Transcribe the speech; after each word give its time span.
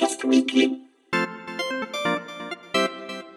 Outcast 0.00 0.24
Weekly. 0.24 0.88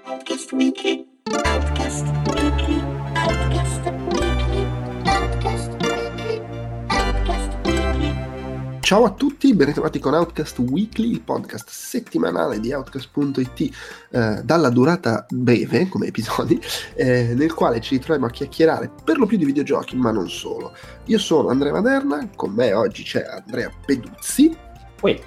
Outcast 0.06 0.54
Weekly. 0.54 1.05
Outcast 1.44 2.05
Weekly. 2.29 2.82
Outcast 3.16 3.82
Weekly. 4.08 4.68
Outcast 5.04 5.71
Weekly. 5.81 6.41
Outcast 6.88 7.65
Weekly. 7.65 8.79
Ciao 8.79 9.04
a 9.04 9.12
tutti, 9.12 9.54
ben 9.54 9.68
ritrovati 9.68 9.99
con 9.99 10.13
Outcast 10.13 10.58
Weekly, 10.60 11.12
il 11.12 11.22
podcast 11.22 11.68
settimanale 11.70 12.62
di 12.62 12.72
Outcast.it 12.72 13.76
eh, 14.12 14.42
dalla 14.42 14.70
durata 14.70 15.26
breve 15.30 15.90
come 15.90 16.08
episodi, 16.08 16.62
eh, 16.95 17.34
nel 17.36 17.54
quale 17.54 17.82
ci 17.82 17.95
ritroviamo 17.95 18.27
a 18.27 18.32
chiacchierare 18.32 18.90
per 19.04 19.18
lo 19.18 19.26
più 19.26 19.36
di 19.36 19.44
videogiochi, 19.44 19.98
ma 19.98 20.12
non 20.12 20.30
solo. 20.30 20.73
Io 21.08 21.18
sono 21.18 21.50
Andrea 21.50 21.73
Maderna, 21.73 22.30
con 22.38 22.54
me 22.54 22.72
oggi 22.72 23.04
c'è 23.04 23.26
Andrea 23.26 23.70
Peduzzi 23.86 24.72
Uè, 25.04 25.20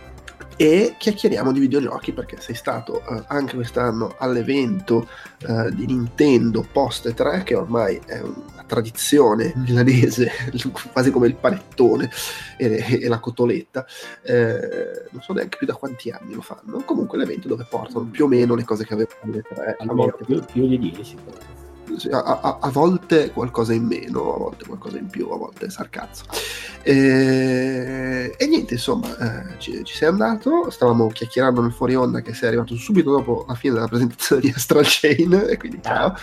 e 0.56 0.94
chiacchieriamo 0.98 1.52
di 1.52 1.60
videogiochi 1.60 2.12
perché 2.12 2.40
sei 2.40 2.54
stato 2.54 3.02
eh, 3.06 3.22
anche 3.26 3.54
quest'anno 3.54 4.14
all'evento 4.18 5.06
eh, 5.46 5.70
di 5.74 5.86
Nintendo 5.86 6.66
Post 6.70 7.12
3 7.12 7.42
che 7.42 7.54
ormai 7.54 8.00
è 8.06 8.20
una 8.20 8.64
tradizione 8.66 9.52
milanese 9.56 10.30
quasi 10.92 11.10
come 11.10 11.26
il 11.26 11.34
panettone 11.34 12.10
e, 12.56 13.02
e 13.02 13.08
la 13.08 13.18
cotoletta. 13.18 13.84
Eh, 14.22 15.04
non 15.10 15.20
so 15.20 15.32
neanche 15.34 15.58
più 15.58 15.66
da 15.66 15.74
quanti 15.74 16.10
anni 16.10 16.34
lo 16.34 16.40
fanno. 16.42 16.82
Comunque 16.84 17.18
l'evento 17.18 17.48
dove 17.48 17.66
portano 17.68 18.06
più 18.06 18.24
o 18.24 18.28
meno 18.28 18.54
le 18.54 18.64
cose 18.64 18.84
che 18.86 18.94
avevano 18.94 19.32
le 19.32 19.42
tre. 19.42 19.70
A 19.72 19.76
almeno 19.80 20.02
volte 20.02 20.24
più, 20.24 20.42
più 20.44 20.66
di 20.66 20.78
10. 20.78 21.04
sì, 21.04 21.16
a, 22.10 22.40
a- 22.40 22.58
a 22.60 22.70
volte 22.70 23.30
qualcosa 23.30 23.72
in 23.72 23.84
meno, 23.84 24.34
a 24.34 24.38
volte 24.38 24.64
qualcosa 24.66 24.98
in 24.98 25.06
più, 25.06 25.28
a 25.30 25.36
volte 25.36 25.70
sarcazzo. 25.70 26.24
E, 26.82 28.34
e 28.36 28.46
niente, 28.46 28.74
insomma, 28.74 29.16
eh, 29.18 29.58
ci, 29.58 29.82
ci 29.84 29.94
sei 29.96 30.08
andato, 30.08 30.70
stavamo 30.70 31.08
chiacchierando 31.08 31.60
nel 31.60 31.72
fuori 31.72 31.94
onda 31.94 32.20
che 32.20 32.34
sei 32.34 32.48
arrivato 32.48 32.74
subito 32.76 33.10
dopo 33.10 33.44
la 33.48 33.54
fine 33.54 33.74
della 33.74 33.88
presentazione 33.88 34.40
di 34.42 34.52
Astral 34.54 34.84
Chain, 34.86 35.46
e 35.48 35.56
quindi 35.56 35.80
ciao. 35.82 36.14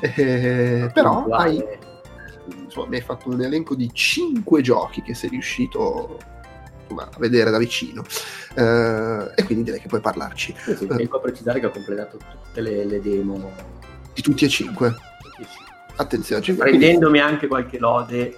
Eh, 0.00 0.90
però 0.94 1.26
hai, 1.26 1.62
insomma, 2.62 2.88
mi 2.88 2.96
hai 2.96 3.02
fatto 3.02 3.28
un 3.28 3.42
elenco 3.42 3.74
di 3.74 3.90
5 3.92 4.62
giochi 4.62 5.02
che 5.02 5.14
sei 5.14 5.30
riuscito 5.30 6.18
a 6.96 7.08
vedere 7.18 7.50
da 7.50 7.58
vicino. 7.58 8.02
Eh, 8.54 9.32
e 9.34 9.44
quindi 9.44 9.64
direi 9.64 9.80
che 9.80 9.88
puoi 9.88 10.00
parlarci 10.00 10.54
Sì, 10.56 10.76
sì, 10.76 10.86
tengo 10.86 11.16
a 11.16 11.20
precisare 11.20 11.58
che 11.60 11.66
ho 11.66 11.70
completato 11.70 12.16
tutte 12.18 12.60
le, 12.60 12.84
le 12.84 13.00
demo. 13.00 13.52
Di 14.14 14.22
tutti 14.22 14.44
e 14.44 14.48
5. 14.48 14.94
Sì. 15.36 15.46
Attenzione, 15.96 16.42
cinque, 16.42 16.64
quindi- 16.68 16.84
Prendendomi 16.86 17.20
anche 17.20 17.46
qualche 17.46 17.78
lode 17.78 18.18
eh, 18.20 18.36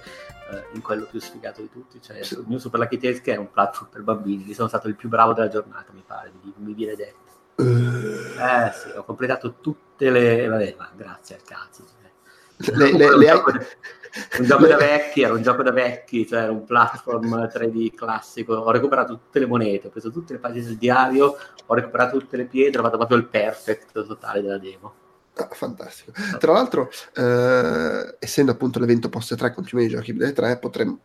in 0.73 0.81
quello 0.81 1.05
più 1.09 1.19
sfigato 1.19 1.61
di 1.61 1.69
tutti, 1.71 1.99
cioè 2.01 2.23
Sì. 2.23 2.37
il 2.47 2.59
Super 2.59 2.79
Lucky 2.79 2.97
Tales 2.97 3.21
che 3.21 3.33
è 3.33 3.37
un 3.37 3.49
platform 3.51 3.89
per 3.91 4.01
bambini, 4.03 4.45
lì 4.45 4.53
sono 4.53 4.67
stato 4.67 4.87
il 4.87 4.95
più 4.95 5.09
bravo 5.09 5.33
della 5.33 5.47
giornata, 5.49 5.91
mi 5.93 6.03
pare, 6.05 6.31
mi, 6.41 6.53
mi 6.57 6.73
viene 6.73 6.95
detto. 6.95 7.25
Eh, 7.55 7.65
Eh 7.65 8.71
sì, 8.73 8.95
ho 8.95 9.03
completato 9.03 9.55
tutte 9.59 10.09
le... 10.11 10.47
Vabbè, 10.47 10.75
ma 10.77 10.89
grazie 10.95 11.35
al 11.35 11.41
cazzo. 11.43 11.83
cioè. 11.85 12.75
le, 12.75 12.91
le- 12.97 13.05
un 13.13 13.19
le 13.19 13.29
hai- 13.29 13.35
gioco 13.37 13.51
da- 13.51 13.65
un 14.39 14.45
gioco 14.45 14.61
le- 14.63 14.67
da 14.69 14.77
vecchi, 14.77 15.21
era 15.21 15.33
un 15.33 15.41
gioco 15.41 15.63
da 15.63 15.71
vecchi, 15.71 16.27
cioè 16.27 16.41
era 16.43 16.51
un 16.51 16.63
platform 16.63 17.47
3D 17.51 17.93
classico. 17.95 18.53
Ho 18.53 18.71
recuperato 18.71 19.13
tutte 19.13 19.39
le 19.39 19.47
monete, 19.47 19.87
ho 19.87 19.89
preso 19.89 20.11
tutte 20.11 20.33
le 20.33 20.39
pagine 20.39 20.65
del 20.65 20.77
diario, 20.77 21.35
ho 21.65 21.73
recuperato 21.73 22.17
tutte 22.19 22.37
le 22.37 22.45
pietre, 22.45 22.79
ho 22.79 22.83
fatto 22.83 22.97
proprio 22.97 23.17
il 23.17 23.25
perfect 23.25 23.91
totale 24.05 24.41
della 24.41 24.57
demo. 24.59 24.93
Ah, 25.37 25.49
fantastico. 25.51 26.11
Tra 26.39 26.53
l'altro, 26.53 26.89
eh, 27.15 28.15
essendo 28.19 28.51
appunto 28.51 28.79
l'evento 28.79 29.09
post 29.09 29.35
3 29.35 29.53
con 29.53 29.63
più 29.63 29.77
meno 29.77 29.89
giochi 29.89 30.13
delle 30.13 30.33
3, 30.33 30.57
potremmo. 30.57 30.99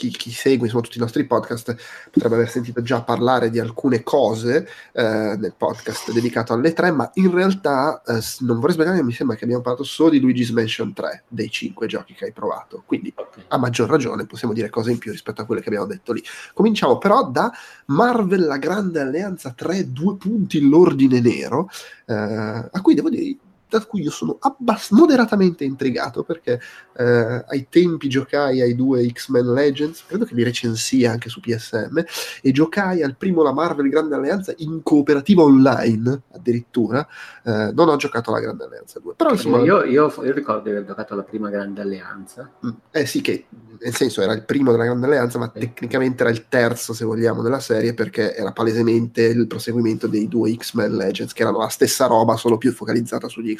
Chi, 0.00 0.08
chi 0.08 0.30
segue 0.30 0.64
insomma, 0.64 0.82
tutti 0.82 0.96
i 0.96 1.00
nostri 1.00 1.26
podcast 1.26 1.76
potrebbe 2.10 2.36
aver 2.36 2.48
sentito 2.48 2.80
già 2.80 3.02
parlare 3.02 3.50
di 3.50 3.58
alcune 3.58 4.02
cose 4.02 4.66
eh, 4.92 5.36
nel 5.38 5.52
podcast 5.54 6.10
dedicato 6.10 6.54
alle 6.54 6.72
3, 6.72 6.90
ma 6.90 7.10
in 7.14 7.30
realtà 7.30 8.00
eh, 8.06 8.18
non 8.38 8.60
vorrei 8.60 8.76
sbagliare, 8.76 9.02
mi 9.02 9.12
sembra 9.12 9.36
che 9.36 9.44
abbiamo 9.44 9.60
parlato 9.60 9.84
solo 9.84 10.08
di 10.08 10.18
Luigi's 10.20 10.48
Mansion 10.52 10.94
3 10.94 11.24
dei 11.28 11.50
5 11.50 11.86
giochi 11.86 12.14
che 12.14 12.24
hai 12.24 12.32
provato. 12.32 12.82
Quindi 12.86 13.12
Ok. 13.14 13.44
a 13.48 13.58
maggior 13.58 13.90
ragione 13.90 14.24
possiamo 14.24 14.54
dire 14.54 14.70
cose 14.70 14.90
in 14.90 14.96
più 14.96 15.10
rispetto 15.10 15.42
a 15.42 15.44
quelle 15.44 15.60
che 15.60 15.68
abbiamo 15.68 15.86
detto 15.86 16.14
lì. 16.14 16.22
Cominciamo 16.54 16.96
però 16.96 17.28
da 17.28 17.52
Marvel 17.86 18.46
La 18.46 18.56
Grande 18.56 19.00
Alleanza 19.00 19.52
3, 19.54 19.92
due 19.92 20.16
punti 20.16 20.66
l'ordine 20.66 21.20
nero, 21.20 21.68
eh, 22.06 22.14
a 22.14 22.80
cui 22.80 22.94
devo 22.94 23.10
dire 23.10 23.36
da 23.78 23.84
cui 23.84 24.02
io 24.02 24.10
sono 24.10 24.36
abbast- 24.40 24.90
moderatamente 24.92 25.64
intrigato 25.64 26.22
perché 26.24 26.60
eh, 26.96 27.44
ai 27.48 27.66
tempi 27.68 28.08
giocai 28.08 28.60
ai 28.60 28.74
due 28.74 29.06
X-Men 29.08 29.52
Legends, 29.52 30.04
credo 30.06 30.24
che 30.24 30.34
li 30.34 30.42
recensii 30.42 31.06
anche 31.06 31.28
su 31.28 31.40
PSM, 31.40 32.02
e 32.42 32.50
giocai 32.52 33.02
al 33.02 33.16
primo 33.16 33.42
La 33.42 33.52
Marvel 33.52 33.88
Grande 33.88 34.14
Alleanza 34.16 34.52
in 34.58 34.82
cooperativa 34.82 35.42
online 35.42 36.22
addirittura. 36.32 37.06
Eh, 37.44 37.70
non 37.72 37.88
ho 37.88 37.96
giocato 37.96 38.30
alla 38.30 38.40
Grande 38.40 38.64
Alleanza 38.64 38.98
2, 39.00 39.14
però 39.14 39.30
insomma... 39.30 39.58
Io, 39.60 39.84
io- 39.84 40.12
io 40.22 40.32
ricordo 40.32 40.64
di 40.64 40.70
aver 40.70 40.84
giocato 40.84 41.14
la 41.14 41.22
prima 41.22 41.48
grande 41.50 41.80
alleanza. 41.80 42.50
Mm, 42.66 42.70
Eh 42.90 43.06
sì, 43.06 43.20
che 43.20 43.46
nel 43.80 43.94
senso 43.94 44.20
era 44.20 44.32
il 44.34 44.44
primo 44.44 44.72
della 44.72 44.84
Grande 44.84 45.06
Alleanza, 45.06 45.38
ma 45.38 45.50
Sì. 45.54 45.60
tecnicamente 45.60 46.22
era 46.22 46.30
il 46.32 46.48
terzo, 46.48 46.92
se 46.92 47.04
vogliamo, 47.04 47.40
della 47.42 47.60
serie, 47.60 47.94
perché 47.94 48.34
era 48.34 48.52
palesemente 48.52 49.22
il 49.22 49.46
proseguimento 49.46 50.06
dei 50.06 50.28
due 50.28 50.54
X-Men 50.54 50.96
Legends, 50.96 51.32
che 51.32 51.42
erano 51.42 51.58
la 51.58 51.68
stessa 51.68 52.06
roba, 52.06 52.36
solo 52.36 52.58
più 52.58 52.72
focalizzata 52.72 53.28
sugli 53.28 53.54
X-Men. 53.54 53.59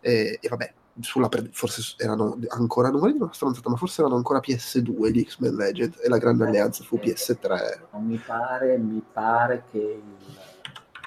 E, 0.00 0.38
e 0.40 0.48
vabbè, 0.48 0.72
sulla 1.00 1.28
pre- 1.28 1.48
forse 1.50 1.94
erano 1.98 2.38
ancora, 2.48 2.88
non 2.88 2.98
vorrei 2.98 3.14
dire 3.14 3.24
una 3.24 3.34
stronzata, 3.34 3.70
ma 3.70 3.76
forse 3.76 4.00
erano 4.00 4.16
ancora 4.16 4.40
PS2 4.40 5.10
gli 5.10 5.24
X-Men 5.24 5.54
Legends, 5.54 6.00
e 6.02 6.08
la 6.08 6.18
Grande 6.18 6.44
Alleanza 6.44 6.84
fu 6.84 6.96
PS3. 6.96 7.80
Non 7.92 8.04
mi 8.04 8.16
pare, 8.18 8.78
mi 8.78 9.02
pare 9.12 9.64
che 9.70 10.02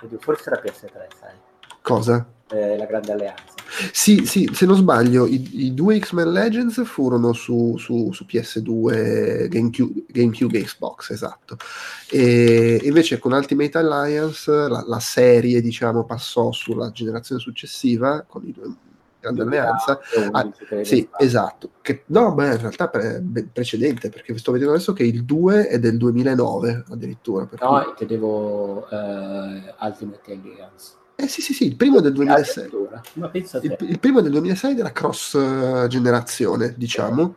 il... 0.02 0.18
forse 0.20 0.50
era 0.50 0.62
PS3, 0.62 1.08
sai, 1.20 1.36
Cosa? 1.82 2.28
Eh, 2.52 2.78
la 2.78 2.86
grande 2.86 3.12
alleanza. 3.12 3.56
Sì, 3.92 4.26
sì, 4.26 4.50
se 4.54 4.66
non 4.66 4.76
sbaglio, 4.78 5.26
i, 5.28 5.66
i 5.66 5.74
due 5.74 6.00
X-Men 6.00 6.32
Legends 6.32 6.84
furono 6.86 7.34
su, 7.34 7.76
su- 7.78 8.12
su 8.14 8.26
PS2, 8.28 9.48
GameCube, 9.50 10.06
GameCube 10.08 10.64
Xbox, 10.64 11.10
esatto. 11.12 11.58
E 12.10 12.80
invece 12.84 13.20
con 13.20 13.34
Ultimate 13.34 13.78
Alliance 13.78 14.50
la, 14.52 14.84
la 14.88 15.00
serie, 15.00 15.62
diciamo, 15.62 16.06
passò 16.06 16.52
sulla 16.52 16.92
generazione 16.92 17.42
successiva 17.42 18.24
con 18.28 18.46
i 18.48 18.52
due 18.54 18.74
Grande 19.20 19.42
Alleanza. 19.42 20.00
Ah, 20.32 20.50
Sì, 20.84 21.10
esatto. 21.18 21.72
Che, 21.82 22.04
no, 22.08 22.34
beh, 22.34 22.52
in 22.54 22.58
realtà 22.60 22.88
pre- 22.88 23.22
precedente, 23.52 24.10
perché 24.10 24.38
sto 24.38 24.52
vedendo 24.54 24.74
adesso 24.74 24.94
che 24.94 25.04
il 25.04 25.26
2 25.26 25.68
è 25.68 25.80
del 25.80 25.98
2009 25.98 26.86
addirittura. 26.90 27.46
per 27.46 27.60
cui- 27.60 27.68
No, 27.68 27.84
intendevo 27.90 28.88
eh, 28.90 29.74
Ultimate 29.82 30.32
Alliance. 30.32 30.92
Eh 31.20 31.28
sì, 31.28 31.42
sì, 31.42 31.54
sì, 31.54 31.66
il 31.66 31.76
primo 31.76 32.00
del 32.00 32.14
2006. 32.14 32.66
Addirittura. 32.66 33.02
Ma 33.14 33.30
pensa 33.30 33.58
a 33.58 33.62
Il, 33.64 33.76
il 33.90 34.00
primo 34.00 34.22
del 34.22 34.32
2006 34.32 34.72
ed 34.72 34.80
era 34.80 34.92
cross 34.92 35.34
eh, 35.34 35.88
generazione, 35.88 36.76
diciamo, 36.78 37.36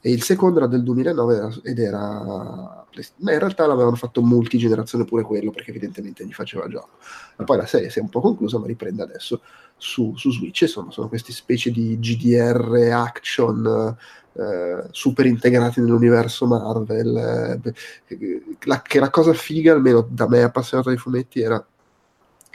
e 0.00 0.10
il 0.10 0.22
secondo 0.24 0.58
era 0.58 0.66
del 0.66 0.82
2009 0.82 1.34
era- 1.36 1.54
ed 1.62 1.78
era... 1.78 2.84
Ma 3.18 3.32
in 3.32 3.38
realtà 3.38 3.64
l'avevano 3.64 3.94
fatto 3.94 4.22
multigenerazione 4.22 5.04
pure 5.04 5.22
quello, 5.22 5.52
perché 5.52 5.70
evidentemente 5.70 6.26
gli 6.26 6.32
faceva 6.32 6.66
gioco. 6.66 6.98
E 7.38 7.44
poi 7.44 7.58
la 7.58 7.66
serie 7.66 7.90
si 7.90 8.00
è 8.00 8.02
un 8.02 8.08
po' 8.08 8.20
conclusa, 8.20 8.58
ma 8.58 8.66
riprende 8.66 9.02
adesso 9.02 9.40
su, 9.76 10.12
su 10.16 10.32
Switch. 10.32 10.62
Insomma, 10.62 10.90
sono 10.90 11.08
queste 11.08 11.32
specie 11.32 11.70
di 11.70 11.98
GDR 12.00 12.90
action 12.92 13.96
eh, 14.34 14.88
super 14.90 15.26
integrati 15.26 15.80
nell'universo 15.80 16.46
Marvel. 16.46 17.60
eh, 18.08 18.44
la, 18.64 18.82
che 18.82 18.98
la 18.98 19.10
cosa 19.10 19.32
figa, 19.32 19.72
almeno 19.72 20.06
da 20.10 20.28
me 20.28 20.42
appassionato 20.42 20.90
di 20.90 20.96
fumetti, 20.96 21.40
era 21.40 21.64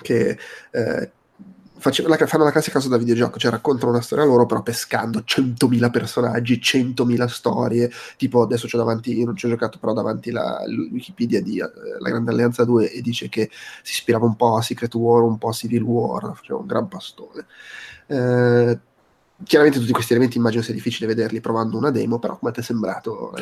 che 0.02 0.38
eh, 0.72 1.12
face- 1.78 2.08
la- 2.08 2.18
fanno 2.28 2.44
la 2.44 2.52
classica 2.52 2.78
cosa 2.78 2.90
da 2.90 2.98
videogioco, 2.98 3.38
cioè 3.40 3.52
raccontano 3.52 3.92
una 3.92 4.02
storia 4.02 4.26
loro, 4.26 4.46
però 4.46 4.62
pescando 4.64 5.24
100.000 5.24 5.90
personaggi, 5.90 6.62
100.000 6.62 7.28
storie. 7.28 7.90
Tipo, 8.18 8.42
adesso 8.42 8.68
c'ho 8.68 8.78
davanti, 8.78 9.24
non 9.24 9.36
ci 9.36 9.46
ho 9.46 9.50
giocato, 9.50 9.78
però 9.80 9.94
davanti 9.94 10.32
la 10.32 10.60
Wikipedia 10.92 11.42
di 11.42 11.60
eh, 11.60 11.70
La 12.00 12.10
Grande 12.10 12.32
Alleanza 12.32 12.64
2 12.66 12.92
e 12.92 13.02
dice 13.02 13.30
che 13.30 13.50
si 13.84 13.94
ispirava 13.94 14.26
un 14.26 14.36
po' 14.36 14.58
a 14.58 14.62
Secret 14.62 14.94
War, 14.96 15.24
un 15.24 15.38
po' 15.38 15.50
a 15.50 15.54
Civil 15.54 15.82
War, 15.84 16.34
faceva 16.36 16.60
un 16.60 16.66
gran 16.68 16.88
pastone. 16.88 17.46
Eh, 18.08 18.80
chiaramente 19.44 19.80
tutti 19.80 19.92
questi 19.92 20.14
elementi 20.14 20.38
immagino 20.38 20.64
sia 20.64 20.74
difficile 20.74 21.08
vederli 21.08 21.42
provando 21.42 21.78
una 21.78 21.92
demo, 21.92 22.18
però 22.20 22.38
come 22.38 22.52
ti 22.52 22.60
è 22.60 22.64
sembrato 22.64 23.34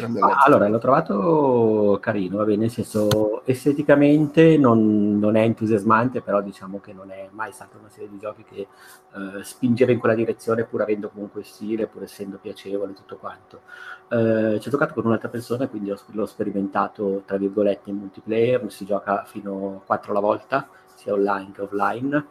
allora, 0.46 0.68
l'ho 0.68 0.78
trovato 0.78 1.98
carino, 2.02 2.38
va 2.38 2.44
bene, 2.44 2.64
nel 2.64 2.72
senso 2.72 3.46
esteticamente 3.46 4.58
non, 4.58 5.18
non 5.20 5.36
è 5.36 5.42
entusiasmante, 5.42 6.22
però 6.22 6.42
diciamo 6.42 6.80
che 6.80 6.92
non 6.94 7.12
è 7.12 7.30
mai 7.32 7.52
stata 7.52 7.78
una 7.78 7.90
serie 7.90 8.10
di 8.10 8.20
giochi 8.20 8.44
che 8.44 8.60
eh, 8.60 9.44
spingeva 9.44 9.92
in 9.92 10.00
quella 10.00 10.16
direzione 10.16 10.66
pur 10.66 10.82
avendo 10.82 11.10
comunque 11.10 11.44
stile, 11.44 11.88
pur 11.88 12.04
essendo 12.04 12.38
piacevole 12.42 12.92
e 12.92 12.96
tutto 12.96 13.18
quanto. 13.18 13.62
Eh, 14.10 14.60
ci 14.60 14.68
ho 14.68 14.72
giocato 14.72 14.94
con 14.94 15.06
un'altra 15.06 15.30
persona, 15.30 15.68
quindi 15.68 15.92
ho- 15.92 16.00
l'ho 16.12 16.26
sperimentato 16.26 17.24
tra 17.26 17.38
virgolette 17.38 17.90
in 17.90 17.98
multiplayer, 17.98 18.70
si 18.72 18.86
gioca 18.86 19.24
fino 19.26 19.82
a 19.82 19.86
4 19.86 20.12
alla 20.12 20.20
volta, 20.20 20.68
sia 20.96 21.14
online 21.14 21.52
che 21.52 21.62
offline, 21.62 22.26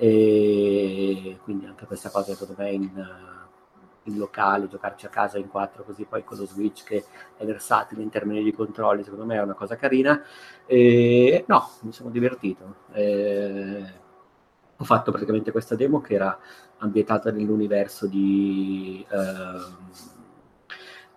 e 0.00 1.38
quindi 1.42 1.66
anche 1.66 1.84
questa 1.84 2.08
cosa 2.08 2.32
secondo 2.32 2.54
me 2.62 2.70
in, 2.70 3.08
in 4.04 4.16
locale, 4.16 4.68
giocarci 4.68 5.06
a 5.06 5.10
casa 5.10 5.38
in 5.38 5.48
quattro, 5.48 5.82
così 5.82 6.04
poi 6.04 6.22
con 6.22 6.38
lo 6.38 6.46
Switch 6.46 6.84
che 6.84 7.04
è 7.36 7.44
versatile 7.44 8.02
in 8.02 8.08
termini 8.08 8.44
di 8.44 8.52
controlli, 8.52 9.02
secondo 9.02 9.24
me 9.24 9.34
è 9.36 9.42
una 9.42 9.54
cosa 9.54 9.76
carina. 9.76 10.22
E, 10.66 11.44
no, 11.48 11.68
mi 11.80 11.92
sono 11.92 12.10
divertito. 12.10 12.76
E, 12.92 13.92
ho 14.76 14.84
fatto 14.84 15.10
praticamente 15.10 15.50
questa 15.50 15.74
demo 15.74 16.00
che 16.00 16.14
era 16.14 16.38
ambientata 16.78 17.32
nell'universo 17.32 18.06
di 18.06 19.04
uh, 19.10 19.96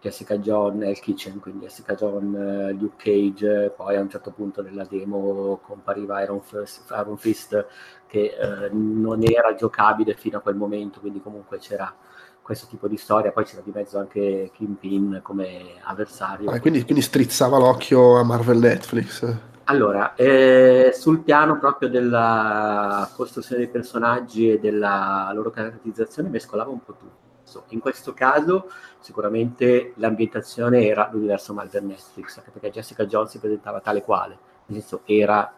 Jessica 0.01 0.39
John 0.39 0.77
nel 0.77 0.99
kitchen, 0.99 1.39
quindi 1.39 1.65
Jessica 1.65 1.93
John, 1.93 2.33
uh, 2.33 2.75
Luke 2.75 2.95
Cage, 2.97 3.71
poi 3.75 3.95
a 3.95 4.01
un 4.01 4.09
certo 4.09 4.31
punto 4.31 4.63
nella 4.63 4.85
demo 4.85 5.59
compariva 5.61 6.23
Iron 6.23 6.41
Fist, 6.41 6.89
Iron 6.89 7.17
Fist 7.17 7.67
che 8.07 8.33
uh, 8.35 8.75
non 8.75 9.21
era 9.23 9.53
giocabile 9.53 10.15
fino 10.15 10.39
a 10.39 10.41
quel 10.41 10.55
momento, 10.55 10.99
quindi 10.99 11.21
comunque 11.21 11.59
c'era 11.59 11.93
questo 12.41 12.65
tipo 12.67 12.87
di 12.87 12.97
storia, 12.97 13.31
poi 13.31 13.45
c'era 13.45 13.61
di 13.63 13.71
mezzo 13.71 13.99
anche 13.99 14.49
Kingpin 14.51 15.19
come 15.21 15.75
avversario. 15.83 16.49
Ah, 16.49 16.59
quindi, 16.59 16.83
quindi 16.83 17.03
strizzava 17.03 17.59
l'occhio 17.59 18.17
a 18.17 18.23
Marvel 18.23 18.57
Netflix. 18.57 19.37
Allora, 19.65 20.15
eh, 20.15 20.91
sul 20.93 21.19
piano 21.19 21.59
proprio 21.59 21.87
della 21.89 23.07
costruzione 23.15 23.61
dei 23.61 23.71
personaggi 23.71 24.49
e 24.49 24.59
della 24.59 25.31
loro 25.33 25.51
caratterizzazione 25.51 26.27
mescolava 26.27 26.71
un 26.71 26.83
po' 26.83 26.93
tutto. 26.93 27.30
In 27.69 27.79
questo 27.79 28.13
caso 28.13 28.69
sicuramente 28.99 29.93
l'ambientazione 29.95 30.85
era 30.85 31.09
l'universo 31.11 31.53
Marvel 31.53 31.85
Netflix, 31.85 32.37
anche 32.37 32.51
perché 32.51 32.71
Jessica 32.71 33.05
Jones 33.05 33.31
si 33.31 33.39
presentava 33.39 33.79
tale 33.79 34.01
quale, 34.01 34.37
nel 34.67 34.79
senso 34.79 35.01
era, 35.05 35.53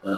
uh, 0.00 0.10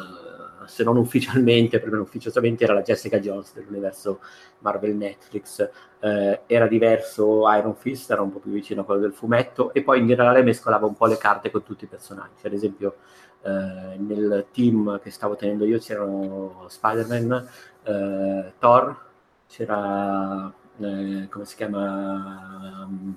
se 0.66 0.84
non 0.84 0.96
ufficialmente, 0.96 1.80
per 1.80 1.90
me 1.90 1.98
ufficiosamente 1.98 2.64
era 2.64 2.74
la 2.74 2.82
Jessica 2.82 3.18
Jones 3.18 3.54
dell'universo 3.54 4.20
Marvel 4.60 4.94
Netflix, 4.94 5.68
uh, 6.00 6.38
era 6.46 6.66
diverso 6.66 7.50
Iron 7.52 7.74
Fist, 7.74 8.10
era 8.10 8.22
un 8.22 8.32
po' 8.32 8.38
più 8.38 8.50
vicino 8.50 8.82
a 8.82 8.84
quello 8.84 9.00
del 9.00 9.12
fumetto 9.12 9.72
e 9.72 9.82
poi 9.82 10.00
in 10.00 10.06
generale 10.06 10.42
mescolava 10.42 10.86
un 10.86 10.94
po' 10.94 11.06
le 11.06 11.18
carte 11.18 11.50
con 11.50 11.62
tutti 11.62 11.84
i 11.84 11.88
personaggi, 11.88 12.46
ad 12.46 12.52
esempio 12.52 12.96
eh, 13.40 13.96
nel 13.96 14.46
team 14.52 15.00
che 15.00 15.10
stavo 15.10 15.36
tenendo 15.36 15.64
io 15.64 15.78
c'erano 15.78 16.66
Spider-Man, 16.68 17.48
Thor, 18.58 18.96
c'era 19.46 20.52
eh, 20.80 21.28
come 21.28 21.44
si 21.44 21.56
chiama 21.56 22.86
um, 22.86 23.16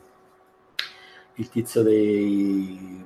il 1.35 1.49
tizio 1.49 1.83
dei 1.83 3.03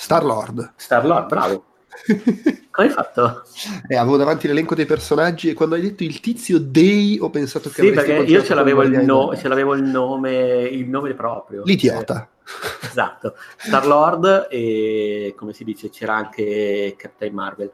Star 0.00 0.24
Lord. 0.24 0.72
Star 0.76 1.04
Lord, 1.04 1.28
bravo. 1.28 1.64
Come 2.70 2.86
hai 2.86 2.88
fatto? 2.88 3.42
Eh, 3.86 3.96
avevo 3.96 4.16
davanti 4.16 4.46
l'elenco 4.46 4.74
dei 4.74 4.86
personaggi 4.86 5.50
e 5.50 5.52
quando 5.52 5.74
hai 5.74 5.82
detto 5.82 6.04
il 6.04 6.20
tizio 6.20 6.58
dei 6.58 7.18
ho 7.20 7.28
pensato 7.28 7.68
che 7.68 7.82
Sì, 7.82 7.90
perché 7.90 8.14
io 8.14 8.42
ce 8.42 8.54
l'avevo, 8.54 8.80
il, 8.80 8.98
no, 9.04 9.36
ce 9.36 9.46
l'avevo 9.48 9.74
il, 9.74 9.82
nome, 9.82 10.62
il 10.62 10.88
nome 10.88 11.12
proprio. 11.12 11.64
L'idiota. 11.66 12.30
Eh, 12.42 12.86
esatto. 12.86 13.34
Star 13.58 13.86
Lord 13.86 14.46
e 14.48 15.34
come 15.36 15.52
si 15.52 15.64
dice 15.64 15.90
c'era 15.90 16.14
anche 16.14 16.94
Captain 16.96 17.34
Marvel. 17.34 17.70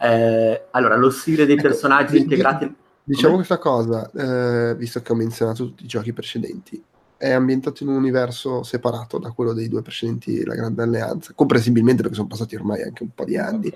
Eh, 0.00 0.68
allora, 0.70 0.96
lo 0.96 1.10
stile 1.10 1.44
dei 1.44 1.56
ecco, 1.56 1.68
personaggi 1.68 2.16
integrati... 2.16 2.74
Diciamo 3.08 3.34
Come? 3.34 3.46
questa 3.46 3.58
cosa, 3.58 4.10
eh, 4.10 4.74
visto 4.74 5.00
che 5.00 5.12
ho 5.12 5.14
menzionato 5.14 5.64
tutti 5.64 5.84
i 5.84 5.86
giochi 5.86 6.12
precedenti 6.12 6.82
è 7.16 7.30
ambientato 7.30 7.84
in 7.84 7.90
un 7.90 7.94
universo 7.96 8.64
separato 8.64 9.18
da 9.18 9.30
quello 9.30 9.52
dei 9.52 9.68
due 9.68 9.80
precedenti 9.80 10.44
La 10.44 10.56
Grande 10.56 10.82
Alleanza, 10.82 11.32
comprensibilmente 11.32 12.02
perché 12.02 12.16
sono 12.16 12.26
passati 12.26 12.56
ormai 12.56 12.82
anche 12.82 13.04
un 13.04 13.10
po' 13.14 13.24
di 13.24 13.36
anni, 13.38 13.72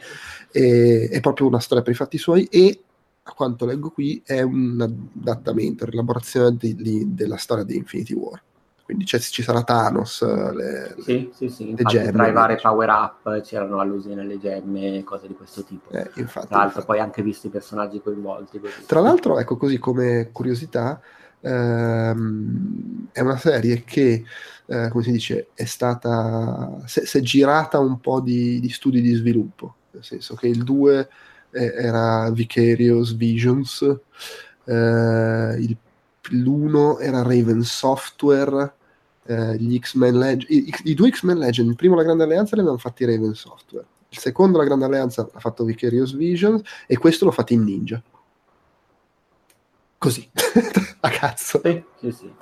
e, 0.50 1.09
è 1.09 1.21
proprio 1.21 1.47
una 1.47 1.61
storia 1.61 1.85
per 1.85 1.93
i 1.93 1.97
fatti 1.97 2.19
suoi 2.19 2.44
e 2.47 2.82
a 3.23 3.32
quanto 3.32 3.67
leggo 3.67 3.91
qui 3.91 4.21
è 4.25 4.43
un 4.43 4.81
adattamento, 4.81 5.85
un'elaborazione 5.85 6.56
della 6.59 7.37
storia 7.37 7.62
di 7.65 7.76
Infinity 7.76 8.15
War. 8.15 8.43
Quindi 8.90 9.06
ci 9.06 9.42
sarà 9.44 9.62
Thanos, 9.62 10.20
le, 10.52 10.96
sì, 10.98 11.31
sì, 11.32 11.48
sì. 11.48 11.76
le 11.76 11.84
gemme. 11.84 12.10
Tra 12.10 12.26
i 12.26 12.32
vari 12.32 12.58
power 12.60 12.88
up 12.88 13.40
c'erano 13.42 13.78
allusioni 13.78 14.19
alle 14.19 14.37
gemme, 14.40 15.04
cose 15.04 15.28
di 15.28 15.34
questo 15.34 15.62
tipo. 15.62 15.92
Eh, 15.92 16.10
infatti, 16.16 16.48
Tra 16.48 16.56
l'altro 16.56 16.81
infatti. 16.81 16.87
poi 16.87 16.98
anche 16.98 17.22
visto 17.22 17.46
i 17.46 17.50
personaggi 17.50 18.00
coinvolti. 18.02 18.58
Così. 18.58 18.84
Tra 18.87 18.98
l'altro, 18.98 19.38
ecco 19.38 19.56
così 19.56 19.78
come 19.78 20.31
curiosità, 20.32 21.00
ehm, 21.40 23.10
è 23.12 23.20
una 23.20 23.37
serie 23.37 23.84
che, 23.84 24.25
eh, 24.66 24.88
come 24.88 25.04
si 25.04 25.12
dice, 25.12 25.50
è 25.54 25.66
stata, 25.66 26.82
si 26.87 27.16
è 27.16 27.20
girata 27.20 27.78
un 27.78 28.00
po' 28.00 28.20
di, 28.20 28.58
di, 28.58 28.70
studi 28.70 29.00
di 29.00 29.14
sviluppo, 29.14 29.76
nel 29.92 30.02
senso 30.02 30.34
che 30.34 30.48
il 30.48 30.64
2 30.64 31.08
era 31.52 32.28
Vicarious 32.32 33.14
Visions, 33.14 33.82
eh, 34.64 35.56
il, 35.60 35.76
l'1 36.31 37.00
era 37.00 37.22
Raven 37.22 37.62
Software, 37.62 38.78
eh, 39.26 39.56
gli 39.56 39.78
X-Men 39.78 40.19
Legend, 40.19 40.50
i, 40.50 40.75
i, 40.84 40.94
due 40.94 41.11
X-Men 41.11 41.38
Legend, 41.38 41.69
il 41.69 41.76
primo 41.76 41.94
la 41.94 42.02
Grande 42.02 42.25
Alleanza 42.25 42.55
avevano 42.55 42.78
fatti 42.78 43.05
Raven 43.05 43.34
Software, 43.34 43.87
il 44.08 44.19
secondo 44.19 44.58
la 44.58 44.64
Grande 44.64 44.84
Alleanza 44.84 45.28
ha 45.32 45.40
fatto 45.40 45.64
Vicarious 45.64 46.14
Visions 46.14 46.62
e 46.87 46.96
questo 46.99 47.25
l'ho 47.25 47.31
fatto 47.31 47.52
in 47.52 47.64
Ninja 47.64 48.02
così, 50.00 50.26
a 51.00 51.11
cazzo. 51.11 51.61
Sì, 51.62 51.84
sì, 51.99 52.11
sì. 52.11 52.32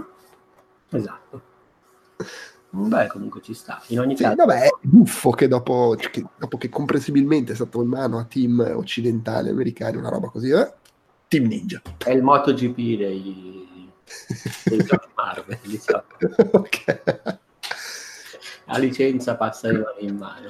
Esatto. 0.90 1.42
Beh, 2.70 3.08
comunque 3.08 3.40
ci 3.42 3.52
sta. 3.52 3.82
In 3.88 3.98
ogni 3.98 4.16
sì, 4.16 4.22
caso... 4.22 4.36
Vabbè, 4.36 4.60
è 4.60 4.68
buffo 4.80 5.30
che 5.30 5.48
dopo, 5.48 5.96
che 5.98 6.24
dopo, 6.38 6.56
che 6.56 6.68
comprensibilmente 6.68 7.52
è 7.52 7.54
stato 7.56 7.82
in 7.82 7.88
mano 7.88 8.18
a 8.18 8.24
team 8.24 8.60
occidentali, 8.76 9.48
americani, 9.48 9.96
una 9.96 10.08
roba 10.08 10.28
così, 10.28 10.50
eh? 10.50 10.72
Team 11.26 11.46
Ninja. 11.46 11.82
È 11.98 12.10
il 12.10 12.22
MotoGP 12.22 12.76
dei, 12.76 13.68
giochi 14.84 15.08
Marvel, 15.14 15.58
diciamo. 15.62 16.04
ok. 16.52 17.38
La 18.66 18.78
licenza 18.78 19.36
passa 19.36 19.68
in 19.98 20.16
mano. 20.16 20.48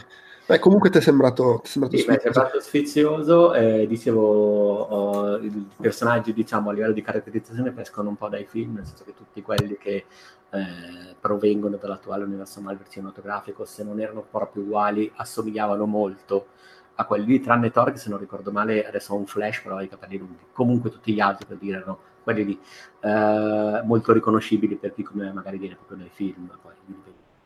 Beh, 0.49 0.59
comunque 0.61 0.89
ti 0.89 0.97
è 0.97 1.01
sembrato, 1.03 1.61
ti 1.63 1.69
è 1.69 1.71
sembrato 1.71 1.97
sì, 1.97 2.03
sfizioso. 2.03 2.17
È 2.17 2.33
sembrato 2.33 2.61
sfizioso. 2.61 3.55
Eh, 3.55 3.87
dicevo, 3.87 4.23
oh, 4.23 5.37
i 5.37 5.69
personaggi, 5.77 6.33
diciamo, 6.33 6.71
a 6.71 6.73
livello 6.73 6.95
di 6.95 7.03
caratterizzazione 7.03 7.71
pescono 7.71 8.09
un 8.09 8.17
po' 8.17 8.29
dai 8.29 8.47
film, 8.47 8.77
nel 8.77 8.87
senso 8.87 9.05
che 9.05 9.15
tutti 9.15 9.43
quelli 9.43 9.77
che 9.77 10.07
eh, 10.51 11.15
provengono 11.21 11.77
dall'attuale 11.77 12.25
universo 12.25 12.63
Marvel 12.63 12.89
cinematografico, 12.89 13.67
se 13.67 13.85
non 13.85 14.01
erano 14.01 14.23
proprio 14.23 14.63
uguali, 14.63 15.13
assomigliavano 15.15 15.85
molto 15.85 16.47
a 16.95 17.05
quelli 17.05 17.27
lì, 17.27 17.41
tranne 17.41 17.71
Thor, 17.71 17.93
che 17.93 17.99
se 17.99 18.09
non 18.09 18.19
ricordo 18.19 18.51
male 18.51 18.87
adesso 18.87 19.13
ha 19.13 19.17
un 19.17 19.27
flash, 19.27 19.61
però 19.61 19.77
ha 19.77 19.83
i 19.83 19.89
capelli 19.89 20.17
lunghi. 20.17 20.47
Comunque 20.53 20.91
tutti 20.91 21.13
gli 21.13 21.21
altri, 21.21 21.45
per 21.45 21.59
dire, 21.59 21.77
erano 21.77 21.99
quelli 22.29 22.45
lì, 22.45 22.61
eh, 23.01 23.83
molto 23.85 24.13
riconoscibili 24.13 24.77
per 24.77 24.93
chi 24.93 25.03
come 25.03 25.33
magari 25.33 25.57
viene 25.57 25.77
proprio 25.77 25.97
nei 25.97 26.11
film, 26.13 26.47
poi 26.61 26.75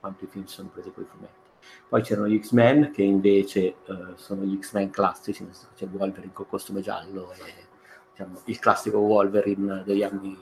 quanto 0.00 0.24
i 0.24 0.26
film 0.26 0.44
sono 0.46 0.70
presi 0.72 0.90
con 0.92 1.04
i 1.04 1.06
fumetti. 1.06 1.50
Poi 1.88 2.02
c'erano 2.02 2.26
gli 2.26 2.40
X-Men 2.42 2.90
che 2.90 3.02
invece 3.02 3.76
uh, 3.86 4.16
sono 4.16 4.42
gli 4.42 4.58
X-Men 4.58 4.90
classici, 4.90 5.44
nel 5.44 5.54
senso 5.54 5.70
c'è 5.76 5.86
Wolverine 5.86 6.32
col 6.32 6.48
costume 6.48 6.80
giallo 6.80 7.30
e 7.32 7.66
diciamo, 8.10 8.40
il 8.46 8.58
classico 8.58 8.98
Wolverine 8.98 9.84
degli 9.84 10.02
anni 10.02 10.36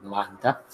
90. 0.00 0.64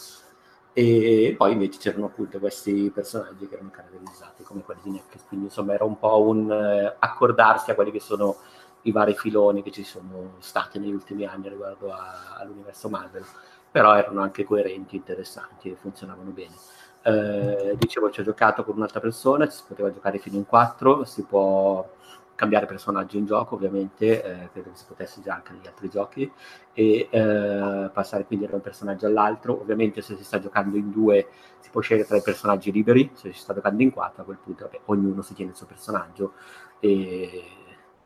E 0.73 1.35
poi 1.37 1.53
invece 1.53 1.79
c'erano 1.79 2.07
appunto 2.07 2.39
questi 2.39 2.91
personaggi 2.95 3.49
che 3.49 3.55
erano 3.55 3.71
caratterizzati 3.71 4.45
come 4.45 4.63
quelli 4.63 4.81
di 4.85 4.91
Netflix, 4.91 5.25
quindi 5.27 5.47
insomma 5.47 5.73
era 5.73 5.85
un 5.85 5.99
po' 5.99 6.23
un 6.23 6.49
uh, 6.49 6.97
accordarsi 7.01 7.73
a 7.73 7.75
quelli 7.75 7.91
che 7.91 8.01
sono 8.01 8.37
i 8.85 8.93
vari 8.93 9.15
filoni 9.15 9.63
che 9.63 9.71
ci 9.71 9.85
sono 9.85 10.37
stati 10.39 10.79
negli 10.79 10.93
ultimi 10.93 11.25
anni 11.25 11.49
riguardo 11.49 11.93
a, 11.93 12.37
all'universo 12.39 12.89
Marvel, 12.89 13.25
però 13.71 13.95
erano 13.95 14.21
anche 14.21 14.45
coerenti, 14.45 14.97
interessanti 14.97 15.71
e 15.71 15.75
funzionavano 15.75 16.31
bene. 16.31 16.55
Eh, 17.03 17.77
dicevo, 17.79 18.11
ci 18.11 18.21
ho 18.21 18.25
giocato 18.25 18.65
con 18.65 18.77
un'altra 18.77 19.01
persona, 19.01 19.47
ci 19.47 19.57
si 19.57 19.65
poteva 19.67 19.93
giocare 19.93 20.19
fino 20.19 20.37
in 20.37 20.47
quattro, 20.47 21.05
si 21.05 21.25
può 21.25 21.87
cambiare 22.35 22.67
personaggio 22.67 23.17
in 23.17 23.27
gioco, 23.27 23.55
ovviamente, 23.55 24.23
eh, 24.23 24.49
credo 24.53 24.71
che 24.71 24.77
si 24.77 24.85
potesse 24.87 25.21
già 25.23 25.35
anche 25.35 25.53
negli 25.53 25.67
altri 25.67 25.89
giochi, 25.89 26.31
e 26.73 27.09
eh, 27.11 27.91
passare 27.93 28.25
quindi 28.27 28.47
da 28.47 28.57
un 28.57 28.61
personaggio 28.61 29.07
all'altro. 29.07 29.61
Ovviamente 29.61 30.03
se 30.03 30.17
si 30.17 30.25
sta 30.25 30.39
giocando 30.39 30.77
in 30.77 30.91
due 30.91 31.29
si 31.61 31.71
può 31.71 31.81
scegliere 31.81 32.07
tra 32.07 32.17
i 32.17 32.23
personaggi 32.23 32.73
liberi, 32.73 33.11
se 33.15 33.33
si 33.33 33.39
sta 33.39 33.55
giocando 33.55 33.83
in 33.83 33.93
quattro 33.93 34.23
a 34.23 34.25
quel 34.25 34.39
punto 34.43 34.65
vabbè, 34.65 34.81
ognuno 34.87 35.23
si 35.23 35.35
tiene 35.35 35.53
il 35.53 35.57
suo 35.57 35.67
personaggio 35.67 36.33
e 36.81 37.45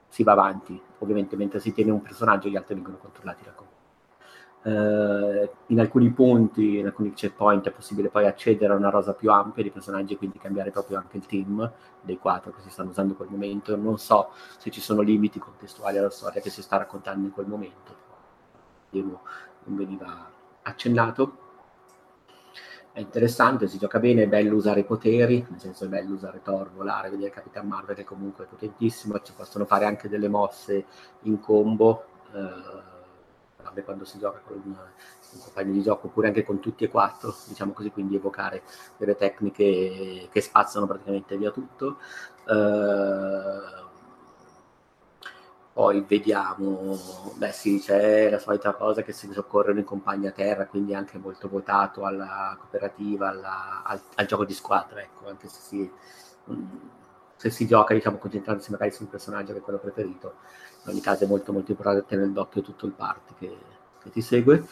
si 0.09 0.23
va 0.23 0.33
avanti. 0.33 0.81
Ovviamente 0.99 1.37
mentre 1.37 1.61
si 1.61 1.73
tiene 1.73 1.91
un 1.91 2.03
personaggio 2.03 2.49
gli 2.49 2.57
altri 2.57 2.75
vengono 2.75 2.97
controllati 2.97 3.45
da 3.45 3.53
computer. 3.53 3.77
Uh, 4.61 5.49
in 5.67 5.79
alcuni 5.79 6.11
punti, 6.11 6.79
in 6.79 6.87
alcuni 6.87 7.13
checkpoint 7.13 7.69
è 7.69 7.71
possibile 7.71 8.09
poi 8.09 8.27
accedere 8.27 8.73
a 8.73 8.77
una 8.77 8.91
rosa 8.91 9.15
più 9.15 9.31
ampia 9.31 9.63
di 9.63 9.71
personaggi 9.71 10.15
e 10.15 10.17
quindi 10.17 10.39
cambiare 10.39 10.73
proprio 10.73 10.99
anche 10.99 11.17
il 11.17 11.27
team 11.27 11.73
dei 12.03 12.19
quattro 12.19 12.53
che 12.53 12.61
si 12.63 12.69
stanno 12.69 12.91
usando 12.91 13.13
in 13.13 13.17
quel 13.17 13.31
momento. 13.31 13.77
Non 13.77 13.99
so 13.99 14.31
se 14.59 14.71
ci 14.71 14.81
sono 14.81 15.01
limiti 15.01 15.39
contestuali 15.39 15.99
alla 15.99 16.11
storia 16.11 16.41
che 16.41 16.51
si 16.51 16.63
sta 16.63 16.77
raccontando 16.77 17.27
in 17.27 17.33
quel 17.33 17.47
momento. 17.47 17.97
non 18.91 19.21
veniva 19.77 20.31
accennato. 20.63 21.48
È 22.99 23.03
interessante, 23.03 23.69
si 23.69 23.79
gioca 23.79 24.01
bene, 24.01 24.25
è 24.25 24.27
bello 24.27 24.57
usare 24.57 24.81
i 24.81 24.85
poteri, 24.85 25.47
nel 25.49 25.61
senso 25.61 25.85
è 25.85 25.87
bello 25.87 26.15
usare 26.15 26.43
Thor, 26.43 26.73
volare, 26.73 27.11
vedere 27.11 27.31
Capitan 27.31 27.65
Marvel 27.65 27.95
che 27.95 28.03
comunque 28.03 28.43
è 28.43 28.49
potentissimo, 28.49 29.21
ci 29.21 29.33
possono 29.35 29.67
fare 29.67 29.85
anche 29.85 30.09
delle 30.09 30.27
mosse 30.27 30.85
in 31.23 31.39
combo. 31.39 32.07
Vabbè, 33.63 33.85
quando 33.85 34.05
si 34.05 34.19
gioca 34.19 34.41
con 34.45 34.61
un, 34.65 34.73
un 34.73 35.41
compagno 35.45 35.73
di 35.75 35.83
gioco 35.83 36.09
oppure 36.09 36.27
anche 36.27 36.43
con 36.43 36.59
tutti 36.59 36.83
e 36.83 36.89
quattro, 36.89 37.33
diciamo 37.47 37.71
così, 37.73 37.93
quindi 37.93 38.17
evocare 38.17 38.63
delle 38.97 39.15
tecniche 39.15 40.27
che 40.29 40.41
spazzano 40.41 40.89
praticamente 40.89 41.37
via 41.37 41.53
tutto. 41.53 41.99
Uh, 42.47 43.88
poi 45.79 46.05
vediamo, 46.09 46.99
beh 47.37 47.53
sì, 47.53 47.79
c'è 47.79 48.29
la 48.31 48.41
solita 48.41 48.73
cosa 48.73 49.03
che 49.03 49.13
si 49.13 49.31
soccorrono 49.33 49.79
i 49.79 49.85
compagni 49.85 50.27
a 50.27 50.33
terra, 50.33 50.67
quindi 50.67 50.93
anche 50.93 51.19
molto 51.19 51.49
votato 51.49 52.05
alla 52.05 52.57
cooperativa, 52.59 53.29
alla, 53.29 53.85
al, 53.85 54.01
al, 54.17 54.27
gioco 54.27 54.45
di 54.45 54.55
squadra, 54.55 55.01
ecco, 55.01 55.29
anche 55.29 55.47
se 55.47 55.61
si, 55.61 55.91
se 57.37 57.51
si 57.51 57.65
gioca 57.69 57.95
diciamo 57.95 58.17
concentrandosi 58.17 58.73
magari 58.73 58.91
su 58.91 59.05
un 59.05 59.09
personaggio 59.09 59.53
che 59.53 59.59
è 59.61 59.63
quello 59.63 59.79
preferito, 59.79 60.35
in 60.83 60.91
ogni 60.91 61.01
caso 61.01 61.23
è 61.23 61.27
molto 61.29 61.53
molto 61.53 61.71
importante 61.71 62.05
tenere 62.09 62.33
d'occhio 62.33 62.61
tutto 62.61 62.85
il 62.85 62.93
party 62.93 63.35
che, 63.39 63.57
che 64.03 64.11
ti 64.11 64.21
segue. 64.21 64.65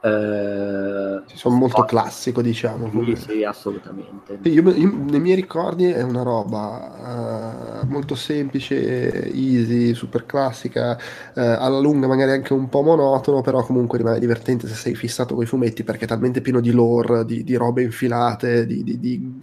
Eh, 0.00 1.22
sono 1.24 1.56
molto 1.56 1.78
poi, 1.78 1.86
classico, 1.88 2.40
diciamo. 2.40 2.88
Sì, 3.04 3.16
sì 3.16 3.42
assolutamente. 3.42 4.38
Io, 4.42 4.70
io, 4.70 4.92
nei 4.94 5.18
miei 5.18 5.34
ricordi 5.34 5.90
è 5.90 6.02
una 6.02 6.22
roba 6.22 6.92
uh, 7.00 7.71
molto 7.92 8.14
semplice, 8.16 9.30
easy, 9.32 9.94
super 9.94 10.26
classica, 10.26 10.96
uh, 10.96 11.40
alla 11.40 11.78
lunga 11.78 12.06
magari 12.08 12.32
anche 12.32 12.52
un 12.52 12.68
po' 12.68 12.82
monotono, 12.82 13.40
però 13.42 13.62
comunque 13.64 13.98
rimane 13.98 14.18
divertente 14.18 14.66
se 14.66 14.74
sei 14.74 14.94
fissato 14.94 15.34
con 15.34 15.44
i 15.44 15.46
fumetti 15.46 15.84
perché 15.84 16.04
è 16.06 16.08
talmente 16.08 16.40
pieno 16.40 16.60
di 16.60 16.72
lore, 16.72 17.24
di, 17.24 17.44
di 17.44 17.54
robe 17.54 17.82
infilate, 17.82 18.66
di, 18.66 18.82
di, 18.82 18.98
di 18.98 19.40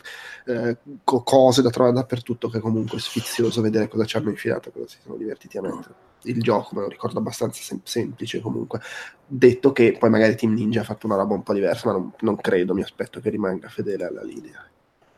uh, 0.47 0.77
cose 1.03 1.61
da 1.61 1.69
trovare 1.69 1.95
dappertutto 1.95 2.49
che 2.49 2.59
comunque 2.59 2.97
è 2.97 3.01
sfizioso 3.01 3.61
vedere 3.61 3.87
cosa 3.87 4.05
ci 4.05 4.17
hanno 4.17 4.29
infilato, 4.29 4.71
cosa 4.71 4.87
si 4.87 4.97
sono 5.01 5.15
divertiti 5.15 5.57
a 5.57 5.61
mettere 5.61 6.07
il 6.23 6.41
gioco, 6.41 6.75
me 6.75 6.81
lo 6.81 6.87
ricordo 6.87 7.19
abbastanza 7.19 7.61
sem- 7.61 7.81
semplice 7.83 8.41
comunque. 8.41 8.81
Detto 9.25 9.71
che 9.71 9.95
poi 9.97 10.09
magari 10.09 10.35
Team 10.35 10.53
Ninja 10.53 10.81
ha 10.81 10.83
fatto 10.83 11.05
una 11.05 11.15
roba 11.15 11.35
un 11.35 11.43
po' 11.43 11.53
diversa, 11.53 11.87
ma 11.87 11.93
non, 11.93 12.11
non 12.19 12.35
credo, 12.35 12.73
mi 12.73 12.81
aspetto 12.81 13.19
che 13.19 13.29
rimanga 13.29 13.69
fedele 13.69 14.05
alla 14.05 14.23
linea. 14.23 14.67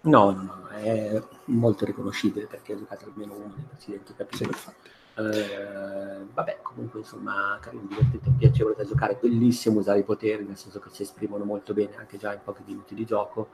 No, 0.02 0.32
no, 0.32 0.42
no, 0.42 0.68
è 0.70 1.22
molto 1.46 1.86
riconoscibile 1.86 2.48
perché 2.48 2.74
ha 2.74 2.78
giocato 2.78 3.06
almeno 3.06 3.36
uno 3.36 3.54
dei 3.56 3.66
precedenti 3.68 4.14
capitoli. 4.16 4.54
Sì, 4.54 4.70
eh, 5.16 6.26
vabbè, 6.34 6.60
comunque 6.62 7.00
insomma, 7.00 7.58
carino, 7.62 7.86
divertente, 7.88 8.32
piacevole 8.38 8.76
da 8.76 8.86
giocare, 8.86 9.18
bellissimo 9.22 9.80
usare 9.80 10.00
i 10.00 10.04
poteri, 10.04 10.44
nel 10.44 10.58
senso 10.58 10.80
che 10.80 10.90
si 10.92 11.04
esprimono 11.04 11.44
molto 11.44 11.74
bene 11.74 11.98
anche 11.98 12.18
già 12.18 12.34
in 12.34 12.40
pochi 12.44 12.64
minuti 12.66 12.96
di 12.96 13.06
gioco 13.06 13.50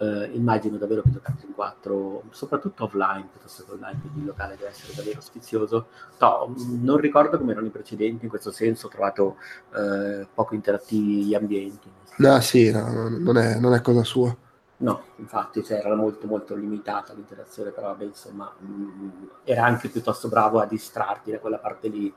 eh, 0.00 0.30
immagino 0.32 0.78
davvero 0.78 1.02
che 1.02 1.10
giocare 1.10 1.36
in 1.46 1.52
4, 1.54 2.22
soprattutto 2.30 2.84
offline 2.84 3.28
piuttosto 3.30 3.64
che 3.64 3.72
online, 3.72 4.00
quindi 4.00 4.20
il 4.20 4.26
locale 4.26 4.56
deve 4.56 4.70
essere 4.70 4.94
davvero 4.94 5.20
sfizioso. 5.20 5.88
No, 6.18 6.54
non 6.80 6.96
ricordo 6.96 7.36
come 7.38 7.52
erano 7.52 7.66
i 7.66 7.70
precedenti, 7.70 8.24
in 8.24 8.30
questo 8.30 8.50
senso 8.50 8.86
ho 8.86 8.90
trovato 8.90 9.36
eh, 9.74 10.26
poco 10.32 10.54
interattivi 10.54 11.24
gli 11.24 11.34
ambienti. 11.34 11.90
No, 12.16 12.40
sì, 12.40 12.70
no, 12.70 13.08
non, 13.08 13.36
è, 13.36 13.58
non, 13.58 13.74
è, 13.74 13.82
cosa 13.82 14.02
sua. 14.02 14.34
No, 14.80 15.02
infatti 15.16 15.62
cioè, 15.62 15.78
era 15.78 15.94
molto 15.94 16.26
molto 16.26 16.54
limitata 16.54 17.12
l'interazione, 17.12 17.70
però 17.70 17.88
vabbè, 17.88 18.04
insomma, 18.04 18.52
mh, 18.58 18.72
mm, 18.72 19.08
era 19.44 19.64
anche 19.64 19.88
piuttosto 19.88 20.28
bravo 20.28 20.58
a 20.60 20.66
distrarti 20.66 21.30
da 21.30 21.38
quella 21.38 21.58
parte 21.58 21.88
lì 21.88 22.12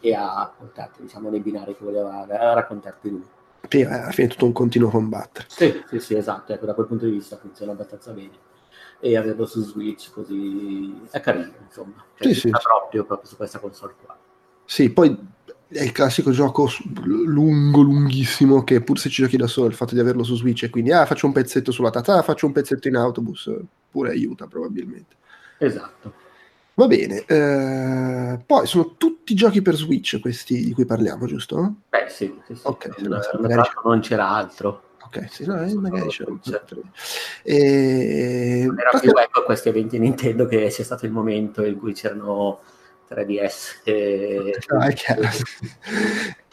e 0.00 0.14
a 0.14 0.52
portarti 0.56 1.02
diciamo, 1.02 1.28
nei 1.28 1.40
binari 1.40 1.76
che 1.76 1.84
voleva 1.84 2.24
raccontarti 2.26 3.10
lui 3.10 3.26
sì, 3.68 3.82
alla 3.82 4.10
fine 4.10 4.28
è 4.28 4.30
tutto 4.30 4.44
un 4.46 4.52
continuo 4.52 4.90
combattere. 4.90 5.46
Sì, 5.48 5.82
sì, 5.88 5.98
sì, 5.98 6.14
esatto, 6.16 6.52
ecco, 6.52 6.66
da 6.66 6.74
quel 6.74 6.86
punto 6.86 7.06
di 7.06 7.12
vista 7.12 7.36
funziona 7.36 7.72
abbastanza 7.72 8.12
bene. 8.12 8.52
E 9.00 9.16
averlo 9.16 9.46
su 9.46 9.62
Switch 9.62 10.12
così 10.12 11.00
è 11.10 11.20
carino, 11.20 11.52
insomma. 11.64 12.04
Cioè, 12.14 12.32
sì, 12.32 12.40
sì. 12.40 12.50
proprio, 12.50 13.04
proprio 13.04 13.28
su 13.28 13.36
questa 13.36 13.58
console 13.58 13.94
qua. 14.02 14.16
Sì, 14.64 14.90
poi 14.90 15.18
è 15.74 15.82
il 15.82 15.92
classico 15.92 16.30
gioco 16.30 16.70
lungo, 17.04 17.82
lunghissimo, 17.82 18.62
che 18.62 18.80
pur 18.80 18.98
se 18.98 19.08
ci 19.08 19.22
giochi 19.22 19.36
da 19.36 19.48
solo, 19.48 19.66
il 19.66 19.74
fatto 19.74 19.94
di 19.94 20.00
averlo 20.00 20.22
su 20.22 20.36
Switch 20.36 20.62
e 20.62 20.70
quindi, 20.70 20.92
ah, 20.92 21.04
faccio 21.04 21.26
un 21.26 21.32
pezzetto 21.32 21.72
sulla 21.72 21.90
tazza, 21.90 22.16
ah, 22.16 22.22
faccio 22.22 22.46
un 22.46 22.52
pezzetto 22.52 22.86
in 22.88 22.96
autobus, 22.96 23.50
pure 23.90 24.10
aiuta 24.10 24.46
probabilmente. 24.46 25.16
Esatto. 25.58 26.22
Va 26.74 26.86
bene, 26.86 27.24
eh, 27.26 28.40
poi 28.44 28.66
sono 28.66 28.94
tutti 28.96 29.34
giochi 29.34 29.62
per 29.62 29.74
Switch 29.74 30.18
questi 30.20 30.64
di 30.64 30.72
cui 30.72 30.84
parliamo, 30.84 31.26
giusto? 31.26 31.74
Beh, 31.88 32.06
sì, 32.08 32.32
sì, 32.46 32.54
sì. 32.54 32.60
Okay, 32.64 32.92
non, 33.06 33.20
magari 33.40 33.68
non 33.84 34.00
c'era 34.00 34.28
altro. 34.28 34.82
Ok, 35.04 35.28
sì, 35.30 35.44
no, 35.46 35.60
eh, 35.62 35.72
magari 35.74 36.08
c'era 36.08 36.32
altro. 36.32 36.82
E... 37.42 38.64
Non 38.66 38.78
era 38.78 38.98
più 38.98 39.10
ecco 39.10 39.44
questi 39.44 39.68
eventi 39.68 39.98
Nintendo 39.98 40.46
che 40.46 40.66
c'è 40.68 40.82
stato 40.82 41.06
il 41.06 41.12
momento 41.12 41.64
in 41.64 41.78
cui 41.78 41.92
c'erano 41.92 42.60
3DS 43.14 43.82
e... 43.84 44.58
No, 44.68 44.80
è 44.80 44.92
chiaro. 44.92 45.22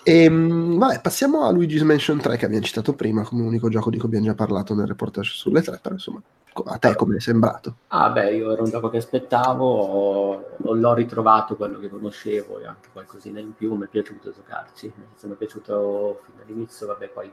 E, 0.04 0.24
ehm, 0.24 0.78
vabbè, 0.78 1.02
passiamo 1.02 1.44
a 1.44 1.52
Luigi's 1.52 1.84
Mansion 1.84 2.20
3 2.20 2.38
che 2.38 2.46
abbiamo 2.46 2.64
citato 2.64 2.94
prima 2.94 3.24
come 3.24 3.44
unico 3.44 3.70
gioco 3.70 3.90
di 3.90 3.98
cui 3.98 4.08
abbiamo 4.08 4.26
già 4.26 4.34
parlato 4.34 4.74
nel 4.74 4.88
reportage 4.88 5.32
sulle 5.32 5.62
tre, 5.62 5.80
però 5.82 5.94
insomma, 5.94 6.22
a 6.66 6.78
te 6.78 6.96
come 6.96 7.18
è 7.18 7.20
sembrato? 7.20 7.76
Ah 7.88 8.10
beh, 8.10 8.36
io 8.36 8.52
era 8.52 8.62
un 8.62 8.70
gioco 8.70 8.90
che 8.90 8.98
aspettavo, 8.98 10.58
l'ho 10.58 10.94
ritrovato 10.94 11.56
quello 11.56 11.80
che 11.80 11.90
conoscevo 11.90 12.60
e 12.60 12.66
anche 12.66 12.90
qualcosina 12.92 13.40
in 13.40 13.54
più, 13.54 13.76
mi 13.76 13.86
è 13.86 13.88
piaciuto 13.88 14.32
giocarci, 14.32 14.92
mi 14.96 15.34
è 15.34 15.36
piaciuto 15.36 16.22
fin 16.26 16.34
dall'inizio, 16.38 16.88
vabbè 16.88 17.08
poi 17.10 17.32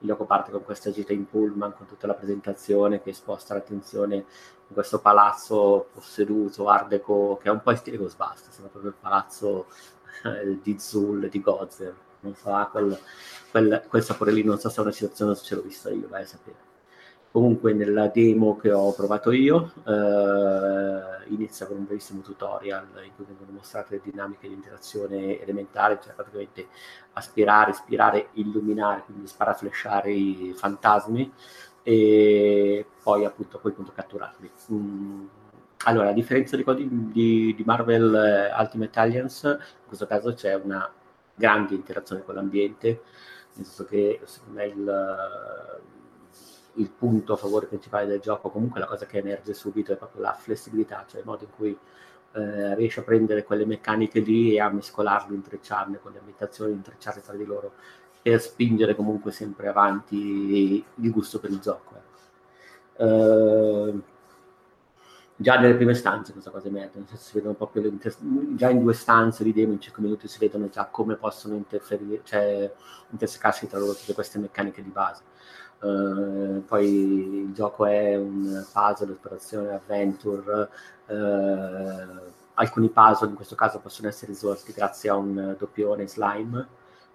il 0.00 0.06
gioco 0.06 0.26
parte 0.26 0.50
con 0.50 0.64
questa 0.64 0.90
gita 0.90 1.12
in 1.12 1.28
pullman, 1.28 1.74
con 1.76 1.86
tutta 1.86 2.06
la 2.06 2.14
presentazione 2.14 3.00
che 3.00 3.12
sposta 3.12 3.54
l'attenzione 3.54 4.24
in 4.68 4.74
questo 4.74 5.00
palazzo 5.00 5.88
posseduto, 5.92 6.68
art 6.68 6.88
deco, 6.88 7.38
che 7.42 7.48
è 7.48 7.52
un 7.52 7.62
po' 7.62 7.70
in 7.70 7.76
stile 7.76 7.96
Ghostbusters, 7.96 8.50
sembra 8.50 8.70
proprio 8.70 8.90
il 8.90 8.96
palazzo 9.00 9.66
eh, 10.24 10.58
di 10.62 10.78
Zul, 10.78 11.28
di 11.28 11.40
Gozer 11.40 11.94
non 12.20 12.34
so, 12.34 12.52
ha 12.52 12.66
quel, 12.66 12.98
quel, 13.50 13.84
quel, 13.88 14.02
sapore 14.02 14.32
lì, 14.32 14.42
non 14.42 14.58
so 14.58 14.68
se 14.68 14.78
è 14.78 14.82
una 14.82 14.92
situazione 14.92 15.34
se 15.34 15.44
ce 15.44 15.54
l'ho 15.54 15.62
vista 15.62 15.90
io, 15.90 16.08
vai 16.08 16.22
a 16.22 16.26
sapere. 16.26 16.66
Comunque 17.30 17.74
nella 17.74 18.08
demo 18.08 18.56
che 18.56 18.72
ho 18.72 18.92
provato 18.94 19.30
io 19.30 19.72
eh, 19.86 21.30
inizia 21.30 21.66
con 21.66 21.76
un 21.76 21.84
brevissimo 21.84 22.22
tutorial 22.22 22.86
in 23.04 23.14
cui 23.14 23.26
vengono 23.26 23.50
mostrate 23.52 23.96
le 23.96 24.00
dinamiche 24.02 24.48
di 24.48 24.54
interazione 24.54 25.38
elementare, 25.40 26.00
cioè 26.02 26.14
praticamente 26.14 26.68
aspirare, 27.12 27.72
ispirare, 27.72 28.28
illuminare, 28.32 29.02
quindi 29.04 29.26
sparaflesciare 29.26 30.10
i 30.10 30.54
fantasmi 30.56 31.32
e 31.82 32.84
poi 33.02 33.24
appunto 33.24 33.56
a 33.56 33.60
quel 33.60 33.72
punto 33.72 33.92
catturarli. 33.94 34.50
Mm. 34.72 35.26
Allora, 35.84 36.08
a 36.08 36.12
differenza 36.12 36.56
di, 36.56 36.64
di, 37.12 37.54
di 37.54 37.62
Marvel 37.64 38.14
eh, 38.14 38.60
Ultimate 38.60 38.98
Alliance, 38.98 39.48
in 39.48 39.86
questo 39.86 40.06
caso 40.06 40.34
c'è 40.34 40.54
una 40.54 40.90
grande 41.34 41.74
interazione 41.74 42.24
con 42.24 42.34
l'ambiente, 42.34 42.88
nel 43.54 43.64
senso 43.64 43.84
che 43.84 44.20
secondo 44.24 44.58
me 44.58 44.66
il, 44.66 45.80
il 46.74 46.90
punto 46.90 47.32
a 47.32 47.36
favore 47.36 47.66
principale 47.66 48.06
del 48.06 48.20
gioco, 48.20 48.50
comunque 48.50 48.80
la 48.80 48.86
cosa 48.86 49.06
che 49.06 49.18
emerge 49.18 49.54
subito 49.54 49.92
è 49.92 49.96
proprio 49.96 50.22
la 50.22 50.32
flessibilità, 50.32 51.04
cioè 51.08 51.20
il 51.20 51.26
modo 51.26 51.44
in 51.44 51.50
cui 51.54 51.78
eh, 52.32 52.74
riesce 52.74 53.00
a 53.00 53.04
prendere 53.04 53.44
quelle 53.44 53.64
meccaniche 53.64 54.20
lì 54.20 54.54
e 54.54 54.60
a 54.60 54.68
mescolarle, 54.68 55.34
intrecciarle 55.34 56.00
con 56.00 56.12
le 56.12 56.18
ambientazioni, 56.18 56.72
intrecciarle 56.72 57.22
tra 57.22 57.34
di 57.34 57.44
loro 57.44 57.72
per 58.22 58.40
spingere 58.40 58.94
comunque 58.94 59.32
sempre 59.32 59.68
avanti 59.68 60.84
il 60.94 61.10
gusto 61.10 61.38
per 61.40 61.50
il 61.50 61.60
gioco. 61.60 61.96
Uh, 62.98 64.02
già 65.36 65.56
nelle 65.56 65.76
prime 65.76 65.94
stanze 65.94 66.32
questa 66.32 66.50
cosa 66.50 66.66
emerge, 66.66 66.98
nel 66.98 67.06
senso 67.06 67.24
si 67.24 67.34
vedono 67.34 67.54
proprio 67.54 67.82
le 67.82 67.88
inter- 67.88 68.16
già 68.56 68.70
in 68.70 68.82
due 68.82 68.92
stanze 68.92 69.44
di 69.44 69.52
demo 69.52 69.72
in 69.72 69.80
5 69.80 70.02
minuti 70.02 70.26
si 70.26 70.38
vedono 70.40 70.68
già 70.68 70.86
come 70.86 71.14
possono 71.14 71.54
interferire, 71.54 72.22
cioè 72.24 72.72
intersecarsi 73.10 73.68
tra 73.68 73.78
loro 73.78 73.94
tutte 73.94 74.14
queste 74.14 74.38
meccaniche 74.38 74.82
di 74.82 74.90
base. 74.90 75.22
Uh, 75.80 76.64
poi 76.66 77.44
il 77.44 77.52
gioco 77.52 77.86
è 77.86 78.16
un 78.16 78.66
puzzle, 78.72 79.12
esplorazione, 79.12 79.74
adventure. 79.74 80.68
Uh, 81.06 82.32
alcuni 82.54 82.88
puzzle 82.88 83.28
in 83.28 83.36
questo 83.36 83.54
caso 83.54 83.78
possono 83.78 84.08
essere 84.08 84.32
risolti 84.32 84.72
grazie 84.72 85.10
a 85.10 85.14
un 85.14 85.54
doppione 85.56 86.08
slime, 86.08 86.66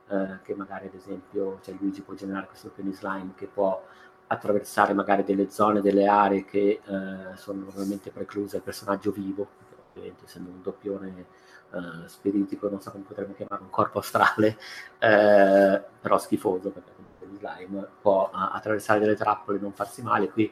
uh, 0.07 0.41
che 0.41 0.55
magari 0.55 0.87
ad 0.87 0.93
esempio 0.93 1.59
cioè 1.61 1.75
Luigi 1.79 2.01
può 2.01 2.13
generare 2.13 2.47
questo 2.47 2.67
doppione 2.67 2.93
slime 2.93 3.33
che 3.35 3.47
può 3.47 3.81
attraversare 4.27 4.93
magari 4.93 5.23
delle 5.23 5.49
zone, 5.49 5.81
delle 5.81 6.07
aree 6.07 6.45
che 6.45 6.81
eh, 6.83 7.35
sono 7.35 7.63
normalmente 7.63 8.09
precluse 8.11 8.57
al 8.57 8.63
personaggio 8.63 9.11
vivo, 9.11 9.47
ovviamente 9.91 10.25
essendo 10.25 10.49
un 10.49 10.61
doppione 10.61 11.25
eh, 11.71 12.07
spiritico, 12.07 12.69
non 12.69 12.81
so 12.81 12.91
come 12.91 13.03
potremmo 13.03 13.33
chiamare, 13.33 13.61
un 13.61 13.69
corpo 13.69 13.99
astrale, 13.99 14.57
eh, 14.99 15.83
però 16.01 16.17
schifoso, 16.17 16.69
perché 16.71 16.91
comunque 16.95 17.27
il 17.27 17.37
slime 17.37 17.87
può 18.01 18.29
attraversare 18.31 18.99
delle 18.99 19.15
trappole, 19.15 19.59
non 19.59 19.73
farsi 19.73 20.01
male, 20.01 20.29
qui 20.29 20.51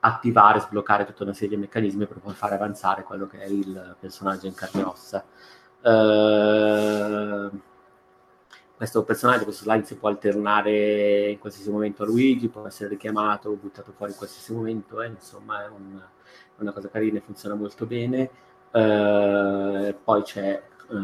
attivare, 0.00 0.60
sbloccare 0.60 1.06
tutta 1.06 1.22
una 1.22 1.32
serie 1.32 1.56
di 1.56 1.62
meccanismi 1.62 2.06
per 2.06 2.18
poi 2.18 2.34
fare 2.34 2.56
avanzare 2.56 3.04
quello 3.04 3.26
che 3.26 3.38
è 3.40 3.46
il 3.46 3.96
personaggio 3.98 4.46
in 4.46 4.54
carne 4.54 4.80
e 4.82 4.84
ossa. 4.84 5.24
Uh, 5.80 7.60
questo 8.76 9.04
personaggio, 9.04 9.44
questo 9.44 9.64
slime 9.64 9.84
si 9.84 9.96
può 9.96 10.08
alternare 10.08 11.30
in 11.30 11.38
qualsiasi 11.38 11.70
momento 11.70 12.02
a 12.02 12.06
Luigi, 12.06 12.48
può 12.48 12.66
essere 12.66 12.88
richiamato 12.88 13.50
o 13.50 13.54
buttato 13.54 13.92
fuori 13.92 14.12
in 14.12 14.18
qualsiasi 14.18 14.52
momento, 14.52 15.00
eh, 15.00 15.06
insomma 15.06 15.64
è 15.64 15.68
un, 15.68 16.02
una 16.58 16.72
cosa 16.72 16.88
carina 16.88 17.18
e 17.18 17.22
funziona 17.22 17.54
molto 17.54 17.86
bene. 17.86 18.30
Uh, 18.72 19.94
poi 20.02 20.22
c'è 20.22 20.60
uh, 20.88 20.96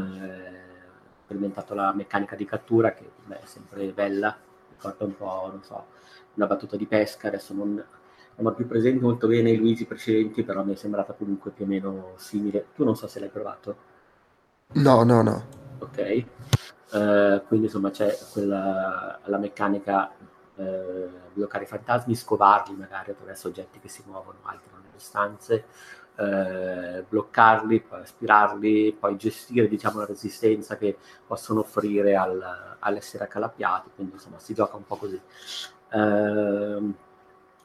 sperimentato 1.22 1.74
la 1.74 1.92
meccanica 1.94 2.34
di 2.34 2.44
cattura, 2.44 2.92
che 2.92 3.08
beh, 3.24 3.40
è 3.40 3.46
sempre 3.46 3.86
bella, 3.92 4.36
ricorda 4.68 5.04
un 5.04 5.16
po', 5.16 5.48
non 5.52 5.62
so, 5.62 5.86
una 6.34 6.46
battuta 6.46 6.76
di 6.76 6.86
pesca, 6.86 7.28
adesso 7.28 7.54
non, 7.54 7.74
non 7.74 8.46
ho 8.46 8.54
più 8.54 8.66
presente 8.66 9.00
molto 9.00 9.28
bene 9.28 9.50
i 9.50 9.56
Luigi 9.56 9.86
precedenti, 9.86 10.42
però 10.42 10.64
mi 10.64 10.72
è 10.72 10.76
sembrata 10.76 11.12
comunque 11.12 11.52
più 11.52 11.64
o 11.64 11.68
meno 11.68 12.12
simile. 12.16 12.66
Tu 12.74 12.82
non 12.82 12.96
so 12.96 13.06
se 13.06 13.20
l'hai 13.20 13.28
provato. 13.28 13.76
No, 14.72 15.04
no, 15.04 15.22
no. 15.22 15.44
Ok. 15.78 16.24
Eh, 16.92 17.42
quindi 17.46 17.66
insomma 17.66 17.90
c'è 17.90 18.16
quella, 18.32 19.20
la 19.24 19.38
meccanica 19.38 20.10
eh, 20.56 21.08
bloccare 21.32 21.64
i 21.64 21.66
fantasmi, 21.66 22.14
scovarli 22.14 22.74
magari 22.74 23.12
attraverso 23.12 23.48
oggetti 23.48 23.78
che 23.78 23.88
si 23.88 24.02
muovono, 24.06 24.38
altri 24.42 24.70
nelle 24.72 24.98
stanze, 24.98 25.64
eh, 26.16 27.04
bloccarli, 27.08 27.80
poi 27.80 28.00
aspirarli, 28.00 28.96
poi 28.98 29.16
gestire 29.16 29.68
diciamo, 29.68 30.00
la 30.00 30.06
resistenza 30.06 30.76
che 30.76 30.98
possono 31.26 31.60
offrire 31.60 32.16
al, 32.16 32.76
all'essere 32.80 33.24
accalappiati, 33.24 33.90
quindi 33.94 34.14
insomma 34.14 34.38
si 34.38 34.52
gioca 34.52 34.76
un 34.76 34.86
po' 34.86 34.96
così. 34.96 35.20
Eh, 35.92 36.92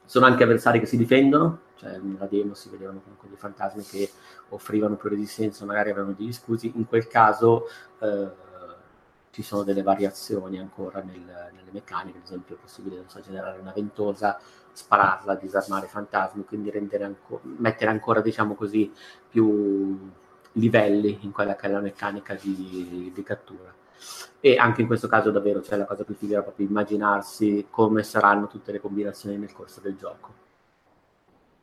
sono 0.04 0.26
anche 0.26 0.42
avversari 0.44 0.78
che 0.78 0.86
si 0.86 0.96
difendono, 0.96 1.58
cioè 1.74 1.98
nella 1.98 2.26
demo 2.26 2.54
si 2.54 2.68
vedevano 2.70 3.00
comunque 3.00 3.28
dei 3.28 3.36
fantasmi 3.36 3.82
che 3.82 4.10
offrivano 4.50 4.94
più 4.94 5.08
resistenza, 5.08 5.64
magari 5.64 5.90
avevano 5.90 6.14
degli 6.16 6.32
scusi, 6.32 6.72
in 6.76 6.86
quel 6.86 7.08
caso 7.08 7.66
eh, 7.98 8.44
ci 9.36 9.42
sono 9.42 9.64
delle 9.64 9.82
variazioni 9.82 10.58
ancora 10.58 11.02
nel, 11.02 11.20
nelle 11.20 11.70
meccaniche, 11.70 12.16
ad 12.16 12.24
esempio 12.24 12.54
è 12.54 12.58
possibile 12.58 13.04
so, 13.06 13.20
generare 13.20 13.58
una 13.58 13.70
ventosa, 13.70 14.40
spararla, 14.72 15.34
disarmare 15.34 15.88
fantasmi, 15.88 16.46
quindi 16.46 16.70
anco- 17.02 17.40
mettere 17.42 17.90
ancora, 17.90 18.22
diciamo 18.22 18.54
così, 18.54 18.90
più 19.28 20.10
livelli 20.52 21.18
in 21.20 21.32
quella 21.32 21.54
che 21.54 21.66
è 21.66 21.70
la 21.70 21.80
meccanica 21.80 22.32
di, 22.32 23.12
di 23.14 23.22
cattura. 23.22 23.74
E 24.40 24.56
anche 24.56 24.80
in 24.80 24.86
questo 24.86 25.06
caso 25.06 25.30
davvero 25.30 25.60
cioè, 25.60 25.76
la 25.76 25.84
cosa 25.84 26.04
più 26.04 26.14
figa 26.14 26.40
proprio 26.40 26.66
immaginarsi 26.66 27.66
come 27.68 28.04
saranno 28.04 28.46
tutte 28.46 28.72
le 28.72 28.80
combinazioni 28.80 29.36
nel 29.36 29.52
corso 29.52 29.80
del 29.82 29.98
gioco. 29.98 30.32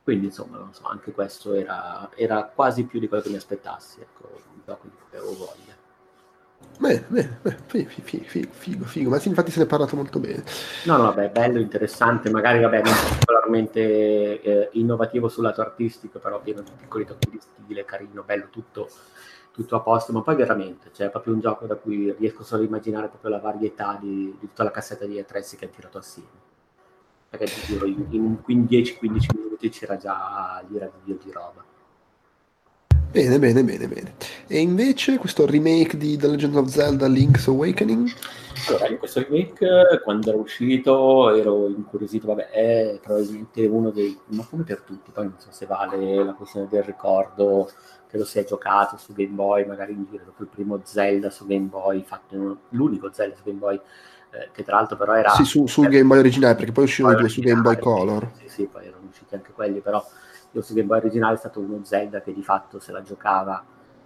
Quindi 0.04 0.26
insomma, 0.26 0.58
non 0.58 0.72
so, 0.72 0.84
anche 0.84 1.10
questo 1.10 1.54
era, 1.54 2.08
era 2.14 2.44
quasi 2.44 2.84
più 2.84 3.00
di 3.00 3.08
quello 3.08 3.24
che 3.24 3.30
mi 3.30 3.36
aspettassi, 3.36 4.00
ecco, 4.00 4.28
un 4.32 4.60
gioco 4.64 4.86
di 4.86 4.94
cui 5.08 5.18
avevo 5.18 5.34
voglia. 5.34 5.73
Beh, 6.78 7.04
beh, 7.08 7.28
beh 7.42 7.56
figo, 7.66 7.90
figo, 8.24 8.52
figo, 8.52 8.84
figo, 8.84 9.10
ma 9.10 9.18
sì, 9.18 9.28
infatti 9.28 9.50
se 9.50 9.58
ne 9.60 9.64
è 9.64 9.68
parlato 9.68 9.94
molto 9.96 10.18
bene. 10.18 10.44
No, 10.82 10.96
no, 10.96 11.04
vabbè, 11.04 11.30
bello, 11.30 11.60
interessante, 11.60 12.30
magari 12.30 12.60
vabbè, 12.60 12.82
non 12.82 12.92
particolarmente 13.00 14.40
eh, 14.40 14.68
innovativo 14.72 15.28
sul 15.28 15.44
lato 15.44 15.60
artistico, 15.60 16.18
però 16.18 16.40
pieno 16.40 16.62
di 16.62 16.72
piccoli 16.76 17.06
tocchi 17.06 17.30
di 17.30 17.40
stile, 17.40 17.84
carino, 17.84 18.22
bello, 18.24 18.48
tutto, 18.50 18.88
tutto 19.52 19.76
a 19.76 19.80
posto, 19.80 20.12
ma 20.12 20.22
poi 20.22 20.34
veramente, 20.34 20.90
cioè, 20.92 21.10
proprio 21.10 21.32
un 21.34 21.40
gioco 21.40 21.66
da 21.66 21.76
cui 21.76 22.12
riesco 22.18 22.42
solo 22.42 22.62
a 22.62 22.66
immaginare 22.66 23.08
proprio 23.08 23.30
la 23.30 23.38
varietà 23.38 23.96
di, 24.00 24.36
di 24.38 24.48
tutta 24.48 24.64
la 24.64 24.70
cassetta 24.72 25.06
di 25.06 25.18
attrezzi 25.18 25.56
che 25.56 25.64
hanno 25.66 25.74
tirato 25.74 25.98
assieme. 25.98 26.28
Perché 27.30 27.46
ti 27.46 27.60
giuro, 27.66 27.86
in, 27.86 28.38
in 28.46 28.66
10-15 28.68 29.26
minuti 29.34 29.68
c'era 29.70 29.96
già 29.96 30.62
l'ira 30.68 30.86
di 30.86 31.00
Dio 31.04 31.18
di 31.22 31.32
roba. 31.32 31.63
Bene, 33.14 33.38
bene, 33.38 33.62
bene, 33.62 33.86
bene. 33.86 34.14
E 34.48 34.58
invece 34.58 35.18
questo 35.18 35.46
remake 35.46 35.96
di 35.96 36.16
The 36.16 36.26
Legend 36.26 36.56
of 36.56 36.66
Zelda 36.66 37.06
Link's 37.06 37.46
Awakening? 37.46 38.10
Allora, 38.66 38.88
in 38.88 38.98
questo 38.98 39.20
remake, 39.20 40.00
quando 40.02 40.30
era 40.30 40.36
uscito, 40.36 41.32
ero 41.32 41.68
incuriosito, 41.68 42.26
vabbè, 42.26 42.50
è 42.50 42.98
probabilmente 43.00 43.66
uno 43.66 43.90
dei... 43.90 44.18
ma 44.30 44.44
come 44.50 44.64
per 44.64 44.80
tutti, 44.80 45.12
poi 45.12 45.26
non 45.26 45.36
so 45.38 45.46
se 45.50 45.64
vale 45.64 46.24
la 46.24 46.32
questione 46.32 46.66
del 46.68 46.82
ricordo 46.82 47.70
che 48.10 48.18
lo 48.18 48.24
si 48.24 48.40
è 48.40 48.44
giocato 48.44 48.96
su 48.96 49.12
Game 49.12 49.28
Boy, 49.28 49.64
magari 49.64 49.92
in 49.92 50.06
giro 50.10 50.24
dopo 50.24 50.42
il 50.42 50.48
primo 50.48 50.80
Zelda 50.82 51.30
su 51.30 51.46
Game 51.46 51.66
Boy, 51.66 52.02
fatto 52.02 52.62
l'unico 52.70 53.12
Zelda 53.12 53.36
su 53.36 53.42
Game 53.44 53.58
Boy, 53.58 53.76
eh, 53.76 54.48
che 54.52 54.64
tra 54.64 54.74
l'altro 54.74 54.96
però 54.96 55.14
era... 55.14 55.30
Sì, 55.30 55.44
su, 55.44 55.68
sul 55.68 55.86
Game 55.86 56.06
Boy 56.06 56.18
originale, 56.18 56.56
perché 56.56 56.72
poi 56.72 56.82
uscivano 56.82 57.16
due 57.16 57.28
su 57.28 57.40
Game 57.40 57.60
Boy 57.60 57.78
Color. 57.78 58.32
Sì, 58.40 58.48
sì, 58.48 58.64
poi 58.64 58.86
erano 58.86 59.06
usciti 59.08 59.36
anche 59.36 59.52
quelli, 59.52 59.78
però 59.78 60.04
lo 60.54 60.64
Game 60.68 60.86
Boy 60.86 60.98
originale 60.98 61.34
è 61.34 61.38
stato 61.38 61.60
uno 61.60 61.80
Zelda 61.82 62.20
che 62.22 62.32
di 62.32 62.42
fatto 62.42 62.78
se 62.78 62.92
la 62.92 63.02
giocava 63.02 63.64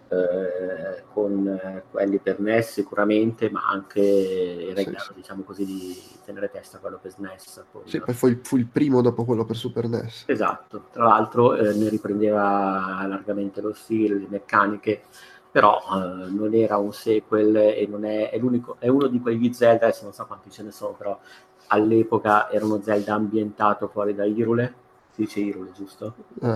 eh, 0.08 1.04
con 1.12 1.46
eh, 1.46 1.84
quelli 1.90 2.18
per 2.18 2.40
NES 2.40 2.72
sicuramente, 2.72 3.50
ma 3.50 3.68
anche 3.68 4.68
era 4.70 4.80
in 4.80 4.90
grado, 4.90 5.04
sì. 5.04 5.14
diciamo 5.14 5.42
così, 5.42 5.64
di 5.66 5.94
tenere 6.24 6.50
testa 6.50 6.78
a 6.78 6.80
quello 6.80 6.98
per 7.00 7.10
SNES. 7.10 7.66
Poi, 7.70 7.82
sì, 7.84 8.00
poi 8.00 8.14
fu 8.14 8.26
il, 8.28 8.40
fu 8.42 8.56
il, 8.56 8.66
primo 8.66 9.02
dopo 9.02 9.24
quello 9.24 9.44
per 9.44 9.56
Super 9.56 9.86
NES. 9.86 10.24
Esatto, 10.26 10.84
tra 10.90 11.04
l'altro 11.04 11.54
eh, 11.54 11.74
ne 11.74 11.88
riprendeva 11.90 13.04
largamente 13.06 13.60
lo 13.60 13.74
stile, 13.74 14.14
le 14.14 14.26
meccaniche, 14.28 15.02
però 15.50 15.78
eh, 15.78 16.30
non 16.30 16.54
era 16.54 16.78
un 16.78 16.92
sequel 16.92 17.54
e 17.56 17.86
non 17.86 18.06
è, 18.06 18.30
è, 18.30 18.38
l'unico, 18.38 18.76
è 18.78 18.88
uno 18.88 19.08
di 19.08 19.20
quegli 19.20 19.52
Zelda, 19.52 19.86
adesso 19.86 20.04
non 20.04 20.14
so 20.14 20.24
quanti 20.24 20.50
ce 20.50 20.62
ne 20.62 20.70
sono, 20.70 20.94
però 20.94 21.18
all'epoca 21.66 22.50
era 22.50 22.64
uno 22.64 22.80
Zelda 22.80 23.12
ambientato 23.12 23.88
fuori 23.88 24.14
da 24.14 24.24
Irule 24.24 24.86
si 25.18 25.24
dice 25.24 25.40
Hyrule, 25.40 25.72
giusto? 25.72 26.14
Eh, 26.40 26.46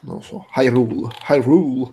non 0.00 0.14
lo 0.16 0.20
so, 0.20 0.46
Hyrule, 0.54 1.12
Hyrule. 1.28 1.90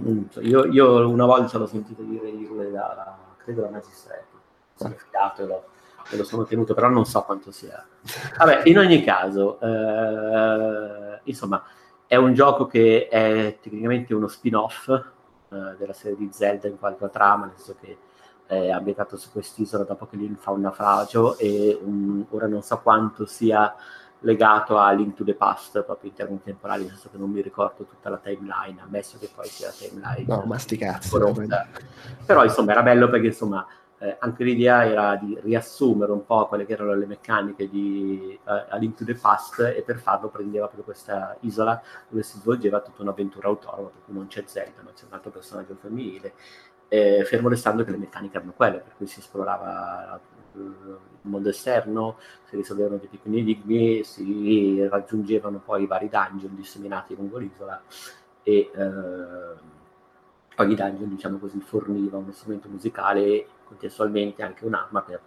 Mm, 0.00 0.24
io, 0.40 0.64
io, 0.66 1.08
una 1.08 1.26
volta 1.26 1.58
l'ho 1.58 1.66
sentito 1.66 2.02
dire 2.02 2.28
Hyrule 2.28 2.70
da, 2.70 3.18
credo 3.36 3.62
da 3.62 3.68
Magistretti, 3.68 4.36
sono 4.74 4.94
fidato 4.96 5.42
e 5.42 5.46
lo, 5.46 5.64
e 6.10 6.16
lo 6.16 6.24
sono 6.24 6.44
tenuto, 6.44 6.72
però 6.72 6.88
non 6.88 7.04
so 7.04 7.22
quanto 7.22 7.50
sia. 7.50 7.84
Vabbè, 8.38 8.62
in 8.64 8.78
ogni 8.78 9.04
caso, 9.04 9.60
eh, 9.60 11.20
insomma, 11.24 11.62
è 12.06 12.16
un 12.16 12.32
gioco 12.32 12.66
che 12.66 13.08
è 13.08 13.58
tecnicamente 13.60 14.14
uno 14.14 14.28
spin-off 14.28 14.88
eh, 14.88 15.76
della 15.76 15.92
serie 15.92 16.16
di 16.16 16.30
Zelda 16.32 16.68
in 16.68 16.78
quanto 16.78 17.04
a 17.04 17.08
trama, 17.08 17.44
nel 17.46 17.56
senso 17.56 17.76
che 17.78 17.98
è 18.46 18.70
ambientato 18.70 19.18
su 19.18 19.30
quest'isola 19.30 19.84
dopo 19.84 20.06
che 20.06 20.16
Link 20.16 20.38
fa 20.38 20.52
un 20.52 20.62
naufragio 20.62 21.36
e 21.36 21.78
um, 21.82 22.24
ora 22.30 22.46
non 22.46 22.62
so 22.62 22.80
quanto 22.80 23.26
sia 23.26 23.74
legato 24.20 24.78
a 24.78 24.90
Link 24.92 25.14
to 25.14 25.24
the 25.24 25.34
Past, 25.34 25.82
proprio 25.82 26.10
in 26.10 26.16
termini 26.16 26.42
temporali, 26.42 26.82
nel 26.82 26.92
senso 26.92 27.10
che 27.10 27.18
non 27.18 27.30
mi 27.30 27.40
ricordo 27.40 27.84
tutta 27.84 28.08
la 28.08 28.18
timeline, 28.18 28.80
ammesso 28.80 29.18
che 29.18 29.28
poi 29.34 29.46
sia 29.46 29.68
la 29.68 29.74
timeline. 29.74 30.24
No, 30.26 30.42
ma 30.46 30.58
sti 30.58 30.76
cazzi. 30.76 31.08
Però 32.26 32.44
insomma 32.44 32.72
era 32.72 32.82
bello 32.82 33.08
perché 33.08 33.28
insomma 33.28 33.66
eh, 33.98 34.16
anche 34.20 34.44
l'idea 34.44 34.86
era 34.86 35.16
di 35.16 35.38
riassumere 35.42 36.12
un 36.12 36.24
po' 36.24 36.46
quelle 36.46 36.64
che 36.64 36.72
erano 36.72 36.94
le 36.94 37.06
meccaniche 37.06 37.68
di 37.68 38.38
uh, 38.44 38.50
A 38.68 38.76
Link 38.76 38.96
to 38.96 39.04
the 39.04 39.14
Past 39.14 39.60
e 39.60 39.82
per 39.82 39.98
farlo 39.98 40.28
prendeva 40.28 40.66
proprio 40.66 40.84
questa 40.84 41.36
isola 41.40 41.80
dove 42.08 42.22
si 42.22 42.38
svolgeva 42.38 42.80
tutta 42.80 43.02
un'avventura 43.02 43.48
autonoma, 43.48 43.88
per 43.88 44.02
cui 44.04 44.14
non 44.14 44.26
c'è 44.28 44.44
Zelda, 44.46 44.82
ma 44.82 44.92
c'è 44.92 45.04
un 45.06 45.14
altro 45.14 45.30
personaggio 45.30 45.76
femminile, 45.80 46.34
eh, 46.88 47.24
fermo 47.24 47.48
restando 47.48 47.84
che 47.84 47.90
le 47.90 47.98
meccaniche 47.98 48.36
erano 48.36 48.52
quelle, 48.54 48.78
per 48.78 48.94
cui 48.96 49.06
si 49.06 49.18
esplorava 49.20 50.20
mondo 51.22 51.48
esterno, 51.48 52.18
si 52.44 52.56
risolvevano 52.56 52.96
dei 52.96 53.08
piccoli 53.08 53.38
enigmi, 53.38 54.04
si 54.04 54.86
raggiungevano 54.88 55.60
poi 55.64 55.82
i 55.82 55.86
vari 55.86 56.08
dungeon 56.08 56.54
disseminati 56.54 57.14
lungo 57.14 57.38
l'isola 57.38 57.80
e 58.42 58.70
eh, 58.74 59.66
ogni 60.56 60.74
dungeon, 60.74 61.08
diciamo 61.08 61.38
così, 61.38 61.60
forniva 61.60 62.16
uno 62.16 62.32
strumento 62.32 62.68
musicale 62.68 63.24
e 63.24 63.46
contestualmente 63.64 64.42
anche 64.42 64.64
un'arma 64.64 65.02
per 65.02 65.20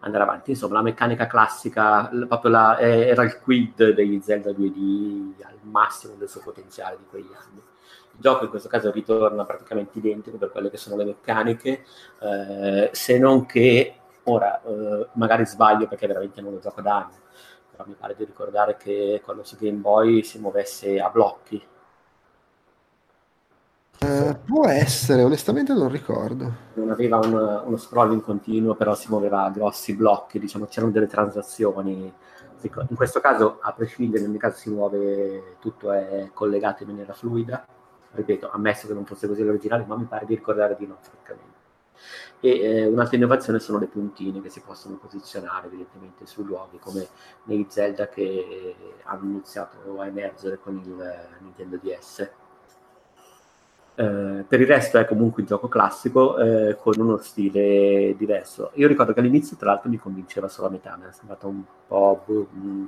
andare 0.00 0.24
avanti. 0.24 0.50
Insomma, 0.50 0.74
la 0.74 0.82
meccanica 0.82 1.26
classica 1.26 2.10
la, 2.12 2.78
era 2.78 3.22
il 3.22 3.38
quid 3.40 3.90
degli 3.90 4.20
Zelda 4.20 4.50
2D 4.50 5.42
al 5.44 5.58
massimo 5.62 6.14
del 6.14 6.28
suo 6.28 6.40
potenziale 6.42 6.96
di 6.98 7.04
quegli 7.08 7.30
anni. 7.32 7.62
Il 8.14 8.20
gioco 8.20 8.44
in 8.44 8.50
questo 8.50 8.68
caso 8.68 8.90
ritorna 8.90 9.44
praticamente 9.44 9.98
identico 9.98 10.36
per 10.36 10.50
quelle 10.50 10.70
che 10.70 10.76
sono 10.76 10.96
le 10.96 11.04
meccaniche, 11.04 11.84
eh, 12.20 12.90
se 12.92 13.18
non 13.18 13.46
che 13.46 13.94
Ora, 14.24 14.62
eh, 14.62 15.08
magari 15.14 15.44
sbaglio 15.46 15.88
perché 15.88 16.06
veramente 16.06 16.40
non 16.40 16.52
lo 16.52 16.60
gioco 16.60 16.80
da 16.80 16.96
anni, 16.96 17.16
però 17.70 17.84
mi 17.86 17.94
pare 17.94 18.14
di 18.16 18.24
ricordare 18.24 18.76
che 18.76 19.20
quello 19.24 19.42
su 19.42 19.56
Game 19.56 19.78
Boy 19.78 20.22
si 20.22 20.38
muovesse 20.38 21.00
a 21.00 21.08
blocchi. 21.08 21.66
Eh, 23.98 24.36
può 24.44 24.66
essere, 24.66 25.22
onestamente 25.22 25.72
non 25.72 25.88
ricordo. 25.88 26.52
Non 26.74 26.90
aveva 26.90 27.18
un, 27.18 27.62
uno 27.66 27.76
scrolling 27.76 28.20
continuo, 28.20 28.74
però 28.74 28.94
si 28.94 29.08
muoveva 29.08 29.44
a 29.44 29.50
grossi 29.50 29.94
blocchi, 29.94 30.38
diciamo, 30.38 30.66
c'erano 30.66 30.92
delle 30.92 31.06
transazioni. 31.06 32.12
In 32.62 32.96
questo 32.96 33.20
caso, 33.20 33.58
a 33.60 33.72
prescindere, 33.72 34.22
nel 34.22 34.30
mio 34.30 34.38
caso 34.38 34.56
si 34.56 34.70
muove, 34.70 35.56
tutto 35.58 35.90
è 35.90 36.30
collegato 36.32 36.84
in 36.84 36.90
maniera 36.90 37.12
fluida. 37.12 37.66
Ripeto, 38.12 38.50
ammesso 38.50 38.86
che 38.86 38.94
non 38.94 39.04
fosse 39.04 39.26
così 39.26 39.42
l'originale, 39.42 39.84
ma 39.84 39.96
mi 39.96 40.04
pare 40.04 40.26
di 40.26 40.34
ricordare 40.34 40.76
di 40.78 40.86
no, 40.86 40.96
francamente. 41.00 41.51
E 42.40 42.60
eh, 42.60 42.86
un'altra 42.86 43.16
innovazione 43.16 43.60
sono 43.60 43.78
le 43.78 43.86
puntine 43.86 44.40
che 44.40 44.48
si 44.48 44.60
possono 44.60 44.96
posizionare 44.96 45.66
evidentemente 45.66 46.26
sui 46.26 46.44
luoghi, 46.44 46.78
come 46.78 47.06
nei 47.44 47.66
Zelda 47.68 48.08
che 48.08 48.74
hanno 49.04 49.30
iniziato 49.30 50.00
a 50.00 50.06
emergere 50.06 50.58
con 50.58 50.76
il 50.76 51.28
Nintendo 51.40 51.76
DS. 51.76 52.30
Eh, 53.94 54.44
per 54.48 54.60
il 54.60 54.66
resto 54.66 54.98
è 54.98 55.04
comunque 55.04 55.42
un 55.42 55.48
gioco 55.48 55.68
classico 55.68 56.38
eh, 56.38 56.76
con 56.80 56.94
uno 56.98 57.18
stile 57.18 58.14
diverso. 58.16 58.70
Io 58.74 58.88
ricordo 58.88 59.12
che 59.12 59.20
all'inizio, 59.20 59.56
tra 59.56 59.70
l'altro, 59.72 59.90
mi 59.90 59.98
convinceva 59.98 60.48
solo 60.48 60.68
a 60.68 60.70
metà, 60.70 60.96
mi 60.96 61.08
è 61.08 61.12
sembrato 61.12 61.46
un 61.48 61.62
po' 61.86 62.22
boh, 62.24 62.48
mm, 62.54 62.86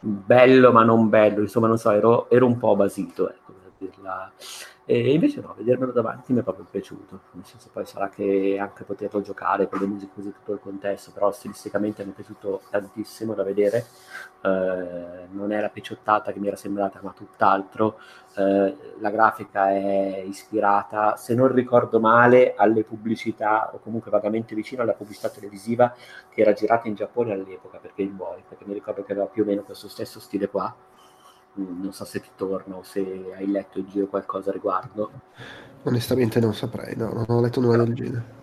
bello, 0.00 0.72
ma 0.72 0.82
non 0.82 1.08
bello, 1.08 1.40
insomma, 1.40 1.68
non 1.68 1.78
so, 1.78 1.90
ero, 1.90 2.30
ero 2.30 2.46
un 2.46 2.58
po' 2.58 2.74
basito, 2.74 3.30
ecco, 3.30 3.52
dirla. 3.82 4.32
E 4.84 5.12
invece 5.12 5.40
no, 5.40 5.54
vedermelo 5.56 5.92
davanti 5.92 6.32
mi 6.32 6.40
è 6.40 6.42
proprio 6.42 6.66
piaciuto, 6.68 7.20
nel 7.32 7.44
senso 7.44 7.70
poi 7.72 7.86
sarà 7.86 8.08
che 8.08 8.58
anche 8.58 8.82
poterlo 8.82 9.20
giocare 9.20 9.68
con 9.68 9.78
le 9.78 9.86
musiche 9.86 10.12
così 10.12 10.32
tutto 10.32 10.54
il 10.54 10.60
contesto, 10.60 11.12
però 11.12 11.30
stilisticamente 11.30 12.04
mi 12.04 12.10
è 12.10 12.14
piaciuto 12.14 12.62
tantissimo 12.68 13.32
da 13.32 13.44
vedere, 13.44 13.86
eh, 14.42 15.28
non 15.30 15.52
è 15.52 15.60
la 15.60 15.68
picciottata 15.68 16.32
che 16.32 16.40
mi 16.40 16.48
era 16.48 16.56
sembrata 16.56 16.98
ma 17.00 17.12
tutt'altro, 17.12 18.00
eh, 18.34 18.76
la 18.98 19.10
grafica 19.10 19.70
è 19.70 20.24
ispirata, 20.26 21.14
se 21.16 21.34
non 21.34 21.52
ricordo 21.52 22.00
male, 22.00 22.54
alle 22.56 22.82
pubblicità 22.82 23.70
o 23.72 23.78
comunque 23.78 24.10
vagamente 24.10 24.56
vicino 24.56 24.82
alla 24.82 24.94
pubblicità 24.94 25.28
televisiva 25.28 25.94
che 26.28 26.40
era 26.40 26.54
girata 26.54 26.88
in 26.88 26.96
Giappone 26.96 27.32
all'epoca 27.32 27.78
per 27.78 27.92
Game 27.94 28.10
Boy, 28.10 28.42
perché 28.48 28.64
mi 28.66 28.74
ricordo 28.74 29.04
che 29.04 29.12
aveva 29.12 29.26
più 29.26 29.44
o 29.44 29.46
meno 29.46 29.62
questo 29.62 29.88
stesso 29.88 30.18
stile 30.18 30.48
qua 30.48 30.74
non 31.54 31.92
so 31.92 32.04
se 32.04 32.20
ti 32.20 32.30
torna 32.36 32.76
o 32.76 32.82
se 32.82 33.32
hai 33.36 33.50
letto 33.50 33.78
in 33.78 33.88
giro 33.88 34.06
qualcosa 34.06 34.50
a 34.50 34.52
riguardo. 34.52 35.10
Onestamente 35.82 36.40
non 36.40 36.54
saprei, 36.54 36.96
no, 36.96 37.12
non 37.12 37.24
ho 37.28 37.40
letto 37.40 37.60
nulla 37.60 37.84
del 37.84 37.94
genere. 37.94 38.40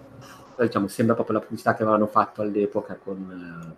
Diciamo, 0.57 0.87
sembra 0.87 1.15
proprio 1.15 1.37
la 1.37 1.41
pubblicità 1.41 1.73
che 1.73 1.83
avevano 1.83 2.07
fatto 2.07 2.41
all'epoca 2.41 2.97
con 3.01 3.75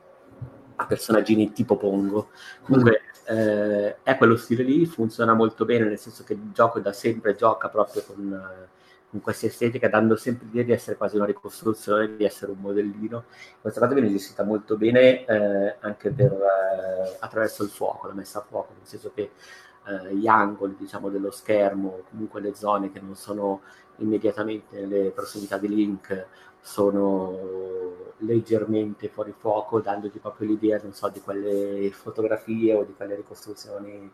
eh, 0.75 0.85
personaggini 0.85 1.51
tipo 1.53 1.77
Pongo. 1.77 2.29
Comunque 2.63 3.01
mm. 3.31 3.37
eh, 3.37 3.97
è 4.01 4.17
quello 4.17 4.35
stile 4.35 4.63
lì, 4.63 4.85
funziona 4.85 5.33
molto 5.33 5.63
bene, 5.63 5.85
nel 5.85 5.99
senso 5.99 6.23
che 6.23 6.33
il 6.33 6.51
gioco 6.51 6.79
da 6.79 6.93
sempre 6.93 7.35
gioca 7.35 7.69
proprio 7.69 8.03
con... 8.03 8.33
Eh, 8.33 8.79
in 9.11 9.21
questa 9.21 9.45
estetica, 9.45 9.89
dando 9.89 10.15
sempre 10.15 10.45
l'idea 10.47 10.63
di 10.63 10.71
essere 10.71 10.97
quasi 10.97 11.15
una 11.17 11.25
ricostruzione, 11.25 12.15
di 12.15 12.23
essere 12.23 12.51
un 12.51 12.59
modellino. 12.59 13.25
Questa 13.59 13.79
cosa 13.79 13.93
viene 13.93 14.09
gestita 14.09 14.43
molto 14.43 14.77
bene 14.77 15.25
eh, 15.25 15.75
anche 15.81 16.11
per, 16.11 16.31
eh, 16.31 17.17
attraverso 17.19 17.63
il 17.63 17.69
fuoco, 17.69 18.07
la 18.07 18.13
messa 18.13 18.39
a 18.39 18.45
fuoco, 18.47 18.73
nel 18.77 18.87
senso 18.87 19.11
che 19.13 19.31
eh, 19.85 20.15
gli 20.15 20.27
angoli 20.27 20.75
diciamo, 20.77 21.09
dello 21.09 21.31
schermo, 21.31 22.03
comunque 22.09 22.39
le 22.41 22.53
zone 22.55 22.91
che 22.91 22.99
non 22.99 23.15
sono 23.15 23.61
immediatamente 23.97 24.79
nelle 24.79 25.09
prossimità 25.11 25.57
di 25.57 25.67
Link, 25.67 26.27
sono 26.61 28.13
leggermente 28.17 29.09
fuori 29.09 29.33
fuoco, 29.35 29.81
dandoti 29.81 30.19
proprio 30.19 30.47
l'idea, 30.47 30.79
non 30.81 30.93
so, 30.93 31.09
di 31.09 31.19
quelle 31.19 31.89
fotografie 31.91 32.73
o 32.73 32.83
di 32.83 32.93
quelle 32.95 33.15
ricostruzioni 33.15 34.11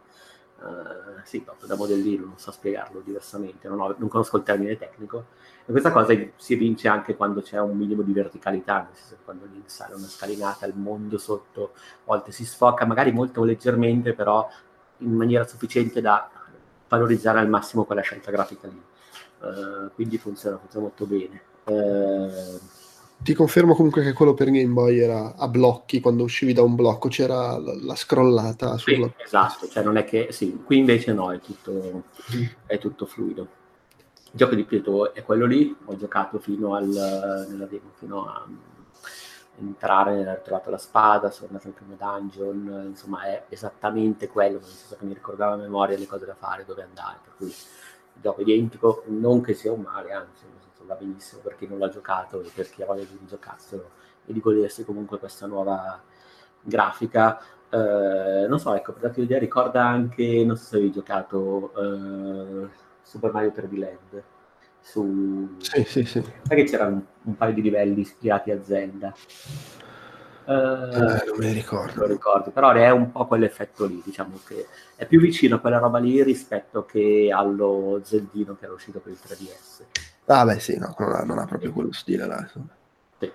Uh, 0.60 1.22
sì, 1.24 1.42
proprio 1.42 1.68
da 1.68 1.76
modellino, 1.76 2.26
non 2.26 2.38
so 2.40 2.52
spiegarlo 2.52 3.02
diversamente, 3.02 3.68
non, 3.68 3.80
ho, 3.80 3.96
non, 3.96 4.10
conosco 4.10 4.38
il 4.38 4.44
termine 4.44 4.76
tecnico. 4.78 5.26
E 5.66 5.72
questa 5.72 5.92
cosa 5.92 6.16
si 6.36 6.54
evince 6.54 6.88
anche 6.88 7.16
quando 7.16 7.42
c'è 7.42 7.60
un 7.60 7.78
minimo 7.78 8.02
di 8.02 8.12
verticalità, 8.12 8.78
nel 8.78 8.96
senso 8.96 9.18
quando 9.24 9.46
lì 9.46 9.62
sale 9.66 9.94
una 9.94 10.08
scalinata, 10.08 10.66
il 10.66 10.76
mondo 10.76 11.20
sotto 11.20 11.74
a 11.74 11.80
volte 12.06 12.32
si 12.32 12.44
sfoca, 12.44 12.86
magari 12.86 13.12
molto 13.12 13.44
leggermente, 13.44 14.14
però 14.14 14.50
in 15.00 15.14
maniera 15.14 15.46
sufficiente 15.46 16.02
da 16.02 16.28
valorizzare 16.88 17.40
al 17.40 17.50
massimo 17.50 17.84
quella 17.84 18.02
scelta 18.02 18.32
grafica 18.32 18.68
lì. 18.68 18.82
Uh, 19.40 19.92
quindi 19.94 20.18
funziona, 20.18 20.58
funziona 20.58 20.88
molto 20.88 21.06
bene. 21.06 21.42
Uh, 21.66 22.60
ti 23.20 23.34
confermo 23.34 23.76
comunque 23.76 24.04
che 24.04 24.14
quello 24.14 24.34
per 24.34 24.50
Game 24.50 24.74
Boy 24.74 25.00
era 25.00 25.36
a 25.36 25.48
blocchi, 25.48 26.00
quando 26.00 26.24
uscivi 26.24 26.54
da 26.54 26.62
un 26.62 26.76
blocco 26.76 27.10
c'era 27.10 27.58
la, 27.58 27.74
la 27.76 27.96
scrollata 27.96 28.78
sì, 28.78 28.94
sulla... 28.94 29.12
Esatto, 29.18 29.68
cioè 29.68 29.84
non 29.84 29.98
è 29.98 30.04
che... 30.04 30.28
Sì, 30.32 30.62
qui 30.64 30.78
invece 30.78 31.14
no, 31.14 31.32
è 31.32 31.40
tutto, 31.40 32.04
mm. 32.36 32.46
è 32.66 32.78
tutto 32.78 33.06
fluido. 33.06 33.48
Il 34.32 34.32
gioco 34.34 34.56
di 34.56 34.64
Pietro 34.64 35.14
è 35.14 35.24
quello 35.24 35.46
lì, 35.46 35.76
ho 35.86 35.96
giocato 35.98 36.40
fino 36.40 36.76
al... 36.76 37.68
demo, 37.70 37.92
fino 37.96 38.26
a 38.26 38.46
entrare, 39.60 40.30
ho 40.30 40.42
trovato 40.44 40.70
la 40.70 40.78
spada, 40.78 41.32
sono 41.32 41.48
andato 41.48 41.68
al 41.68 41.74
primo 41.74 41.96
dungeon, 41.98 42.86
insomma 42.90 43.24
è 43.24 43.46
esattamente 43.50 44.28
quello, 44.28 44.60
nel 44.60 44.68
senso 44.68 44.96
che 44.98 45.06
mi 45.06 45.14
ricordava 45.14 45.54
a 45.54 45.58
memoria 45.58 45.98
le 45.98 46.06
cose 46.06 46.26
da 46.26 46.36
fare, 46.36 46.66
dove 46.66 46.84
andare, 46.84 47.18
per 47.24 47.34
cui 47.38 47.48
il 47.48 48.22
gioco 48.22 48.40
è 48.40 48.44
identico, 48.44 49.04
non 49.08 49.42
che 49.42 49.54
sia 49.54 49.72
un 49.72 49.82
male, 49.82 50.12
anzi 50.12 50.44
va 50.88 50.96
benissimo 50.96 51.42
per 51.42 51.56
chi 51.56 51.68
non 51.68 51.78
l'ha 51.78 51.90
giocato 51.90 52.42
e 52.42 52.50
per 52.54 52.70
chi 52.70 52.82
ha 52.82 52.86
voglia 52.86 53.04
di 53.04 53.20
giocarselo 53.28 53.90
e 54.26 54.34
di 54.34 54.40
godersi 54.40 54.84
comunque 54.84 55.20
questa 55.20 55.46
nuova 55.46 56.02
grafica. 56.62 57.40
Eh, 57.70 58.46
non 58.48 58.60
so, 58.60 58.74
ecco, 58.74 58.94
per 58.94 59.04
darti 59.04 59.20
un'idea, 59.20 59.40
ricorda 59.40 59.86
anche, 59.86 60.44
non 60.46 60.56
so 60.56 60.64
se 60.66 60.76
avevi 60.78 60.92
giocato 60.92 61.74
eh, 61.76 62.68
Super 63.02 63.32
Mario 63.32 63.54
3D 63.56 63.78
Land. 63.78 64.24
Su... 64.80 65.56
Sì, 65.60 65.84
sì, 65.84 66.06
sì. 66.06 66.24
Perché 66.48 66.64
c'erano 66.64 66.96
un, 66.96 67.02
un, 67.24 67.36
paio 67.36 67.54
di 67.54 67.62
livelli 67.62 68.02
ispirati 68.02 68.52
a 68.52 68.64
Zelda. 68.64 69.14
Eh, 70.46 70.54
eh, 70.54 71.26
non 71.26 71.38
me 71.38 71.48
li 71.48 71.52
ricordo. 71.52 72.02
Lo 72.02 72.08
ricordo, 72.08 72.52
però 72.52 72.72
è 72.72 72.90
un 72.90 73.12
po' 73.12 73.28
quell'effetto 73.28 73.86
lì, 73.86 74.02
diciamo 74.04 74.40
che 74.46 74.66
è 74.96 75.06
più 75.06 75.20
vicino 75.20 75.58
a 75.58 75.60
quella 75.60 75.78
roba 75.78 76.00
lì 76.00 76.24
rispetto 76.24 76.86
che 76.86 77.30
allo 77.34 78.00
Zeldino 78.02 78.56
che 78.56 78.64
era 78.64 78.74
uscito 78.74 79.00
per 79.00 79.12
il 79.12 79.20
3DS. 79.22 80.07
Ah, 80.28 80.44
beh, 80.46 80.60
sì, 80.60 80.78
no, 80.78 80.94
non 80.98 81.14
ha, 81.14 81.24
non 81.24 81.38
ha 81.40 81.46
proprio 81.46 81.72
quello 81.72 81.92
stile 81.94 82.26
là. 82.26 82.40
Insomma. 82.42 82.68
Sì. 83.20 83.32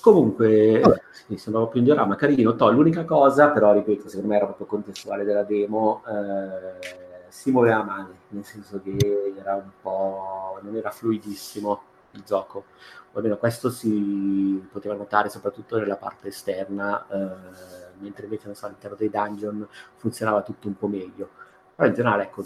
Comunque, 0.00 0.80
Vabbè. 0.80 1.00
sì, 1.12 1.36
sembrava 1.36 1.68
più 1.68 1.78
un 1.78 1.84
diorama 1.86 2.16
carino. 2.16 2.54
To, 2.56 2.70
l'unica 2.70 3.04
cosa, 3.04 3.50
però, 3.50 3.72
ripeto, 3.72 4.08
secondo 4.08 4.28
me 4.28 4.36
era 4.36 4.46
proprio 4.46 4.66
contestuale 4.66 5.24
della 5.24 5.44
demo, 5.44 6.02
eh, 6.06 7.24
si 7.28 7.50
muoveva 7.52 7.82
male, 7.84 8.14
nel 8.28 8.44
senso 8.44 8.80
che 8.82 8.96
era 9.38 9.54
un 9.54 9.70
po'. 9.80 10.58
non 10.62 10.76
era 10.76 10.90
fluidissimo 10.90 11.82
il 12.12 12.22
gioco. 12.24 12.64
O 13.12 13.18
almeno 13.18 13.36
questo 13.36 13.70
si 13.70 14.66
poteva 14.70 14.94
notare 14.94 15.28
soprattutto 15.28 15.78
nella 15.78 15.96
parte 15.96 16.28
esterna, 16.28 17.06
eh, 17.08 17.94
mentre 18.00 18.24
invece 18.24 18.46
non 18.46 18.54
so, 18.56 18.66
all'interno 18.66 18.96
dei 18.96 19.10
dungeon 19.10 19.66
funzionava 19.96 20.42
tutto 20.42 20.66
un 20.68 20.76
po' 20.76 20.88
meglio. 20.88 21.28
Però 21.74 21.88
in 21.88 21.94
generale, 21.94 22.24
ecco, 22.24 22.44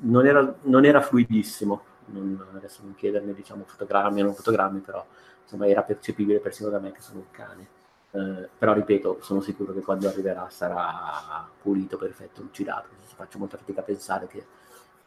non 0.00 0.26
era, 0.26 0.54
non 0.62 0.84
era 0.84 1.00
fluidissimo 1.00 1.82
non, 2.10 2.46
adesso 2.54 2.80
non 2.82 2.94
chiedermi 2.94 3.32
diciamo 3.34 3.64
fotogrammi 3.66 4.20
o 4.20 4.24
non 4.24 4.34
fotogrammi, 4.34 4.80
però 4.80 5.04
insomma 5.42 5.66
era 5.66 5.82
percepibile 5.82 6.40
persino 6.40 6.68
da 6.68 6.78
me 6.78 6.92
che 6.92 7.00
sono 7.00 7.20
un 7.20 7.30
cane. 7.30 7.76
Eh, 8.10 8.48
però 8.58 8.72
ripeto, 8.72 9.18
sono 9.20 9.40
sicuro 9.40 9.72
che 9.72 9.80
quando 9.80 10.08
arriverà 10.08 10.48
sarà 10.50 11.48
pulito, 11.60 11.96
perfetto, 11.98 12.42
lucidato. 12.42 12.88
Faccio 13.14 13.38
molta 13.38 13.56
fatica 13.56 13.80
a 13.80 13.84
pensare 13.84 14.26
che, 14.26 14.44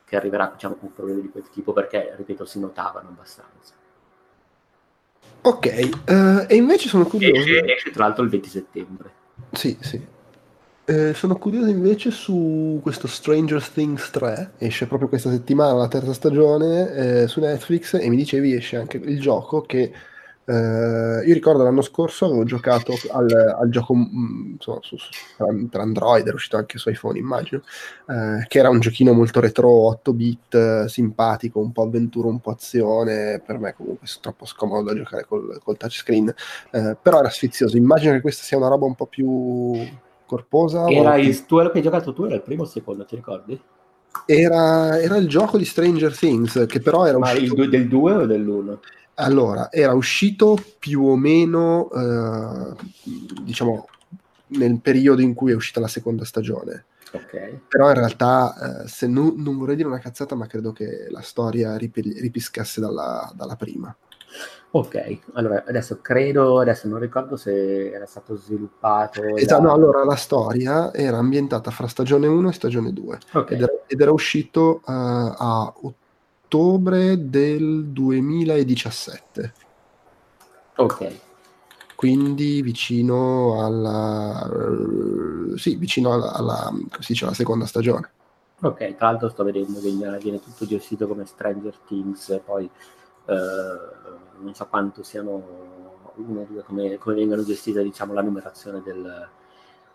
che 0.06 0.16
arriverà 0.16 0.52
diciamo, 0.54 0.76
con 0.76 0.94
problemi 0.94 1.22
di 1.22 1.30
quel 1.30 1.50
tipo 1.50 1.74
perché, 1.74 2.14
ripeto, 2.16 2.46
si 2.46 2.60
notavano 2.60 3.10
abbastanza. 3.10 3.74
Ok, 5.44 5.66
uh, 6.08 6.46
e 6.48 6.56
invece 6.56 6.88
sono 6.88 7.06
curioso. 7.06 7.42
Esce, 7.42 7.74
esce 7.74 7.92
tra 7.92 8.06
l'altro 8.06 8.24
il 8.24 8.30
20 8.30 8.50
settembre. 8.50 9.12
Sì, 9.52 9.78
sì. 9.82 10.20
Eh, 10.86 11.14
sono 11.14 11.38
curioso 11.38 11.70
invece 11.70 12.10
su 12.10 12.80
questo 12.82 13.08
Stranger 13.08 13.66
Things 13.66 14.10
3, 14.10 14.54
esce 14.58 14.88
proprio 14.88 15.08
questa 15.10 15.30
settimana 15.30 15.74
la 15.74 15.88
terza 15.88 16.12
stagione 16.12 16.94
eh, 16.94 17.28
su 17.28 17.40
Netflix 17.40 17.94
e 17.94 18.10
mi 18.10 18.16
dicevi 18.16 18.56
esce 18.56 18.78
anche 18.78 18.98
il 18.98 19.20
gioco 19.22 19.62
che 19.62 19.92
eh, 20.44 21.24
io 21.24 21.34
ricordo 21.34 21.62
l'anno 21.64 21.84
scorso 21.84 22.26
avevo 22.26 22.44
giocato 22.44 22.94
al, 23.12 23.32
al 23.32 23.70
gioco 23.70 23.94
mm, 23.94 24.54
insomma, 24.54 24.80
su, 24.82 24.98
su, 24.98 25.10
per 25.70 25.82
Android, 25.82 26.26
era 26.26 26.36
uscito 26.36 26.58
anche 26.58 26.80
su 26.80 26.90
iPhone 26.90 27.20
immagino, 27.20 27.62
eh, 28.10 28.46
che 28.48 28.60
era 28.60 28.70
un 28.70 28.80
giochino 28.80 29.14
molto 29.14 29.40
retro 29.40 29.70
8 29.70 30.14
bit, 30.14 30.86
simpatico, 30.86 31.60
un 31.60 31.72
po' 31.72 31.84
avventura, 31.84 32.28
un 32.28 32.40
po' 32.40 32.52
azione, 32.52 33.40
per 33.46 33.60
me 33.60 33.74
comunque 33.76 34.08
è 34.08 34.20
troppo 34.20 34.46
scomodo 34.46 34.90
da 34.90 34.96
giocare 34.96 35.26
col, 35.26 35.60
col 35.64 35.78
touchscreen, 35.78 36.34
eh, 36.72 36.98
però 37.00 37.20
era 37.20 37.30
sfizioso, 37.30 37.78
immagino 37.78 38.14
che 38.14 38.22
questa 38.22 38.44
sia 38.44 38.58
una 38.58 38.68
roba 38.68 38.86
un 38.86 38.96
po' 38.96 39.06
più 39.06 39.74
corposa. 40.32 40.88
Era 40.88 41.18
il, 41.18 41.46
tu, 41.46 41.58
che 41.58 41.72
hai 41.74 41.82
giocato 41.82 42.14
tu, 42.14 42.24
era 42.24 42.36
il 42.36 42.42
primo 42.42 42.62
o 42.62 42.66
il 42.66 42.72
secondo, 42.72 43.04
ti 43.04 43.16
ricordi? 43.16 43.60
Era, 44.26 44.98
era, 45.02 45.18
il 45.18 45.28
gioco 45.28 45.58
di 45.58 45.66
Stranger 45.66 46.16
Things, 46.18 46.66
che 46.68 46.80
però 46.80 47.06
era 47.06 47.18
Ma 47.18 47.32
uscito... 47.32 47.66
del 47.68 47.88
2 47.90 48.14
o 48.14 48.26
dell'1? 48.26 48.78
Allora, 49.16 49.70
era 49.72 49.94
uscito 49.94 50.58
più 50.80 51.04
o 51.04 51.18
meno, 51.18 51.90
eh, 51.92 52.76
diciamo, 53.42 53.88
nel 54.48 54.80
periodo 54.80 55.22
in 55.22 55.34
cui 55.34 55.52
è 55.52 55.56
uscita 55.56 55.82
la 55.82 55.88
seconda 55.88 56.24
stagione. 56.24 56.86
Okay. 57.12 57.60
Però 57.68 57.90
in 57.90 57.96
realtà, 57.96 58.84
eh, 58.84 58.88
se 58.88 59.08
non, 59.08 59.34
non, 59.38 59.58
vorrei 59.58 59.76
dire 59.76 59.88
una 59.88 60.00
cazzata, 60.00 60.36
ma 60.36 60.48
credo 60.48 60.72
che 60.72 61.08
la 61.10 61.22
storia 61.22 61.76
ripi- 61.76 62.20
ripiscasse 62.20 62.80
dalla, 62.80 63.30
dalla 63.36 63.56
prima. 63.56 63.96
Ok, 64.74 65.20
allora 65.34 65.66
adesso 65.68 66.00
credo, 66.00 66.62
adesso 66.62 66.88
non 66.88 67.00
ricordo 67.00 67.36
se 67.36 67.92
era 67.92 68.06
stato 68.06 68.38
sviluppato. 68.38 69.36
Esatto, 69.36 69.62
da... 69.62 69.68
no, 69.68 69.74
allora 69.74 70.06
la 70.06 70.16
storia 70.16 70.94
era 70.94 71.18
ambientata 71.18 71.72
fra 71.72 71.88
stagione 71.88 72.28
1 72.28 72.48
e 72.48 72.54
stagione 72.54 72.94
2 72.94 73.20
okay. 73.34 73.58
ed, 73.58 73.64
era, 73.64 73.74
ed, 73.86 74.00
era, 74.00 74.12
uscito 74.14 74.80
uh, 74.86 74.92
a 74.92 75.74
ottobre 75.82 77.30
del 77.30 77.88
2017. 77.88 79.54
Ok. 80.78 81.20
Quindi 82.02 82.64
vicino 82.64 83.64
alla, 83.64 84.50
uh, 84.52 85.56
sì, 85.56 85.76
vicino 85.76 86.14
alla, 86.14 86.34
alla, 86.34 86.74
dice, 87.08 87.26
alla, 87.26 87.36
seconda 87.36 87.68
stagione. 87.68 88.10
Ok, 88.60 88.96
tra 88.96 89.12
l'altro 89.12 89.30
sto 89.30 89.44
vedendo 89.44 89.80
che 89.80 89.92
viene 90.20 90.42
tutto 90.42 90.66
gestito 90.66 91.08
come 91.08 91.28
Stranger 91.28 91.78
Things, 91.86 92.42
poi 92.44 92.68
uh, 93.26 93.34
non 94.44 94.52
so 94.56 94.66
quanto 94.66 95.04
siano 95.04 95.44
uno 96.16 96.42
o 96.42 96.46
due, 96.50 96.64
come, 96.64 96.98
come 96.98 97.14
vengono 97.14 97.44
gestite 97.44 97.84
diciamo, 97.84 98.14
la 98.14 98.24
numerazione 98.24 98.82
del, 98.82 99.30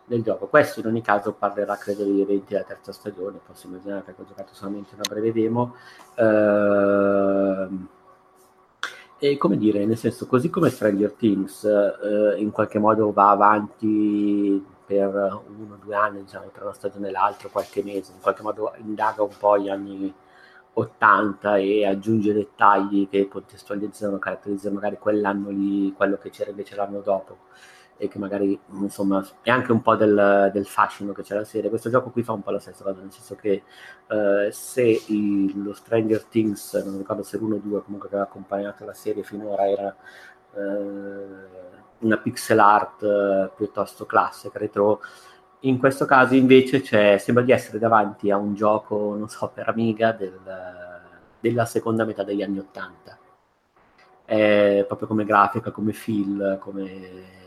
del 0.05 0.23
gioco. 0.23 0.47
Questo 0.47 0.79
in 0.79 0.87
ogni 0.87 1.03
caso 1.03 1.33
parlerà 1.33 1.75
credo 1.75 2.05
degli 2.05 2.21
eventi 2.21 2.53
della 2.53 2.63
terza 2.63 2.93
stagione, 2.93 3.41
posso 3.45 3.67
immaginare 3.67 4.03
perché 4.03 4.23
ho 4.23 4.27
giocato 4.27 4.55
solamente 4.55 4.95
una 4.95 5.09
breve 5.09 5.33
demo. 5.33 5.75
Ehm, 6.15 7.89
e 9.19 9.37
come 9.39 9.57
dire, 9.57 9.85
nel 9.87 9.97
senso, 9.97 10.27
così 10.27 10.51
come 10.51 10.71
Stranger 10.71 11.13
Things 11.13 11.65
eh, 11.65 12.39
in 12.41 12.51
qualche 12.51 12.79
modo 12.79 13.13
va 13.13 13.31
avanti 13.31 14.65
per 14.85 15.09
uno 15.09 15.75
o 15.75 15.79
due 15.83 15.95
anni, 15.95 16.23
diciamo, 16.23 16.51
tra 16.53 16.65
una 16.65 16.73
stagione 16.75 17.09
e 17.09 17.11
l'altra, 17.11 17.49
qualche 17.49 17.83
mese, 17.83 18.13
in 18.13 18.21
qualche 18.21 18.43
modo 18.43 18.73
indaga 18.79 19.23
un 19.23 19.35
po' 19.39 19.59
gli 19.59 19.69
anni 19.69 20.13
80 20.75 21.57
e 21.57 21.87
aggiunge 21.87 22.33
dettagli 22.35 23.09
che 23.09 23.27
contestualizzano, 23.29 24.19
caratterizzano 24.19 24.75
magari 24.75 24.99
quell'anno 24.99 25.49
lì, 25.51 25.93
quello 25.97 26.19
che 26.19 26.31
c'era 26.31 26.51
invece 26.51 26.77
l'anno 26.77 27.01
dopo 27.01 27.39
e 27.99 28.09
che 28.09 28.19
magari 28.19 28.59
insomma 28.73 29.27
è 29.41 29.51
anche 29.51 29.73
un 29.73 29.81
po' 29.81 29.97
del, 29.97 30.51
del, 30.53 30.67
fascino 30.67 31.13
che 31.13 31.23
c'è 31.23 31.35
la 31.35 31.45
serie. 31.45 31.71
Questo 31.71 31.89
gioco 31.91 32.11
qui 32.11 32.23
fa 32.23 32.33
un 32.33 32.43
po' 32.43 32.51
la 32.51 32.59
stessa 32.59 32.85
cosa, 32.85 33.01
nel 33.01 33.13
senso 33.13 33.35
che 33.37 33.63
eh, 34.09 34.49
se 34.53 35.03
il, 35.09 35.63
lo 35.63 35.73
Stranger 35.73 36.25
Things, 36.25 36.75
non 36.85 36.99
ricordo 36.99 37.23
se 37.23 37.39
l'uno 37.39 37.57
o 37.57 37.59
due 37.59 37.83
comunque 37.83 38.09
che 38.09 38.15
aveva 38.15 38.29
accompagnato 38.29 38.85
la 38.85 38.93
serie 38.93 39.23
finora 39.23 39.69
era 39.69 39.97
eh, 40.55 41.65
una 42.01 42.19
pixel 42.19 42.59
art 42.59 43.03
eh, 43.03 43.51
piuttosto 43.57 44.05
classica, 44.05 44.59
retro, 44.59 45.01
in 45.61 45.79
questo 45.79 46.05
caso 46.05 46.35
invece 46.35 46.83
sembra 47.19 47.43
di 47.43 47.53
essere 47.53 47.79
davanti 47.79 48.31
a 48.31 48.37
un 48.37 48.55
gioco, 48.55 49.17
non 49.17 49.29
so, 49.29 49.51
per 49.53 49.69
Amiga 49.69 50.13
del, 50.13 50.39
della 51.41 51.65
seconda 51.65 52.05
metà 52.05 52.23
degli 52.25 52.43
anni 52.43 52.59
Ottanta. 52.59 53.19
proprio 54.27 55.09
come 55.09 55.25
grafica, 55.25 55.71
come 55.71 55.93
feel, 55.93 56.59
come 56.61 57.45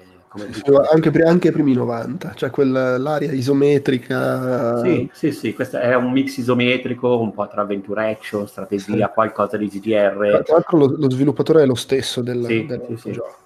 anche, 0.91 1.09
anche 1.23 1.47
i 1.47 1.51
primi 1.51 1.73
90, 1.73 2.33
cioè 2.35 2.51
quell'area 2.51 3.31
isometrica. 3.31 4.81
Sì, 4.83 5.09
sì, 5.11 5.31
sì, 5.31 5.53
questo 5.53 5.77
è 5.77 5.95
un 5.95 6.11
mix 6.11 6.37
isometrico 6.37 7.19
un 7.19 7.33
po' 7.33 7.47
tra 7.47 7.61
avventure 7.61 8.11
action, 8.11 8.47
strategia, 8.47 9.07
sì. 9.07 9.13
qualcosa 9.13 9.57
di 9.57 9.67
GDR. 9.67 10.41
Tra 10.45 10.53
l'altro 10.53 10.77
lo, 10.77 10.95
lo, 10.97 11.09
sviluppatore 11.09 11.63
è 11.63 11.65
lo 11.65 11.75
stesso 11.75 12.21
del, 12.21 12.45
sì, 12.45 12.65
del 12.65 12.83
sì, 12.87 12.97
sì. 12.97 13.11
gioco. 13.11 13.37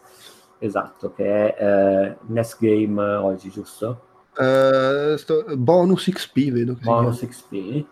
Esatto, 0.59 1.13
che 1.13 1.55
è 1.55 1.63
eh, 1.63 2.15
Next 2.27 2.57
Game 2.59 3.01
oggi, 3.01 3.49
giusto? 3.49 4.01
Uh, 4.35 5.15
sto, 5.15 5.45
bonus 5.55 6.09
XP, 6.09 6.51
vedo. 6.51 6.73
Che 6.73 6.83
bonus 6.83 7.25
XP? 7.25 7.85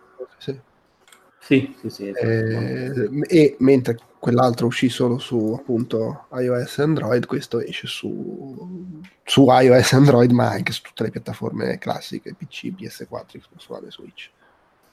Sì. 1.42 1.74
Sì, 1.80 1.90
sì. 1.90 2.08
Esatto. 2.08 2.24
Eh, 2.24 3.22
e 3.26 3.56
mentre 3.58 3.98
quell'altro 4.20 4.66
uscì 4.66 4.88
solo 4.88 5.18
su 5.18 5.56
appunto 5.58 6.26
iOS 6.32 6.78
e 6.78 6.82
Android, 6.82 7.26
questo 7.26 7.58
esce 7.58 7.88
su, 7.88 9.00
su 9.24 9.46
iOS 9.48 9.92
e 9.92 9.96
Android, 9.96 10.30
ma 10.30 10.50
anche 10.50 10.70
su 10.70 10.82
tutte 10.82 11.02
le 11.02 11.10
piattaforme 11.10 11.78
classiche, 11.78 12.34
PC, 12.34 12.66
PS4, 12.68 13.40
Xbox 13.40 13.68
One 13.68 13.88
e 13.88 13.90
Switch. 13.90 14.30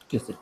Sì, 0.07 0.17
sì. 0.17 0.35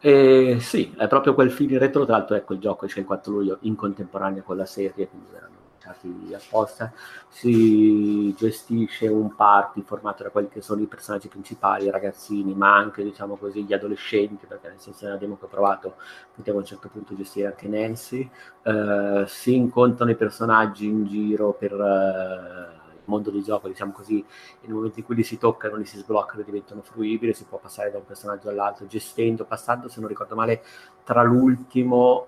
Eh, 0.00 0.56
sì, 0.60 0.92
è 0.98 1.06
proprio 1.06 1.34
quel 1.34 1.52
film 1.52 1.78
retro, 1.78 2.04
tra 2.04 2.16
l'altro 2.16 2.34
ecco 2.34 2.54
il 2.54 2.60
gioco 2.60 2.86
esce 2.86 3.00
il 3.00 3.06
4 3.06 3.32
luglio 3.32 3.58
in 3.62 3.76
contemporanea 3.76 4.42
con 4.42 4.56
la 4.56 4.66
serie, 4.66 5.08
quindi 5.08 5.28
erano 5.36 5.56
creati 5.94 6.34
apposta, 6.34 6.92
si 7.28 8.34
gestisce 8.36 9.08
un 9.08 9.34
party 9.34 9.82
formato 9.82 10.22
da 10.22 10.30
quelli 10.30 10.48
che 10.48 10.60
sono 10.60 10.80
i 10.82 10.86
personaggi 10.86 11.28
principali, 11.28 11.86
i 11.86 11.90
ragazzini, 11.90 12.54
ma 12.54 12.74
anche 12.74 13.02
diciamo 13.02 13.36
così 13.36 13.64
gli 13.64 13.72
adolescenti, 13.72 14.46
perché 14.46 14.68
nel 14.68 14.80
senso 14.80 15.04
nella 15.04 15.18
demo 15.18 15.38
che 15.38 15.44
ho 15.44 15.48
provato 15.48 15.96
potevo 16.34 16.58
a 16.58 16.60
un 16.60 16.66
certo 16.66 16.88
punto 16.88 17.14
gestire 17.14 17.48
anche 17.48 17.68
Nancy, 17.68 18.28
uh, 18.64 19.24
si 19.26 19.54
incontrano 19.54 20.10
i 20.10 20.16
personaggi 20.16 20.86
in 20.86 21.06
giro 21.06 21.52
per... 21.52 21.72
Uh, 21.72 22.86
mondo 23.08 23.30
di 23.30 23.42
gioco, 23.42 23.68
diciamo 23.68 23.92
così, 23.92 24.22
nel 24.60 24.74
momento 24.74 24.98
in 24.98 25.04
cui 25.06 25.14
li 25.14 25.22
si 25.22 25.38
toccano, 25.38 25.76
li 25.76 25.86
si 25.86 25.96
sbloccano 25.96 26.42
diventano 26.42 26.82
fruibili, 26.82 27.32
si 27.32 27.44
può 27.44 27.58
passare 27.58 27.90
da 27.90 27.96
un 27.96 28.04
personaggio 28.04 28.50
all'altro, 28.50 28.86
gestendo, 28.86 29.46
passando, 29.46 29.88
se 29.88 30.00
non 30.00 30.10
ricordo 30.10 30.34
male, 30.34 30.62
tra 31.04 31.22
l'ultimo 31.22 32.26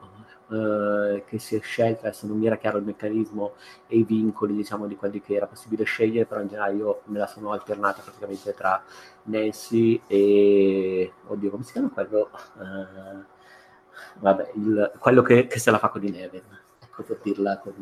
eh, 0.51 1.25
che 1.27 1.39
si 1.39 1.57
è 1.57 1.61
scelta, 1.61 2.09
adesso 2.09 2.27
non 2.27 2.39
mi 2.39 2.47
era 2.47 2.57
chiaro 2.57 2.79
il 2.79 2.85
meccanismo 2.85 3.55
e 3.87 3.99
i 3.99 4.05
vincoli 4.05 4.55
diciamo 4.55 4.87
di 4.87 4.97
quelli 4.97 5.21
che 5.21 5.35
era 5.35 5.47
possibile 5.47 5.85
scegliere, 5.85 6.27
però 6.27 6.41
in 6.41 6.49
generale 6.49 6.75
io 6.75 7.03
me 7.05 7.19
la 7.19 7.27
sono 7.27 7.53
alternata 7.53 8.03
praticamente 8.03 8.53
tra 8.55 8.83
Nancy 9.25 10.01
e 10.07 11.13
oddio 11.27 11.51
come 11.51 11.63
si 11.63 11.73
chiama 11.73 11.89
quello? 11.89 12.31
Uh, 12.55 13.25
vabbè, 14.19 14.51
il, 14.55 14.93
quello 14.99 15.23
che, 15.23 15.47
che, 15.47 15.59
se 15.59 15.71
la 15.71 15.79
fa 15.79 15.89
con 15.89 16.05
i 16.05 16.11
Neven, 16.11 16.43
ecco 16.83 17.03
per 17.03 17.21
dirla 17.23 17.59
con, 17.59 17.75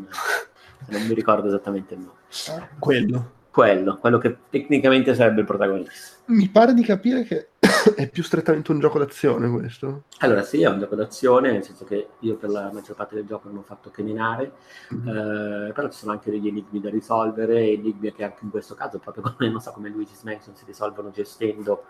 non 0.88 1.06
mi 1.06 1.14
ricordo 1.14 1.46
esattamente 1.46 1.94
il 1.94 2.00
nome. 2.00 2.68
Quello 2.78 3.36
quello, 3.58 3.96
quello 3.96 4.18
che 4.18 4.36
tecnicamente 4.50 5.16
sarebbe 5.16 5.40
il 5.40 5.46
protagonista. 5.46 6.16
Mi 6.26 6.48
pare 6.48 6.74
di 6.74 6.84
capire 6.84 7.24
che 7.24 7.48
è 7.94 8.08
più 8.08 8.22
strettamente 8.22 8.72
un 8.72 8.80
gioco 8.80 8.98
d'azione 8.98 9.50
questo. 9.50 10.04
Allora 10.18 10.42
sì, 10.42 10.62
è 10.62 10.68
un 10.68 10.78
gioco 10.78 10.94
d'azione, 10.94 11.52
nel 11.52 11.64
senso 11.64 11.84
che 11.84 12.08
io 12.20 12.36
per 12.36 12.50
la 12.50 12.70
maggior 12.72 12.96
parte 12.96 13.14
del 13.14 13.26
gioco 13.26 13.48
non 13.48 13.58
ho 13.58 13.62
fatto 13.62 13.90
che 13.90 14.02
minare, 14.02 14.52
mm-hmm. 14.94 15.68
eh, 15.68 15.72
però 15.72 15.88
ci 15.88 15.98
sono 15.98 16.12
anche 16.12 16.30
degli 16.30 16.48
enigmi 16.48 16.80
da 16.80 16.90
risolvere, 16.90 17.60
enigmi 17.60 18.12
che 18.12 18.24
anche 18.24 18.44
in 18.44 18.50
questo 18.50 18.74
caso, 18.74 18.98
proprio 18.98 19.22
come, 19.22 19.50
non 19.50 19.60
so, 19.60 19.70
come 19.72 19.88
Luigi's 19.88 20.22
Mansion, 20.22 20.54
si 20.54 20.64
risolvono 20.64 21.10
gestendo 21.10 21.84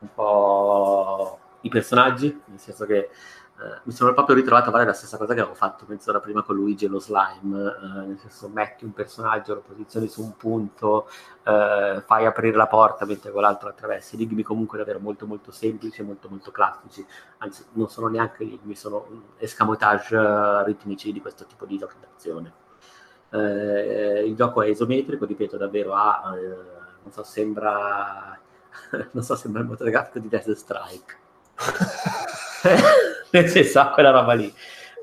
un 0.00 0.08
po' 0.14 1.38
i 1.62 1.68
personaggi, 1.68 2.40
nel 2.46 2.58
senso 2.58 2.86
che 2.86 3.10
eh, 3.60 3.80
mi 3.82 3.92
sono 3.92 4.14
proprio 4.14 4.36
ritrovato 4.36 4.70
a 4.70 4.72
fare 4.72 4.86
la 4.86 4.94
stessa 4.94 5.18
cosa 5.18 5.34
che 5.34 5.40
avevo 5.40 5.54
fatto 5.54 5.84
mezz'ora 5.86 6.18
prima 6.18 6.42
con 6.42 6.56
Luigi 6.56 6.86
e 6.86 6.88
lo 6.88 6.98
slime, 6.98 7.58
eh, 7.58 8.06
nel 8.06 8.18
senso 8.18 8.48
metti 8.48 8.86
un 8.86 8.92
personaggio, 8.92 9.54
lo 9.54 9.60
posizioni 9.60 10.08
su 10.08 10.22
un 10.22 10.34
punto, 10.36 11.08
eh, 11.44 12.02
fai 12.06 12.24
aprire 12.24 12.56
la 12.56 12.66
porta 12.66 13.04
mentre 13.04 13.30
con 13.30 13.42
l'altro 13.42 13.68
attraversi, 13.68 14.14
enigmi 14.14 14.42
comunque 14.42 14.78
davvero 14.78 14.98
molto 14.98 15.26
molto 15.26 15.52
semplici 15.52 16.00
e 16.00 16.04
molto 16.04 16.30
molto 16.30 16.50
classici, 16.50 17.04
anzi 17.38 17.66
non 17.72 17.90
sono 17.90 18.08
neanche 18.08 18.44
enigmi, 18.44 18.74
sono 18.74 19.06
escamotage 19.36 20.16
eh, 20.16 20.64
ritmici 20.64 21.12
di 21.12 21.20
questo 21.20 21.44
tipo 21.44 21.66
di 21.66 21.76
giochi 21.76 21.96
d'azione. 22.00 22.52
Eh, 23.32 24.24
il 24.26 24.34
gioco 24.36 24.62
è 24.62 24.68
isometrico, 24.68 25.26
ripeto, 25.26 25.58
davvero 25.58 25.92
ha, 25.92 26.34
eh, 26.34 26.56
non 27.02 27.12
so, 27.12 27.22
sembra, 27.24 28.38
non 29.12 29.22
so, 29.22 29.36
sembra 29.36 29.60
il 29.60 29.68
motore 29.68 29.90
grafico 29.90 30.18
di 30.18 30.28
Death 30.28 30.50
Strike. 30.52 31.18
nel 33.30 33.48
senso 33.48 33.80
a 33.80 33.90
quella 33.90 34.10
roba 34.10 34.32
lì. 34.34 34.52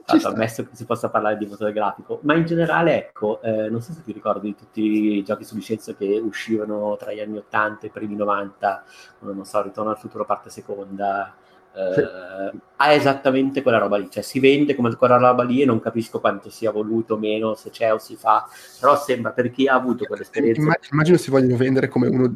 Allora, 0.10 0.30
ammesso 0.30 0.64
che 0.64 0.70
si 0.72 0.86
possa 0.86 1.10
parlare 1.10 1.38
di 1.38 1.46
motore 1.46 1.74
grafico, 1.74 2.20
ma 2.24 2.34
in 2.34 2.46
generale, 2.46 3.08
ecco, 3.08 3.42
eh, 3.42 3.70
non 3.70 3.82
so 3.82 3.92
se 3.92 4.04
ti 4.06 4.14
ricordi 4.14 4.48
di 4.48 4.56
tutti 4.56 4.82
i 5.18 5.24
giochi 5.24 5.44
su 5.44 5.56
licenza 5.56 5.94
che 5.96 6.18
uscivano 6.24 6.96
tra 6.98 7.12
gli 7.12 7.20
anni 7.20 7.38
80 7.38 7.84
e 7.84 7.88
i 7.88 7.92
primi 7.92 8.16
90, 8.16 8.84
non 9.20 9.44
so, 9.44 9.62
Ritorno 9.62 9.90
al 9.90 9.98
futuro 9.98 10.24
parte 10.24 10.50
seconda, 10.50 11.36
eh, 11.74 11.94
sì. 11.94 12.60
ha 12.78 12.94
esattamente 12.94 13.62
quella 13.62 13.80
roba 13.80 13.98
lì, 13.98 14.10
cioè 14.10 14.24
si 14.24 14.40
vende 14.40 14.76
come 14.76 14.96
quella 14.96 15.18
roba 15.18 15.44
lì 15.44 15.62
e 15.62 15.66
non 15.66 15.82
capisco 15.82 16.22
quanto 16.22 16.50
sia 16.50 16.72
voluto 16.72 17.16
o 17.16 17.18
meno, 17.18 17.56
se 17.56 17.70
c'è 17.70 17.92
o 17.92 17.98
si 17.98 18.16
fa, 18.16 18.48
però 18.80 18.98
sembra 18.98 19.32
per 19.32 19.52
chi 19.52 19.68
ha 19.68 19.74
avuto 19.74 20.06
quell'esperienza. 20.06 20.62
Immagino 20.90 21.18
si 21.18 21.30
vogliono 21.30 21.58
vendere 21.58 21.90
come 21.90 22.08
uno, 22.08 22.34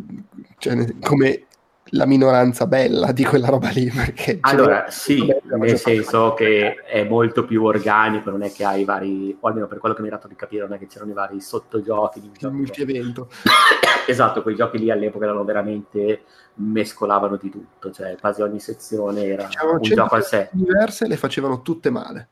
cioè, 0.58 0.93
come 0.99 1.45
la 1.91 2.06
minoranza 2.06 2.67
bella 2.67 3.12
di 3.12 3.23
quella 3.23 3.47
roba 3.47 3.69
lì. 3.69 3.89
Perché 3.89 4.38
allora, 4.41 4.86
sì, 4.89 5.34
nel 5.43 5.77
senso 5.77 6.34
che 6.34 6.75
è 6.75 7.04
molto 7.04 7.45
più 7.45 7.63
organico, 7.63 8.30
non 8.30 8.43
è 8.43 8.51
che 8.51 8.63
hai 8.63 8.84
vari, 8.84 9.36
o 9.39 9.47
almeno 9.47 9.67
per 9.67 9.80
quello 9.80 9.95
che 9.95 10.01
mi 10.01 10.08
ha 10.08 10.12
dato 10.12 10.27
di 10.27 10.36
capire, 10.36 10.63
non 10.63 10.73
è 10.73 10.77
che 10.77 10.88
c'erano 10.88 11.12
i 11.12 11.15
vari 11.15 11.41
sottogiochi 11.41 12.19
di 12.21 12.32
multi-evento. 12.49 13.30
esatto, 14.08 14.41
quei 14.41 14.56
giochi 14.56 14.80
lì 14.80 14.91
all'epoca 14.91 15.25
erano 15.25 15.43
veramente 15.43 16.23
mescolavano 16.56 17.38
di 17.38 17.49
tutto, 17.49 17.91
cioè 17.91 18.15
quasi 18.19 18.41
ogni 18.41 18.60
sezione 18.60 19.25
era 19.25 19.47
C'erano 19.47 19.73
un 19.73 19.82
gioco 19.82 20.15
a 20.15 20.21
sé. 20.21 20.49
diverse 20.51 21.08
le 21.08 21.17
facevano 21.17 21.62
tutte 21.62 21.89
male. 21.89 22.27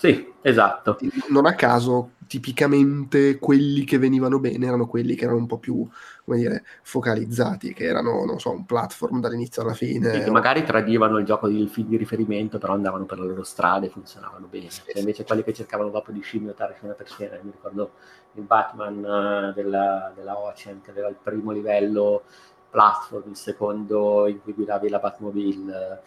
Sì, 0.00 0.32
esatto. 0.40 0.96
Non 1.28 1.44
a 1.44 1.54
caso, 1.54 2.12
tipicamente 2.26 3.38
quelli 3.38 3.84
che 3.84 3.98
venivano 3.98 4.38
bene 4.40 4.64
erano 4.64 4.86
quelli 4.86 5.14
che 5.14 5.24
erano 5.24 5.40
un 5.40 5.46
po' 5.46 5.58
più, 5.58 5.86
come 6.24 6.38
dire, 6.38 6.64
focalizzati, 6.80 7.74
che 7.74 7.84
erano, 7.84 8.24
non 8.24 8.40
so, 8.40 8.50
un 8.50 8.64
platform 8.64 9.20
dall'inizio 9.20 9.60
alla 9.60 9.74
fine. 9.74 10.10
Sì, 10.10 10.22
che 10.22 10.30
magari 10.30 10.64
tradivano 10.64 11.18
il 11.18 11.26
gioco 11.26 11.48
di, 11.48 11.70
di 11.86 11.96
riferimento, 11.98 12.56
però 12.56 12.72
andavano 12.72 13.04
per 13.04 13.18
le 13.18 13.26
loro 13.26 13.42
strade 13.42 13.88
e 13.88 13.90
funzionavano 13.90 14.46
bene. 14.46 14.70
Sì, 14.70 14.80
sì. 14.86 14.98
invece 15.00 15.24
quelli 15.24 15.44
che 15.44 15.52
cercavano 15.52 15.90
dopo 15.90 16.12
di 16.12 16.22
scimmiottare 16.22 16.76
scena 16.78 16.94
per 16.94 17.06
scena, 17.06 17.38
mi 17.42 17.50
ricordo 17.50 17.90
il 18.36 18.42
Batman 18.44 18.96
uh, 19.04 19.52
della, 19.52 20.10
della 20.16 20.38
Ocean, 20.38 20.80
che 20.80 20.92
aveva 20.92 21.08
il 21.08 21.16
primo 21.22 21.50
livello 21.50 22.22
platform, 22.70 23.28
il 23.28 23.36
secondo 23.36 24.26
in 24.26 24.40
cui 24.40 24.54
guidavi 24.54 24.88
la 24.88 24.98
Batmobile 24.98 26.00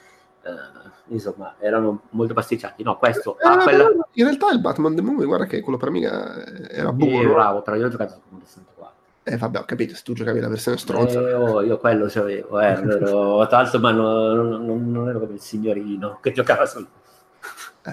Uh, 0.44 1.14
insomma, 1.14 1.56
erano 1.60 2.02
molto 2.10 2.34
pasticciati. 2.34 2.84
No, 2.84 2.98
questo 2.98 3.38
eh, 3.40 3.64
quella... 3.64 3.90
In 4.14 4.26
realtà 4.26 4.52
il 4.52 4.60
Batman 4.60 4.94
The 4.96 5.02
Movie, 5.02 5.26
guarda 5.26 5.46
che 5.46 5.62
quello 5.62 5.78
per 5.78 5.88
Amiga 5.88 6.46
era 6.70 6.92
buono. 6.92 7.22
Eh, 7.22 7.34
bravo, 7.34 7.62
però 7.62 7.78
io 7.78 7.86
ho 7.86 7.90
giocato 7.90 8.20
con 8.30 8.42
64. 8.44 8.94
Eh, 9.24 9.38
vabbè, 9.38 9.60
ho 9.60 9.64
capito, 9.64 9.96
se 9.96 10.02
tu 10.04 10.12
giocavi 10.12 10.42
la 10.42 10.50
versione 10.50 10.78
stronza. 10.78 11.18
Eh, 11.18 11.34
oh, 11.34 11.62
io 11.62 11.78
quello 11.78 12.08
c'avevo, 12.10 12.60
eh, 12.60 12.66
ero, 12.66 13.48
tra 13.48 13.62
l'altro, 13.62 13.80
ma 13.80 13.92
non, 13.92 14.66
non, 14.66 14.92
non, 14.92 15.08
ero 15.08 15.20
come 15.20 15.34
il 15.34 15.40
signorino 15.40 16.20
che 16.22 16.34
giocava 16.34 16.66
solo. 16.66 16.88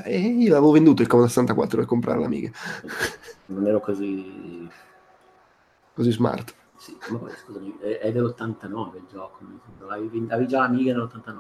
Eh, 0.05 0.19
io 0.19 0.57
avevo 0.57 0.73
venduto 0.73 1.03
il 1.03 1.09
Commodore 1.09 1.33
64 1.33 1.79
per 1.79 1.87
comprare 1.87 2.19
l'Amiga. 2.19 2.51
Non 3.47 3.67
ero 3.67 3.81
così... 3.81 4.69
Così 5.95 6.11
smart. 6.11 6.55
Sì, 6.77 6.97
ma 7.11 7.19
poi, 7.19 7.31
scusami, 7.31 7.77
è, 7.81 7.99
è 7.99 8.13
dell'89 8.13 8.97
il 8.97 9.05
gioco, 9.11 9.39
avevi, 9.89 10.27
avevi 10.31 10.49
già 10.49 10.61
l'Amiga 10.61 10.95
nell'89. 10.95 11.39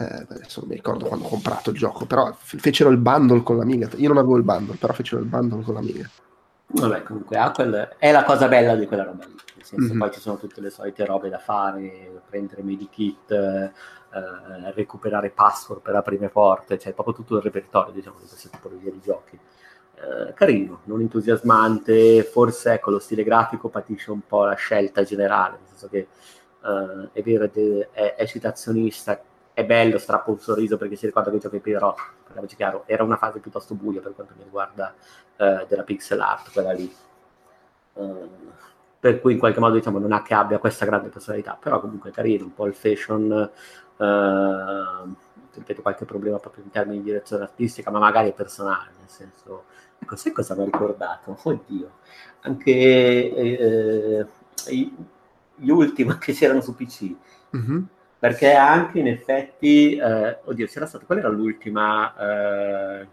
Eh, 0.00 0.26
adesso 0.30 0.60
non 0.60 0.68
mi 0.68 0.76
ricordo 0.76 1.06
quando 1.06 1.26
ho 1.26 1.28
comprato 1.28 1.70
il 1.70 1.76
gioco, 1.76 2.06
però 2.06 2.32
fecero 2.32 2.90
il 2.90 2.98
bundle 2.98 3.42
con 3.42 3.56
l'Amiga. 3.56 3.90
Io 3.96 4.08
non 4.08 4.18
avevo 4.18 4.36
il 4.36 4.44
bundle, 4.44 4.76
però 4.76 4.92
fecero 4.92 5.20
il 5.20 5.28
bundle 5.28 5.62
con 5.62 5.74
l'Amiga. 5.74 6.08
Vabbè, 6.70 7.02
comunque 7.02 7.38
Apple 7.38 7.96
è 7.98 8.12
la 8.12 8.24
cosa 8.24 8.46
bella 8.46 8.76
di 8.76 8.86
quella 8.86 9.04
roba 9.04 9.24
lì, 9.24 9.34
nel 9.54 9.64
senso 9.64 9.94
Mhm. 9.94 9.98
poi 9.98 10.10
ci 10.12 10.20
sono 10.20 10.36
tutte 10.36 10.60
le 10.60 10.68
solite 10.70 11.04
robe 11.06 11.30
da 11.30 11.38
fare, 11.38 12.22
prendere 12.28 12.62
medikit, 12.62 13.30
eh, 13.30 13.72
recuperare 14.74 15.30
password 15.30 15.80
per 15.80 15.94
aprire 15.96 16.28
porte, 16.28 16.78
cioè 16.78 16.92
proprio 16.92 17.14
tutto 17.14 17.36
il 17.36 17.42
repertorio 17.42 17.92
diciamo, 17.92 18.18
di 18.20 18.26
questa 18.26 18.48
tipologia 18.50 18.90
di 18.90 19.00
giochi. 19.00 19.38
Eh, 19.96 20.32
carino, 20.34 20.80
non 20.84 21.00
entusiasmante, 21.00 22.22
forse 22.22 22.74
ecco, 22.74 22.90
lo 22.90 22.98
stile 22.98 23.24
grafico 23.24 23.68
patisce 23.68 24.10
un 24.10 24.20
po' 24.26 24.44
la 24.44 24.54
scelta 24.54 25.02
generale, 25.02 25.58
nel 25.58 25.68
senso 25.68 25.88
che 25.88 25.98
eh, 26.64 27.08
è 27.12 27.22
vero, 27.22 27.44
è, 27.44 27.88
è- 27.92 28.14
è 28.14 28.26
citazionista, 28.26 29.20
è 29.60 29.64
bello, 29.64 29.98
strappa 29.98 30.30
un 30.30 30.38
sorriso 30.38 30.76
perché 30.76 30.96
si 30.96 31.06
ricorda 31.06 31.30
che 31.30 31.38
giochi 31.38 31.58
però, 31.58 31.94
parliamoci 32.24 32.56
chiaro, 32.56 32.84
era 32.86 33.02
una 33.02 33.16
fase 33.16 33.40
piuttosto 33.40 33.74
buia 33.74 34.00
per 34.00 34.14
quanto 34.14 34.34
mi 34.36 34.44
riguarda 34.44 34.94
eh, 35.36 35.66
della 35.68 35.82
pixel 35.82 36.20
art, 36.20 36.52
quella 36.52 36.72
lì. 36.72 36.94
Eh, 37.94 38.28
per 39.00 39.20
cui 39.20 39.32
in 39.34 39.38
qualche 39.38 39.60
modo 39.60 39.74
diciamo 39.74 39.98
non 39.98 40.12
ha 40.12 40.22
che 40.22 40.34
abbia 40.34 40.58
questa 40.58 40.84
grande 40.84 41.08
personalità, 41.08 41.56
però 41.60 41.80
comunque 41.80 42.10
è 42.10 42.12
carino, 42.12 42.44
un 42.44 42.54
po' 42.54 42.66
il 42.66 42.74
fashion, 42.74 43.30
eh, 43.96 45.14
ripeto, 45.54 45.82
qualche 45.82 46.04
problema 46.04 46.38
proprio 46.38 46.64
in 46.64 46.70
termini 46.70 46.98
di 46.98 47.04
direzione 47.04 47.44
artistica, 47.44 47.90
ma 47.90 47.98
magari 47.98 48.30
è 48.30 48.32
personale, 48.32 48.90
nel 48.98 49.08
senso, 49.08 49.64
ecco, 49.98 50.16
sai 50.16 50.32
cosa 50.32 50.54
mi 50.54 50.62
ha 50.62 50.64
ricordato? 50.64 51.36
Oddio, 51.42 51.90
anche 52.40 52.70
eh, 52.72 54.26
i- 54.68 54.94
gli 55.56 55.70
ultimi 55.70 56.16
che 56.18 56.32
c'erano 56.32 56.60
su 56.60 56.74
PC, 56.74 57.14
Mhm. 57.50 57.88
Perché 58.18 58.52
anche 58.54 58.98
in 58.98 59.06
effetti, 59.08 59.96
eh, 59.96 60.38
oddio, 60.44 60.66
c'era 60.66 60.86
stato, 60.86 61.06
qual 61.06 61.18
era 61.18 61.28
l'ultima, 61.28 62.14
eh, 62.16 63.06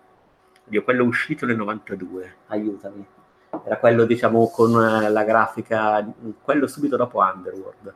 oddio, 0.67 0.83
quello 0.83 1.03
uscito 1.05 1.45
nel 1.45 1.55
92, 1.57 2.35
aiutami, 2.47 3.05
era 3.65 3.77
quello 3.77 4.05
diciamo 4.05 4.49
con 4.49 4.71
eh, 4.81 5.09
la 5.09 5.23
grafica, 5.23 6.05
quello 6.41 6.67
subito 6.67 6.97
dopo 6.97 7.19
Underworld. 7.19 7.93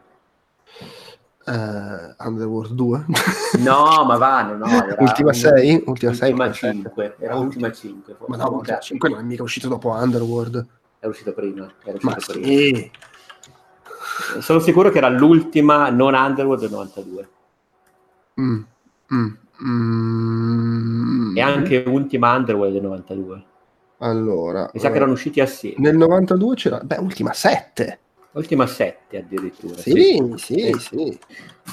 Eh, 1.46 2.16
Underworld 2.20 2.74
2. 2.74 3.06
No, 3.60 4.06
ma 4.06 4.16
va, 4.18 4.44
no, 4.44 4.66
Ultima 5.00 5.30
un- 5.30 5.34
6? 5.34 5.84
Ultima 5.88 6.14
6? 6.14 6.30
Ultima 6.32 6.52
5, 6.52 7.16
era 7.20 7.36
ultima 7.36 7.72
5, 7.72 8.16
Ma 8.28 8.38
no, 8.38 8.52
Ultima 8.52 8.80
5 8.80 9.10
non 9.10 9.20
è 9.20 9.24
mica 9.24 9.42
uscito 9.44 9.68
dopo 9.68 9.90
Underworld. 9.92 10.66
è 11.00 11.08
uscito 11.08 11.34
prima, 11.34 11.70
era 11.84 11.98
Ma 12.02 12.14
uscito 12.16 12.40
prima. 12.40 12.48
sì. 12.48 12.92
Sono 14.40 14.60
sicuro 14.60 14.90
che 14.90 14.98
era 14.98 15.10
l'ultima 15.10 15.90
non 15.90 16.14
Underworld 16.14 16.62
del 16.62 16.72
92 16.72 17.30
Mm, 18.40 18.62
mm, 19.14 19.28
mm. 19.66 21.38
e 21.38 21.42
anche 21.42 21.84
ultima 21.88 22.36
Underworld 22.36 22.74
del 22.74 22.82
92. 22.84 23.44
Allora, 24.02 24.70
Mi 24.74 24.80
sa 24.80 24.90
che 24.90 24.96
erano 24.96 25.12
usciti 25.12 25.42
assieme. 25.42 25.76
nel 25.80 25.98
92 25.98 26.56
c'era, 26.56 26.80
beh, 26.80 26.98
Ultima 26.98 27.34
7. 27.34 28.00
Ultima 28.32 28.66
7 28.68 29.18
addirittura. 29.18 29.76
Sì, 29.76 30.34
sì, 30.38 30.72
Sì. 30.72 30.80
sì. 30.80 31.20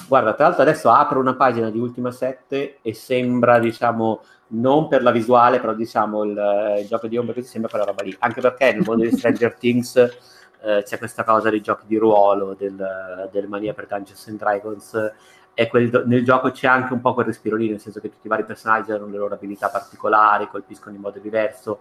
Guarda, 0.08 0.34
tra 0.34 0.46
l'altro 0.46 0.62
adesso 0.62 0.90
apro 0.90 1.20
una 1.20 1.34
pagina 1.36 1.70
di 1.70 1.78
Ultima 1.78 2.10
7 2.10 2.78
e 2.82 2.94
sembra, 2.94 3.58
diciamo, 3.60 4.22
non 4.48 4.88
per 4.88 5.02
la 5.02 5.10
visuale, 5.12 5.60
però 5.60 5.74
diciamo 5.74 6.24
il, 6.24 6.76
il 6.80 6.86
gioco 6.86 7.06
di 7.06 7.16
ombre 7.16 7.40
sembra 7.42 7.70
quella 7.70 7.84
roba 7.84 8.02
lì. 8.02 8.14
Anche 8.20 8.40
perché 8.40 8.72
nel 8.72 8.82
mondo 8.84 9.04
di 9.04 9.16
Stranger 9.16 9.54
Things 9.54 10.18
eh, 10.66 10.82
c'è 10.84 10.98
questa 10.98 11.22
cosa 11.24 11.48
dei 11.50 11.60
giochi 11.60 11.86
di 11.86 11.96
ruolo, 11.96 12.54
del, 12.54 13.28
del 13.30 13.48
mania 13.48 13.72
per 13.74 13.86
Dungeons 13.86 14.26
and 14.28 14.38
Dragons. 14.38 15.12
E 15.58 15.68
quel- 15.68 16.02
nel 16.06 16.22
gioco 16.24 16.50
c'è 16.50 16.66
anche 16.66 16.92
un 16.92 17.00
po' 17.00 17.14
quel 17.14 17.26
respiro 17.26 17.56
lì, 17.56 17.70
nel 17.70 17.80
senso 17.80 18.00
che 18.00 18.10
tutti 18.10 18.26
i 18.26 18.30
vari 18.30 18.44
personaggi 18.44 18.92
hanno 18.92 19.06
le 19.06 19.16
loro 19.16 19.34
abilità 19.34 19.68
particolari, 19.70 20.48
colpiscono 20.48 20.94
in 20.94 21.00
modo 21.00 21.18
diverso. 21.18 21.80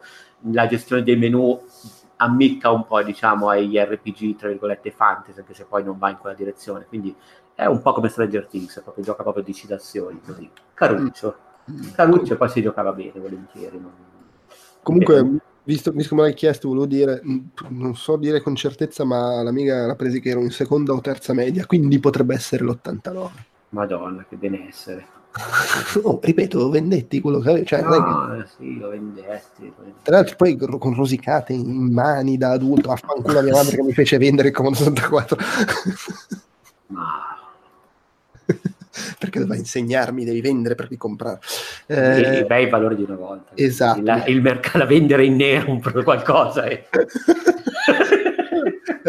La 0.52 0.66
gestione 0.68 1.04
dei 1.04 1.18
menu 1.18 1.62
ammicca 2.18 2.72
un 2.72 2.86
po', 2.86 3.02
diciamo, 3.04 3.50
agli 3.50 3.78
RPG, 3.78 4.36
tra 4.38 4.48
virgolette, 4.48 4.92
fantasy, 4.92 5.40
anche 5.40 5.54
se 5.54 5.66
poi 5.66 5.84
non 5.84 5.98
va 5.98 6.10
in 6.10 6.18
quella 6.18 6.36
direzione. 6.36 6.86
Quindi 6.86 7.14
è 7.54 7.66
un 7.66 7.82
po' 7.82 7.92
come 7.94 8.08
Stranger 8.10 8.48
Things, 8.48 8.80
proprio 8.82 9.04
gioca 9.04 9.24
proprio 9.24 9.44
di 9.44 9.54
citazioni, 9.54 10.22
così. 10.26 10.50
Caruccio. 10.74 11.36
Caruccio 11.96 12.34
e 12.34 12.38
poi 12.38 12.50
si 12.50 12.62
giocava 12.62 12.94
bene, 12.94 13.20
volentieri. 13.20 13.80
non- 13.80 13.92
Comunque, 14.82 15.40
visto, 15.66 15.92
visto 15.92 16.10
che 16.10 16.16
me 16.16 16.22
l'hai 16.22 16.34
chiesto, 16.34 16.68
volevo 16.70 16.86
dire, 16.86 17.20
mh, 17.22 17.38
non 17.70 17.96
so 17.96 18.16
dire 18.16 18.42
con 18.42 18.56
certezza, 18.56 19.04
ma 19.04 19.42
l'amiga 19.44 19.86
l'ha 19.86 19.96
presi 19.96 20.20
che 20.22 20.30
ero 20.30 20.42
in 20.42 20.52
seconda 20.52 20.94
o 20.94 21.02
terza 21.02 21.34
media, 21.34 21.66
quindi 21.66 22.00
potrebbe 22.00 22.34
essere 22.34 22.64
l'89. 22.64 23.30
Madonna, 23.70 24.26
che 24.28 24.36
benessere. 24.38 25.08
Oh, 26.04 26.20
ripeto, 26.22 26.70
vendetti 26.70 27.20
quello 27.20 27.40
che 27.40 27.50
avevi, 27.50 27.66
cioè, 27.66 27.82
non 27.82 27.94
è 27.94 27.96
che- 27.98 28.02
No, 28.02 28.36
eh, 28.42 28.46
sì, 28.58 28.78
lo 28.80 28.88
vendesti. 28.90 29.66
lo 29.66 29.74
vendesti. 29.78 30.02
Tra 30.04 30.16
l'altro 30.16 30.36
poi 30.38 30.56
con 30.58 30.94
rosicate 30.94 31.52
in 31.54 31.92
mani 31.94 32.38
da 32.38 32.52
adulto, 32.52 32.90
affanculo 32.92 33.40
a 33.40 33.42
mia 33.42 33.52
madre 33.54 33.76
che 33.76 33.84
mi 33.84 33.92
fece 33.94 34.18
vendere 34.18 34.48
il 34.50 34.54
Commodore 34.54 34.84
64. 34.96 35.38
Ma 36.88 37.35
Perché 39.20 39.40
doveva 39.40 39.58
insegnarmi, 39.58 40.24
devi 40.26 40.42
vendere 40.42 40.76
per 40.76 40.88
comprare. 40.98 41.40
i 41.88 41.94
Eh, 41.94 42.46
bei 42.48 42.70
valori 42.70 42.96
di 42.96 43.04
una 43.04 43.16
volta. 43.16 43.52
esatto. 43.56 44.00
Il, 44.00 44.24
il 44.28 44.42
mercato 44.42 44.78
da 44.80 44.86
vendere 44.86 45.26
in 45.26 45.36
nero 45.36 45.72
un 45.72 45.80
qualcosa. 46.04 46.64
eh. 46.66 46.86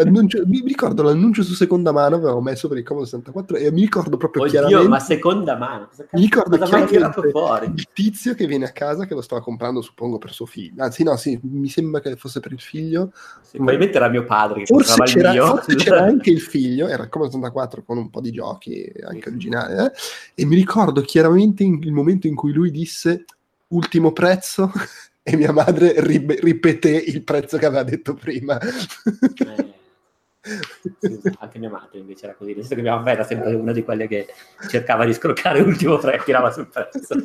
annuncio- 0.01 0.43
mi 0.45 0.61
ricordo 0.65 1.03
l'annuncio 1.03 1.43
su 1.43 1.53
seconda 1.53 1.91
mano, 1.91 2.15
avevo 2.15 2.41
messo 2.41 2.67
per 2.67 2.77
il 2.77 2.83
Commodore 2.83 3.09
64 3.09 3.57
e 3.57 3.71
mi 3.71 3.81
ricordo 3.81 4.17
proprio 4.17 4.43
Oddio, 4.43 4.59
chiaramente... 4.59 4.87
ma 4.89 4.99
seconda 4.99 5.57
mano. 5.57 5.89
Mi 6.11 6.21
ricordo 6.21 6.57
chiaramente 6.57 7.29
fuori? 7.31 7.71
il 7.75 7.87
tizio 7.93 8.33
che 8.33 8.45
viene 8.45 8.65
a 8.65 8.71
casa 8.71 9.05
che 9.05 9.13
lo 9.13 9.21
stava 9.21 9.41
comprando, 9.41 9.81
suppongo, 9.81 10.17
per 10.17 10.31
suo 10.31 10.45
figlio. 10.45 10.83
Anzi, 10.83 11.03
no, 11.03 11.15
sì, 11.17 11.39
mi 11.43 11.69
sembra 11.69 11.99
che 12.01 12.15
fosse 12.15 12.39
per 12.39 12.51
il 12.51 12.61
figlio. 12.61 13.11
Sì, 13.41 13.57
probabilmente 13.57 13.97
era 13.97 14.09
mio 14.09 14.23
padre 14.23 14.59
che 14.59 14.65
Forse 14.65 14.95
comprava 14.95 15.09
il 15.09 15.15
c'era, 15.15 15.31
mio. 15.31 15.45
forse 15.55 15.75
c'era 15.75 16.01
anche 16.03 16.29
il 16.29 16.41
figlio, 16.41 16.87
era 16.87 17.03
il 17.03 17.09
Commodore 17.09 17.37
64 17.37 17.83
con 17.83 17.97
un 17.97 18.09
po' 18.09 18.21
di 18.21 18.31
giochi, 18.31 18.91
anche 19.03 19.29
originali, 19.29 19.85
eh? 19.85 19.91
e 20.35 20.45
mi 20.45 20.55
ricordo 20.55 21.01
chiaramente 21.01 21.63
il 21.63 21.91
momento 21.91 22.27
in 22.27 22.35
cui 22.35 22.53
lui 22.53 22.71
disse 22.71 23.25
ultimo 23.69 24.11
prezzo 24.11 24.71
e 25.23 25.35
mia 25.35 25.51
madre 25.51 25.93
rib- 25.97 26.39
ripeté 26.39 26.89
il 26.89 27.21
prezzo 27.23 27.57
che 27.57 27.65
aveva 27.65 27.83
detto 27.83 28.13
prima. 28.13 28.57
Eh, 28.59 28.71
sì, 28.71 29.73
anche 31.39 31.59
mia 31.59 31.69
madre 31.69 31.99
invece 31.99 32.25
era 32.25 32.35
così, 32.35 32.51
nel 32.53 32.59
senso 32.61 32.75
che 32.75 32.81
mia 32.81 32.95
mamma 32.95 33.11
era 33.11 33.23
sempre 33.23 33.53
una 33.55 33.71
di 33.71 33.83
quelle 33.83 34.07
che 34.07 34.27
cercava 34.69 35.05
di 35.05 35.13
scroccare 35.13 35.61
l'ultimo 35.61 35.97
prezzo 35.97 36.21
e 36.21 36.23
tirava 36.25 36.51
sul 36.51 36.67
prezzo. 36.67 37.15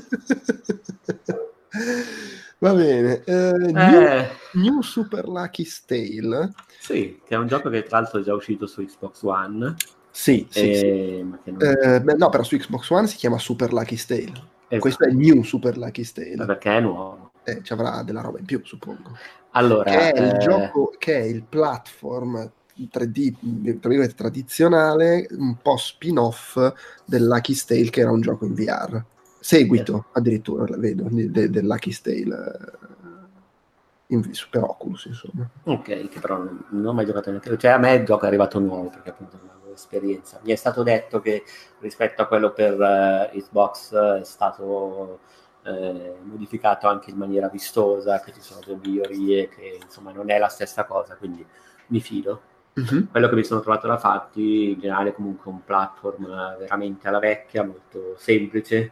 Va 2.59 2.75
bene, 2.75 3.23
eh, 3.25 3.53
new, 3.73 4.01
Eh, 4.03 4.29
New 4.53 4.81
Super 4.83 5.27
Lucky 5.27 5.65
Stale. 5.65 6.53
sì, 6.81 7.21
che 7.25 7.35
è 7.35 7.39
un 7.39 7.47
gioco 7.49 7.69
che 7.71 7.83
tra 7.83 7.99
l'altro 8.01 8.21
è 8.21 8.23
già 8.23 8.35
uscito 8.35 8.67
su 8.67 8.85
Xbox 8.85 9.23
One, 9.23 9.75
Sì, 10.11 10.47
sì, 10.49 10.75
sì. 10.75 10.85
eh, 11.19 11.25
ma 11.25 11.41
che 11.43 11.51
non... 11.51 11.61
Eh, 11.63 12.01
beh, 12.01 12.15
no, 12.15 12.29
però 12.29 12.43
su 12.45 12.57
Xbox 12.57 12.89
One 12.91 13.07
si 13.09 13.17
chiama 13.17 13.39
Super 13.39 13.73
Lucky 13.73 13.97
Stale. 13.97 14.23
esatto, 14.69 14.79
Questo 14.79 15.05
è 15.05 15.09
il 15.09 15.17
New 15.17 15.43
Super 15.43 15.77
Lucky 15.77 16.05
Stale. 16.05 16.45
perché 16.47 16.77
è 16.77 16.81
nuovo. 16.81 17.31
Eh, 17.45 17.63
ci 17.65 17.73
avrà 17.73 18.03
della 18.05 18.21
roba 18.21 18.39
in 18.39 18.45
più, 18.45 18.61
suppongo. 18.63 19.17
Allora, 19.53 19.91
che 19.91 20.13
è 20.13 20.21
il 20.23 20.35
eh, 20.35 20.39
gioco 20.39 20.95
che 20.97 21.19
è 21.19 21.23
il 21.25 21.43
platform 21.43 22.49
3D 22.91 23.79
tra 23.79 23.89
virgolette, 23.89 24.15
tradizionale, 24.15 25.27
un 25.31 25.57
po' 25.61 25.77
spin-off 25.77 26.57
del 27.05 27.27
Lucky 27.27 27.55
Stale, 27.55 27.91
che 27.91 28.01
era 28.01 28.11
un 28.11 28.21
gioco 28.21 28.45
in 28.45 28.55
VR. 28.55 29.03
Seguito 29.41 30.07
addirittura, 30.13 30.67
la 30.69 30.77
vedo, 30.77 31.09
de- 31.11 31.51
del 31.51 31.67
Lucky 31.67 31.91
Stale 31.91 32.17
eh, 32.17 34.15
in 34.15 34.33
Super 34.33 34.63
Oculus, 34.63 35.07
insomma. 35.07 35.49
Ok, 35.65 36.09
che 36.09 36.21
però 36.21 36.37
non, 36.37 36.65
non 36.71 36.87
ho 36.87 36.93
mai 36.93 37.07
giocato 37.07 37.31
neanche. 37.31 37.57
Cioè, 37.59 37.73
a 37.73 37.79
me 37.79 37.95
il 37.95 38.05
gioco 38.05 38.25
è 38.25 38.29
arrivato 38.29 38.59
nuovo 38.59 38.89
perché 38.89 39.11
appunto 39.11 39.39
non 39.41 39.51
avevo 39.57 39.75
esperienza. 39.75 40.39
Mi 40.45 40.53
è 40.53 40.57
stato 40.57 40.83
detto 40.83 41.21
che 41.21 41.43
rispetto 41.81 42.23
a 42.23 42.27
quello 42.27 42.53
per 42.53 42.81
eh, 42.81 43.39
Xbox 43.39 43.93
eh, 43.93 44.21
è 44.21 44.25
stato 44.25 45.19
eh, 45.65 46.15
modificato 46.23 46.89
anche 46.89 47.11
in 47.11 47.17
maniera 47.17 47.49
vistosa, 47.49 48.21
che 48.21 48.33
ci 48.33 48.41
sono 48.41 48.61
delle 48.65 48.79
migliorie, 48.83 49.49
che 49.49 49.79
insomma 49.83 50.13
non 50.13 50.31
è 50.31 50.39
la 50.39 50.49
stessa 50.49 50.85
cosa, 50.85 51.17
quindi 51.17 51.45
mi 51.89 52.01
fido. 52.01 52.51
Mhm. 52.75 53.09
Quello 53.11 53.29
che 53.29 53.35
mi 53.35 53.45
sono 53.45 53.61
trovato 53.61 53.87
da 53.87 53.99
fatti, 53.99 54.71
in 54.73 54.81
generale, 54.81 55.13
comunque 55.13 55.51
un 55.51 55.63
platform 55.63 56.57
veramente 56.59 57.07
alla 57.07 57.19
vecchia, 57.19 57.65
molto 57.65 58.15
semplice, 58.17 58.91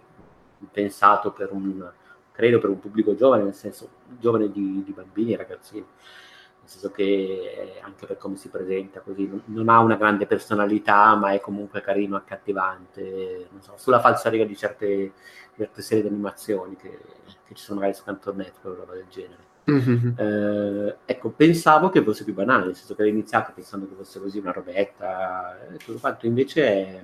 pensato 0.70 1.32
per 1.32 1.50
un, 1.52 1.90
credo, 2.30 2.58
per 2.58 2.68
un 2.70 2.78
pubblico 2.78 3.14
giovane, 3.14 3.42
nel 3.44 3.54
senso 3.54 3.88
giovane 4.18 4.50
di, 4.50 4.82
di 4.84 4.92
bambini 4.92 5.32
e 5.32 5.36
ragazzini, 5.38 5.80
nel 5.80 6.68
senso 6.68 6.90
che 6.90 7.02
eh, 7.04 7.80
anche 7.82 8.04
per 8.06 8.18
come 8.18 8.36
si 8.36 8.50
presenta 8.50 9.00
così, 9.00 9.26
non, 9.26 9.42
non 9.46 9.68
ha 9.70 9.78
una 9.80 9.96
grande 9.96 10.26
personalità, 10.26 11.14
ma 11.16 11.32
è 11.32 11.40
comunque 11.40 11.80
carino, 11.80 12.16
accattivante, 12.16 13.48
non 13.50 13.62
so, 13.62 13.74
sulla 13.78 14.00
falsariga 14.00 14.44
di 14.44 14.56
certe, 14.56 15.12
certe 15.56 15.80
serie 15.80 16.02
di 16.02 16.08
animazioni 16.08 16.76
che, 16.76 16.98
che 17.46 17.54
ci 17.54 17.62
sono 17.64 17.80
magari 17.80 17.96
su 17.96 18.04
Canton 18.04 18.36
Network 18.36 18.78
o 18.78 18.80
roba 18.80 18.92
del 18.92 19.06
genere. 19.08 19.48
Mhm. 19.70 20.14
Eh, 20.18 20.96
ecco, 21.04 21.30
pensavo 21.30 21.90
che 21.90 22.02
fosse 22.02 22.24
più 22.24 22.34
banale, 22.34 22.66
nel 22.66 22.74
senso 22.76 22.94
che 22.94 23.02
avevo 23.02 23.16
iniziato 23.18 23.52
pensando 23.54 23.86
che 23.88 23.94
fosse 23.94 24.18
così 24.20 24.38
una 24.38 24.52
robetta, 24.52 25.58
e 25.72 25.76
tutto 25.76 25.98
quanto 26.00 26.26
invece 26.26 26.64
è, 26.64 27.02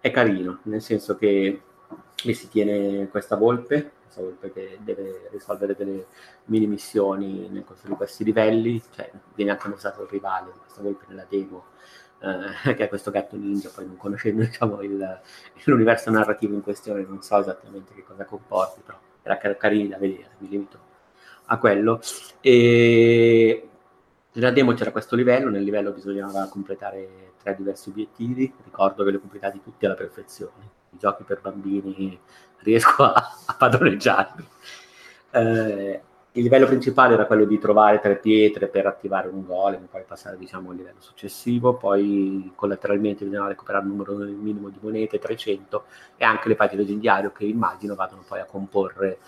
è 0.00 0.10
carino, 0.10 0.60
nel 0.64 0.82
senso 0.82 1.16
che 1.16 1.62
lì 2.24 2.34
si 2.34 2.48
tiene 2.48 3.08
questa 3.08 3.36
volpe, 3.36 3.92
questa 4.02 4.22
volpe 4.22 4.52
che 4.52 4.78
deve 4.82 5.28
risolvere 5.30 5.74
delle 5.76 6.06
mini 6.46 6.66
missioni 6.66 7.48
nel 7.48 7.64
corso 7.64 7.86
di 7.86 7.94
questi 7.94 8.24
livelli, 8.24 8.82
cioè 8.94 9.10
viene 9.34 9.52
anche 9.52 9.68
mostrato 9.68 10.02
il 10.02 10.08
rivale 10.08 10.52
di 10.52 10.58
questa 10.58 10.82
volpe 10.82 11.04
nella 11.08 11.26
demo, 11.28 11.66
eh, 12.20 12.74
che 12.74 12.84
è 12.84 12.88
questo 12.88 13.10
gatto 13.12 13.36
ninja, 13.36 13.70
poi 13.72 13.86
non 13.86 13.96
conoscendo 13.96 14.42
diciamo, 14.42 14.82
il- 14.82 15.20
l'universo 15.64 16.10
narrativo 16.10 16.54
in 16.54 16.62
questione, 16.62 17.04
non 17.06 17.22
so 17.22 17.38
esattamente 17.38 17.94
che 17.94 18.02
cosa 18.02 18.24
comporti, 18.24 18.80
però 18.84 18.98
era 19.22 19.36
car- 19.38 19.56
carino 19.56 19.90
da 19.90 19.98
vedere, 19.98 20.30
mi 20.38 20.48
limito 20.48 20.86
a 21.48 21.58
quello. 21.58 22.00
E 22.40 23.68
nella 24.32 24.50
demo 24.50 24.72
c'era 24.74 24.92
questo 24.92 25.16
livello, 25.16 25.50
nel 25.50 25.62
livello 25.62 25.92
bisognava 25.92 26.48
completare 26.48 27.32
tre 27.42 27.54
diversi 27.56 27.88
obiettivi, 27.88 28.52
ricordo 28.64 29.04
che 29.04 29.10
li 29.10 29.16
ho 29.16 29.20
completati 29.20 29.60
tutti 29.62 29.84
alla 29.84 29.94
perfezione. 29.94 30.76
I 30.90 30.98
giochi 30.98 31.24
per 31.24 31.40
bambini 31.40 32.18
riesco 32.58 33.02
a, 33.04 33.14
a 33.46 33.54
padroneggiarli. 33.54 34.46
Eh, 35.30 36.00
il 36.32 36.42
livello 36.42 36.66
principale 36.66 37.14
era 37.14 37.26
quello 37.26 37.44
di 37.44 37.58
trovare 37.58 38.00
tre 38.00 38.16
pietre 38.16 38.68
per 38.68 38.86
attivare 38.86 39.28
un 39.28 39.44
golem, 39.44 39.86
poi 39.90 40.04
passare 40.06 40.36
diciamo, 40.36 40.70
al 40.70 40.76
livello 40.76 41.00
successivo, 41.00 41.74
poi 41.74 42.52
collateralmente 42.54 43.24
bisognava 43.24 43.48
recuperare 43.48 43.84
il 43.84 43.90
numero 43.90 44.14
minimo 44.14 44.68
di 44.68 44.78
monete, 44.80 45.18
300, 45.18 45.84
e 46.16 46.24
anche 46.24 46.48
le 46.48 46.54
pagine 46.54 46.82
leggendario 46.82 47.32
che 47.32 47.44
immagino 47.44 47.96
vadano 47.96 48.22
poi 48.26 48.40
a 48.40 48.44
comporre 48.44 49.18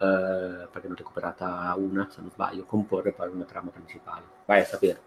eh, 0.00 0.66
perché 0.70 0.86
ne 0.86 0.94
ho 0.94 0.96
recuperata 0.96 1.74
una, 1.76 2.08
se 2.10 2.22
non 2.22 2.30
sbaglio, 2.30 2.64
comporre 2.64 3.12
poi 3.12 3.28
una 3.28 3.44
trama 3.44 3.70
principale. 3.70 4.22
Vai 4.46 4.60
a 4.60 4.64
sapere. 4.64 5.02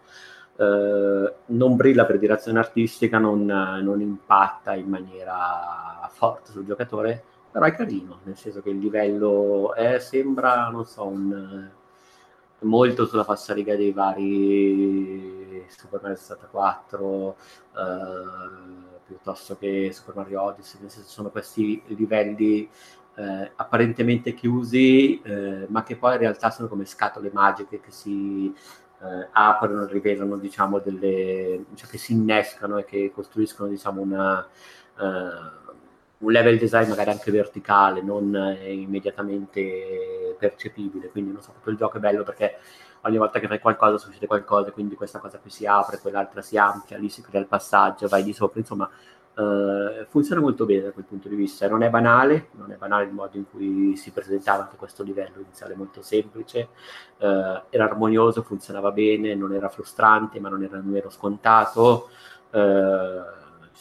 Eh, 0.55 1.33
non 1.45 1.75
brilla 1.75 2.05
per 2.05 2.19
direzione 2.19 2.59
artistica, 2.59 3.17
non, 3.17 3.43
non 3.45 4.01
impatta 4.01 4.75
in 4.75 4.87
maniera 4.87 6.07
forte 6.11 6.51
sul 6.51 6.65
giocatore, 6.65 7.23
però 7.51 7.65
è 7.65 7.73
carino, 7.73 8.19
nel 8.23 8.37
senso 8.37 8.61
che 8.61 8.69
il 8.69 8.77
livello 8.77 9.73
è, 9.73 9.97
sembra, 9.97 10.69
non 10.69 10.85
so, 10.85 11.07
un, 11.07 11.69
molto 12.59 13.05
sulla 13.05 13.23
falsariga 13.23 13.75
dei 13.75 13.91
vari 13.91 15.65
Super 15.67 16.01
Mario 16.01 16.17
64 16.17 17.35
eh, 17.75 19.01
piuttosto 19.05 19.57
che 19.57 19.91
Super 19.91 20.15
Mario 20.15 20.41
Odyssey, 20.43 20.81
nel 20.81 20.89
senso 20.89 21.09
sono 21.09 21.29
questi 21.29 21.81
livelli 21.87 22.69
eh, 23.15 23.51
apparentemente 23.55 24.33
chiusi, 24.33 25.21
eh, 25.21 25.65
ma 25.69 25.83
che 25.83 25.95
poi 25.95 26.13
in 26.13 26.19
realtà 26.19 26.49
sono 26.49 26.67
come 26.67 26.85
scatole 26.85 27.29
magiche 27.31 27.79
che 27.79 27.91
si 27.91 28.53
eh, 29.01 29.27
aprono, 29.31 29.85
rivelano, 29.85 30.37
diciamo, 30.37 30.79
delle, 30.79 31.65
cioè 31.75 31.89
che 31.89 31.97
si 31.97 32.13
innescano 32.13 32.77
e 32.77 32.85
che 32.85 33.11
costruiscono, 33.13 33.69
diciamo, 33.69 34.01
una, 34.01 34.47
eh, 34.99 35.03
un 36.17 36.31
level 36.31 36.57
design 36.57 36.89
magari 36.89 37.11
anche 37.11 37.31
verticale, 37.31 38.01
non 38.01 38.35
eh, 38.35 38.73
immediatamente 38.73 40.35
percepibile. 40.39 41.09
Quindi, 41.09 41.31
non 41.31 41.41
so, 41.41 41.51
proprio 41.51 41.73
il 41.73 41.79
gioco 41.79 41.97
è 41.97 41.99
bello 41.99 42.23
perché 42.23 42.57
ogni 43.05 43.17
volta 43.17 43.39
che 43.39 43.47
fai 43.47 43.59
qualcosa 43.59 43.97
succede 43.97 44.27
qualcosa, 44.27 44.71
quindi 44.71 44.95
questa 44.95 45.19
cosa 45.19 45.37
qui 45.37 45.49
si 45.49 45.65
apre, 45.65 45.99
quell'altra 45.99 46.41
si 46.41 46.57
amplia, 46.57 46.97
lì 46.97 47.09
si 47.09 47.21
crea 47.21 47.41
il 47.41 47.47
passaggio, 47.47 48.07
vai 48.07 48.23
di 48.23 48.33
sopra, 48.33 48.59
insomma, 48.59 48.89
Uh, 49.35 50.05
funziona 50.09 50.41
molto 50.41 50.63
bene 50.65 50.83
da 50.83 50.91
quel 50.91 51.05
punto 51.05 51.27
di 51.27 51.35
vista. 51.35 51.67
Non 51.67 51.81
è 51.81 51.89
banale, 51.89 52.49
non 52.51 52.71
è 52.71 52.75
banale 52.75 53.05
il 53.05 53.11
modo 53.11 53.37
in 53.37 53.45
cui 53.49 53.95
si 53.95 54.11
presentava 54.11 54.63
anche 54.63 54.75
questo 54.75 55.01
livello 55.01 55.39
iniziale 55.39 55.75
molto 55.75 56.01
semplice, 56.03 56.69
uh, 57.17 57.61
era 57.69 57.85
armonioso, 57.85 58.43
funzionava 58.43 58.91
bene, 58.91 59.33
non 59.33 59.53
era 59.53 59.69
frustrante, 59.69 60.39
ma 60.39 60.49
non 60.49 60.63
era 60.63 60.77
nemmeno 60.77 61.09
scontato. 61.09 62.09
Ci 62.53 62.59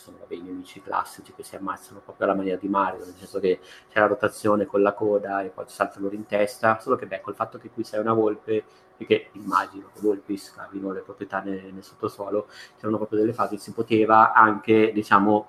sono 0.03 0.18
vabbè, 0.18 0.34
i 0.34 0.40
nemici 0.40 0.82
classici 0.82 1.32
che 1.32 1.44
si 1.44 1.55
ammazzano 1.55 2.00
proprio 2.00 2.26
alla 2.26 2.34
maniera 2.34 2.59
di 2.59 2.68
Mario, 2.68 3.05
nel 3.05 3.14
senso 3.14 3.38
che 3.38 3.61
c'è 3.88 4.00
la 4.00 4.07
rotazione 4.07 4.66
con 4.66 4.82
la 4.82 4.92
coda 4.92 5.42
e 5.42 5.48
poi 5.48 5.64
ti 5.66 5.72
salta 5.72 6.00
loro 6.00 6.14
in 6.16 6.26
testa, 6.26 6.78
solo 6.80 6.96
che 6.96 7.07
beh, 7.07 7.20
col 7.20 7.36
fatto 7.36 7.59
che 7.59 7.70
qui 7.70 7.84
sei 7.84 8.00
una 8.00 8.12
volpe 8.12 8.64
e 8.96 9.07
che 9.07 9.28
immagino 9.32 9.90
che 9.94 10.00
volpi 10.00 10.36
scavino 10.36 10.92
le 10.92 11.00
proprietà 11.00 11.40
nel, 11.40 11.72
nel 11.72 11.84
sottosuolo, 11.84 12.48
c'erano 12.76 12.96
proprio 12.96 13.20
delle 13.20 13.32
fasi 13.32 13.55
che 13.57 13.61
si 13.61 13.72
poteva 13.72 14.32
anche, 14.32 14.92
diciamo, 14.92 15.48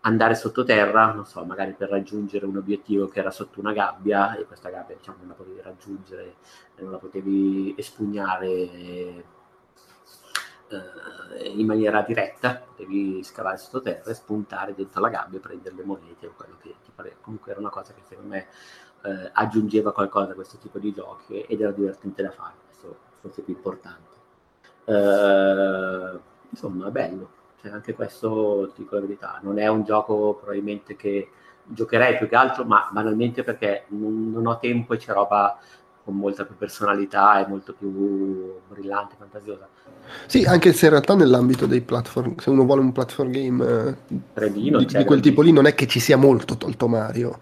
andare 0.00 0.34
sottoterra, 0.34 1.12
non 1.12 1.26
so, 1.26 1.44
magari 1.44 1.72
per 1.72 1.88
raggiungere 1.88 2.46
un 2.46 2.56
obiettivo 2.56 3.08
che 3.08 3.20
era 3.20 3.30
sotto 3.30 3.60
una 3.60 3.72
gabbia 3.72 4.36
e 4.36 4.44
questa 4.44 4.70
gabbia, 4.70 4.96
diciamo, 4.96 5.18
non 5.20 5.28
la 5.28 5.34
potevi 5.34 5.60
raggiungere, 5.62 6.34
non 6.76 6.90
la 6.90 6.98
potevi 6.98 7.74
espugnare 7.76 9.24
eh, 10.74 11.48
in 11.48 11.66
maniera 11.66 12.02
diretta, 12.02 12.56
potevi 12.56 13.22
scavare 13.22 13.56
sottoterra 13.56 14.10
e 14.10 14.14
spuntare 14.14 14.74
dentro 14.74 15.00
la 15.00 15.08
gabbia 15.08 15.38
e 15.38 15.42
prendere 15.42 15.74
le 15.74 15.84
monete 15.84 16.26
o 16.26 16.32
quello 16.36 16.56
che 16.60 16.74
ti 16.82 16.90
pareva. 16.94 17.16
Comunque 17.20 17.52
era 17.52 17.60
una 17.60 17.70
cosa 17.70 17.92
che 17.92 18.02
secondo 18.04 18.30
me 18.30 18.46
eh, 19.02 19.30
aggiungeva 19.32 19.92
qualcosa 19.92 20.32
a 20.32 20.34
questo 20.34 20.58
tipo 20.58 20.78
di 20.78 20.92
giochi 20.92 21.40
ed 21.40 21.60
era 21.60 21.72
divertente 21.72 22.22
da 22.22 22.30
fare, 22.30 22.54
questo 22.66 22.96
forse 23.20 23.42
più 23.42 23.54
importante. 23.54 24.12
Eh, 24.84 26.20
insomma, 26.50 26.88
è 26.88 26.90
bello, 26.90 27.28
cioè, 27.60 27.72
anche 27.72 27.94
questo, 27.94 28.72
ti 28.74 28.82
dico 28.82 28.96
la 28.96 29.00
verità, 29.02 29.38
non 29.42 29.58
è 29.58 29.66
un 29.68 29.84
gioco 29.84 30.34
probabilmente 30.34 30.96
che 30.96 31.30
giocherei 31.64 32.16
più 32.16 32.28
che 32.28 32.36
altro, 32.36 32.64
ma 32.64 32.88
banalmente 32.92 33.42
perché 33.42 33.84
non, 33.88 34.30
non 34.30 34.46
ho 34.46 34.58
tempo 34.58 34.94
e 34.94 34.98
c'è 34.98 35.12
roba 35.12 35.58
con 36.04 36.16
molta 36.16 36.44
più 36.44 36.56
personalità 36.56 37.40
e 37.44 37.48
molto 37.48 37.72
più 37.74 38.60
brillante, 38.68 39.16
fantasiosa. 39.18 39.68
Sì, 40.26 40.44
anche 40.44 40.72
se 40.72 40.86
in 40.86 40.90
realtà 40.92 41.14
nell'ambito 41.14 41.66
dei 41.66 41.80
platform, 41.80 42.36
se 42.36 42.50
uno 42.50 42.64
vuole 42.64 42.80
un 42.80 42.92
platform 42.92 43.30
game 43.30 43.64
eh, 43.64 43.96
di, 44.52 44.84
di 44.86 45.04
quel 45.04 45.20
tipo 45.20 45.42
lì, 45.42 45.52
non 45.52 45.66
è 45.66 45.74
che 45.74 45.86
ci 45.86 46.00
sia 46.00 46.16
molto 46.16 46.56
tolto 46.56 46.88
Mario. 46.88 47.38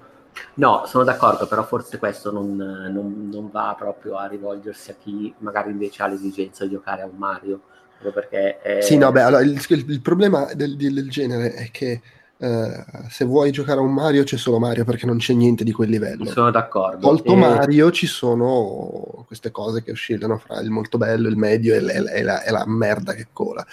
No, 0.54 0.84
sono 0.86 1.04
d'accordo, 1.04 1.46
però 1.46 1.62
forse 1.64 1.98
questo 1.98 2.30
non, 2.32 2.56
non- 2.56 3.28
non 3.30 3.50
va 3.50 3.74
proprio 3.78 4.16
a 4.16 4.26
rivolgersi 4.26 4.90
a 4.90 4.94
chi 4.94 5.32
magari 5.38 5.70
invece 5.70 6.02
ha 6.02 6.06
l'esigenza 6.06 6.64
di 6.64 6.70
giocare 6.70 7.02
a 7.02 7.06
un 7.06 7.16
Mario, 7.16 7.60
proprio 7.98 8.12
perché 8.12 8.60
è... 8.60 8.82
Sì, 8.82 8.96
no, 8.96 9.12
beh, 9.12 9.22
allora, 9.22 9.42
il, 9.42 9.60
il- 9.68 10.00
problema 10.00 10.52
del- 10.54 10.76
del 10.76 11.08
genere 11.08 11.52
è 11.54 11.70
che 11.70 12.00
eh, 12.43 12.84
se 13.09 13.24
vuoi 13.24 13.53
giocare 13.53 13.78
a 13.78 13.82
un 13.82 13.93
Mario 13.95 14.24
c'è 14.24 14.36
solo 14.36 14.59
Mario 14.59 14.84
perché 14.84 15.07
non 15.07 15.18
c'è 15.18 15.32
niente 15.32 15.62
di 15.62 15.70
quel 15.70 15.88
livello. 15.90 16.24
sono 16.24 16.51
d'accordo. 16.51 16.99
Tolto 16.99 17.32
E- 17.32 17.36
Mario 17.36 17.90
ci 17.93 18.07
sono 18.09 19.24
queste 19.28 19.53
cose 19.53 19.82
che 19.84 19.93
oscillano 19.93 20.38
fra 20.38 20.61
il 20.61 20.70
molto 20.70 20.99
bello, 20.99 21.28
il 21.28 21.36
medio 21.36 21.74
e, 21.74 21.80
l- 21.80 22.09
e 22.09 22.22
la, 22.22 22.43
e 22.43 22.51
la 22.51 22.64
merda 22.66 23.12
che 23.14 23.28
cola. 23.32 23.64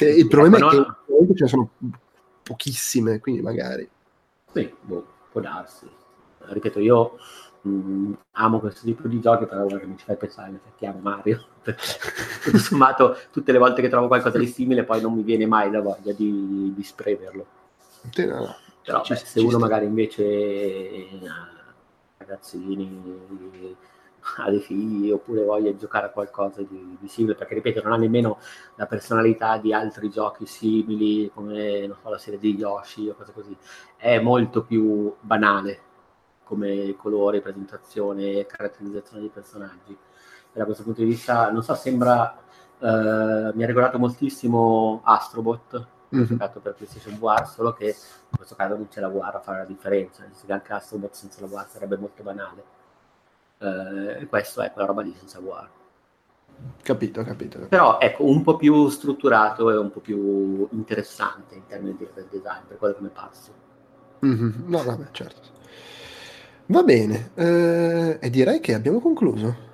Il 0.00 0.26
problema 0.26 0.56
Ecco, 0.56 0.66
è 0.68 0.70
che 0.70 0.76
no- 0.76 0.96
ultimamente 1.06 1.34
ce 1.36 1.42
ne 1.44 1.48
sono 1.50 1.70
pochissime, 2.42 3.18
quindi 3.20 3.42
magari... 3.42 3.86
Sì, 4.54 4.72
boh, 4.80 5.06
può 5.30 5.42
darsi. 5.42 5.86
Ripeto, 6.38 6.80
io 6.80 7.18
mh, 7.60 8.12
amo 8.32 8.58
questo 8.60 8.86
tipo 8.86 9.06
di 9.06 9.20
giochi, 9.20 9.44
però 9.44 9.64
ora 9.64 9.78
che 9.78 9.84
mi 9.86 9.98
ci 9.98 10.04
fai 10.06 10.16
pensare, 10.16 10.48
in 10.48 10.54
effetti 10.54 10.86
amo 10.86 11.00
Mario, 11.02 11.44
perché 11.62 11.82
tutto 12.42 12.56
sommato 12.56 13.18
tutte 13.30 13.52
le 13.52 13.58
volte 13.58 13.82
che 13.82 13.88
trovo 13.90 14.06
qualcosa 14.06 14.38
di 14.38 14.46
simile 14.46 14.84
poi 14.84 15.02
non 15.02 15.12
mi 15.12 15.22
viene 15.22 15.44
mai 15.46 15.70
la 15.70 15.82
voglia 15.82 16.12
di, 16.12 16.72
di 16.74 16.82
spremerlo. 16.82 17.46
Però 18.84 19.02
Ci- 19.02 19.12
beh, 19.12 19.18
se 19.18 19.40
uno 19.40 19.50
sta. 19.50 19.58
magari 19.58 19.86
invece 19.86 20.24
eh, 20.24 21.20
ragazzini 22.16 23.36
ha 24.36 24.50
dei 24.50 24.60
figli 24.60 25.10
oppure 25.10 25.44
voglia 25.44 25.74
giocare 25.74 26.06
a 26.06 26.10
qualcosa 26.10 26.62
di, 26.62 26.96
di 27.00 27.08
simile, 27.08 27.34
perché 27.34 27.54
ripeto, 27.54 27.82
non 27.82 27.92
ha 27.92 27.96
nemmeno 27.96 28.38
la 28.76 28.86
personalità 28.86 29.56
di 29.58 29.72
altri 29.72 30.10
giochi 30.10 30.44
simili 30.46 31.30
come 31.32 31.86
non 31.86 31.96
so, 32.02 32.10
la 32.10 32.18
serie 32.18 32.38
di 32.38 32.54
Yoshi 32.54 33.08
o 33.08 33.14
cose 33.14 33.32
così, 33.32 33.56
è 33.96 34.18
molto 34.20 34.62
più 34.62 35.14
banale 35.20 35.80
come 36.44 36.94
colore, 36.96 37.40
presentazione, 37.40 38.46
caratterizzazione 38.46 39.20
dei 39.20 39.30
personaggi. 39.30 39.92
E 39.92 40.58
da 40.58 40.64
questo 40.64 40.82
punto 40.82 41.00
di 41.02 41.06
vista, 41.06 41.50
non 41.50 41.62
so, 41.62 41.74
sembra 41.74 42.38
eh, 42.80 43.50
mi 43.54 43.62
ha 43.62 43.66
ricordato 43.66 43.98
moltissimo 43.98 45.00
Astrobot, 45.04 45.86
Mhm. 46.10 46.24
giocato 46.24 46.60
per 46.60 46.74
PlayStation 46.74 47.18
VR, 47.18 47.46
solo 47.46 47.72
che 47.72 47.86
in 47.86 48.36
questo 48.36 48.54
caso 48.54 48.74
non 48.74 48.88
c'è 48.88 49.00
la 49.00 49.08
VR 49.08 49.34
a 49.34 49.40
fare 49.40 49.58
la 49.58 49.64
differenza, 49.64 50.24
che 50.24 50.52
anche 50.52 50.72
Astrobot 50.72 51.12
senza 51.12 51.40
la 51.40 51.46
VR 51.46 51.66
sarebbe 51.68 51.96
molto 51.96 52.22
banale. 52.22 52.76
Eh, 53.58 54.26
questo 54.28 54.62
è 54.62 54.72
quella 54.72 54.86
roba 54.86 55.02
lì 55.02 55.14
senza 55.16 55.40
VR. 55.40 55.68
Capito, 56.82 57.22
capito. 57.22 57.58
Però 57.68 57.98
ecco, 58.00 58.24
un 58.24 58.42
po' 58.42 58.56
più 58.56 58.88
strutturato 58.88 59.70
e 59.70 59.76
un 59.76 59.90
po' 59.90 60.00
più 60.00 60.66
interessante 60.72 61.54
in 61.54 61.66
termini 61.66 61.96
di 61.96 62.08
design, 62.30 62.62
per 62.66 62.78
quello 62.78 62.94
che 62.94 63.02
mi 63.02 63.08
è 63.08 63.12
parso. 63.12 63.52
Mhm. 64.20 64.64
No, 64.66 64.82
vabbè, 64.82 65.08
certo. 65.12 65.56
Va 66.66 66.82
bene, 66.82 67.30
eh, 67.34 68.18
e 68.20 68.30
direi 68.30 68.60
che 68.60 68.74
abbiamo 68.74 69.00
concluso. 69.00 69.67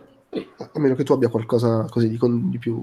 A 0.57 0.78
meno 0.78 0.95
che 0.95 1.05
tu 1.05 1.12
abbia 1.12 1.28
qualcosa 1.28 1.87
così 1.89 2.09
di, 2.09 2.16
con- 2.16 2.51
di 2.51 2.59
più 2.59 2.82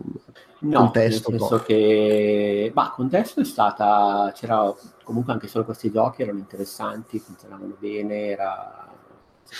No, 0.60 0.80
contesto. 0.80 1.32
nel 1.32 1.39
senso 1.39 1.56
no. 1.58 1.64
che, 1.64 2.72
bah, 2.74 2.91
contesto 2.95 3.41
è 3.41 3.43
stata, 3.45 4.32
c'era 4.36 4.74
comunque 5.04 5.34
anche 5.34 5.47
solo 5.47 5.66
questi 5.66 5.91
giochi 5.91 6.22
erano 6.22 6.38
interessanti, 6.38 7.20
funzionavano 7.20 7.76
bene, 7.80 8.28
era 8.28 8.88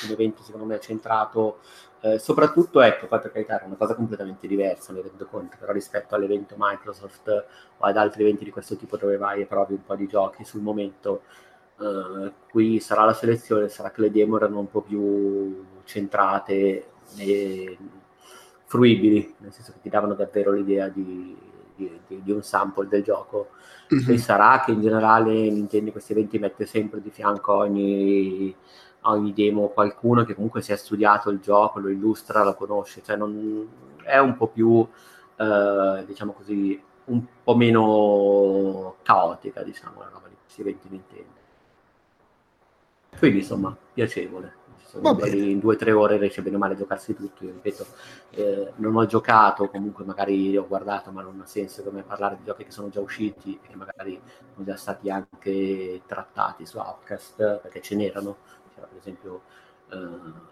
un 0.06 0.12
evento 0.12 0.42
secondo 0.44 0.66
me 0.68 0.80
centrato 0.80 1.60
eh, 2.02 2.18
soprattutto 2.18 2.82
ecco, 2.82 3.08
poi 3.08 3.20
per 3.20 3.32
carità 3.32 3.56
era 3.56 3.66
una 3.66 3.76
cosa 3.76 3.94
completamente 3.96 4.48
diversa, 4.48 4.94
mi 4.94 5.02
rendo 5.02 5.26
conto, 5.26 5.58
però 5.60 5.72
rispetto 5.72 6.16
all'evento 6.16 6.56
Microsoft 6.58 7.28
o 7.78 7.86
ad 7.86 7.98
altri 7.98 8.24
eventi 8.24 8.44
di 8.44 8.52
questo 8.52 8.76
tipo 8.76 8.98
dove 8.98 9.18
vai 9.18 9.42
e 9.42 9.46
provi 9.46 9.74
un 9.74 9.84
po' 9.84 9.96
di 9.96 10.08
giochi 10.08 10.44
sul 10.44 10.62
momento, 10.62 11.22
eh, 11.80 12.32
qui 12.50 12.80
sarà 12.80 13.06
la 13.06 13.14
selezione, 13.14 13.70
sarà 13.70 13.92
che 13.92 14.02
le 14.02 14.12
demo 14.12 14.38
erano 14.38 14.60
un 14.60 14.70
po' 14.70 14.82
più 14.82 15.64
centrate 15.84 16.91
e 17.18 17.78
fruibili, 18.66 19.36
nel 19.40 19.52
senso 19.52 19.74
che 19.74 19.82
ti 19.82 19.90
davano 19.90 20.14
davvero 20.14 20.52
l'idea 20.52 20.88
di, 20.88 21.36
di, 21.76 22.00
di, 22.08 22.22
di 22.24 22.32
un 22.32 22.42
sample 22.42 22.88
del 22.88 23.04
gioco. 23.04 23.50
Mm-hmm. 23.94 24.10
E 24.14 24.18
sarà 24.18 24.62
che 24.64 24.72
in 24.72 24.82
generale 24.82 25.34
Nintendo 25.34 25.88
in 25.88 25.92
questi 25.92 26.14
eventi 26.14 26.40
mette 26.40 26.66
sempre 26.66 27.02
di 27.02 27.10
fianco 27.10 27.54
ogni 27.54 28.56
ogni 29.06 29.34
demo 29.34 29.70
qualcuno 29.70 30.24
che 30.24 30.36
comunque 30.36 30.62
si 30.62 30.72
è 30.72 30.76
studiato 30.76 31.30
il 31.30 31.40
gioco, 31.40 31.80
lo 31.80 31.90
illustra, 31.90 32.44
lo 32.44 32.54
conosce, 32.54 33.02
cioè 33.04 33.16
non, 33.16 33.68
è 34.04 34.18
un 34.18 34.36
po' 34.36 34.48
più, 34.48 34.88
eh, 35.36 36.04
diciamo 36.06 36.34
così, 36.34 36.82
un 37.06 37.24
po' 37.44 37.56
meno 37.56 38.96
caotica, 39.04 39.64
diciamo, 39.64 40.00
la 40.02 40.10
roba 40.12 40.28
di 40.28 40.36
questi 40.42 40.62
eventi 40.62 40.88
Nintendo. 40.90 41.40
Quindi, 43.18 43.40
insomma, 43.40 43.76
piacevole. 43.94 44.60
In 45.00 45.60
due 45.60 45.76
o 45.76 45.78
tre 45.78 45.92
ore 45.92 46.18
riesce 46.18 46.42
bene 46.42 46.56
o 46.56 46.60
male 46.60 46.74
a 46.74 46.78
giocarsi 46.78 47.14
tutto. 47.14 47.46
Io 47.46 47.52
ripeto, 47.52 47.86
eh, 48.32 48.72
non 48.78 48.96
ho 48.96 49.06
giocato, 49.06 49.70
comunque 49.70 50.04
magari 50.06 50.56
ho 50.58 50.68
guardato, 50.68 51.12
ma 51.12 51.22
non 51.22 51.40
ha 51.42 51.46
senso 51.46 51.84
come 51.84 52.04
parlare 52.04 52.38
di 52.38 52.44
giochi 52.46 52.66
che 52.66 52.72
sono 52.72 52.90
già 52.90 53.00
usciti 53.00 53.60
e 53.62 53.68
che 53.68 53.76
magari 53.76 54.20
sono 54.54 54.66
già 54.66 54.76
stati 54.76 55.10
anche 55.10 56.02
trattati 56.06 56.66
su 56.66 56.78
Outcast, 56.78 57.60
perché 57.62 57.82
ce 57.82 57.96
n'erano 57.96 58.38
c'era 58.74 58.88
per 58.88 58.98
esempio 58.98 59.42
eh, 59.90 60.50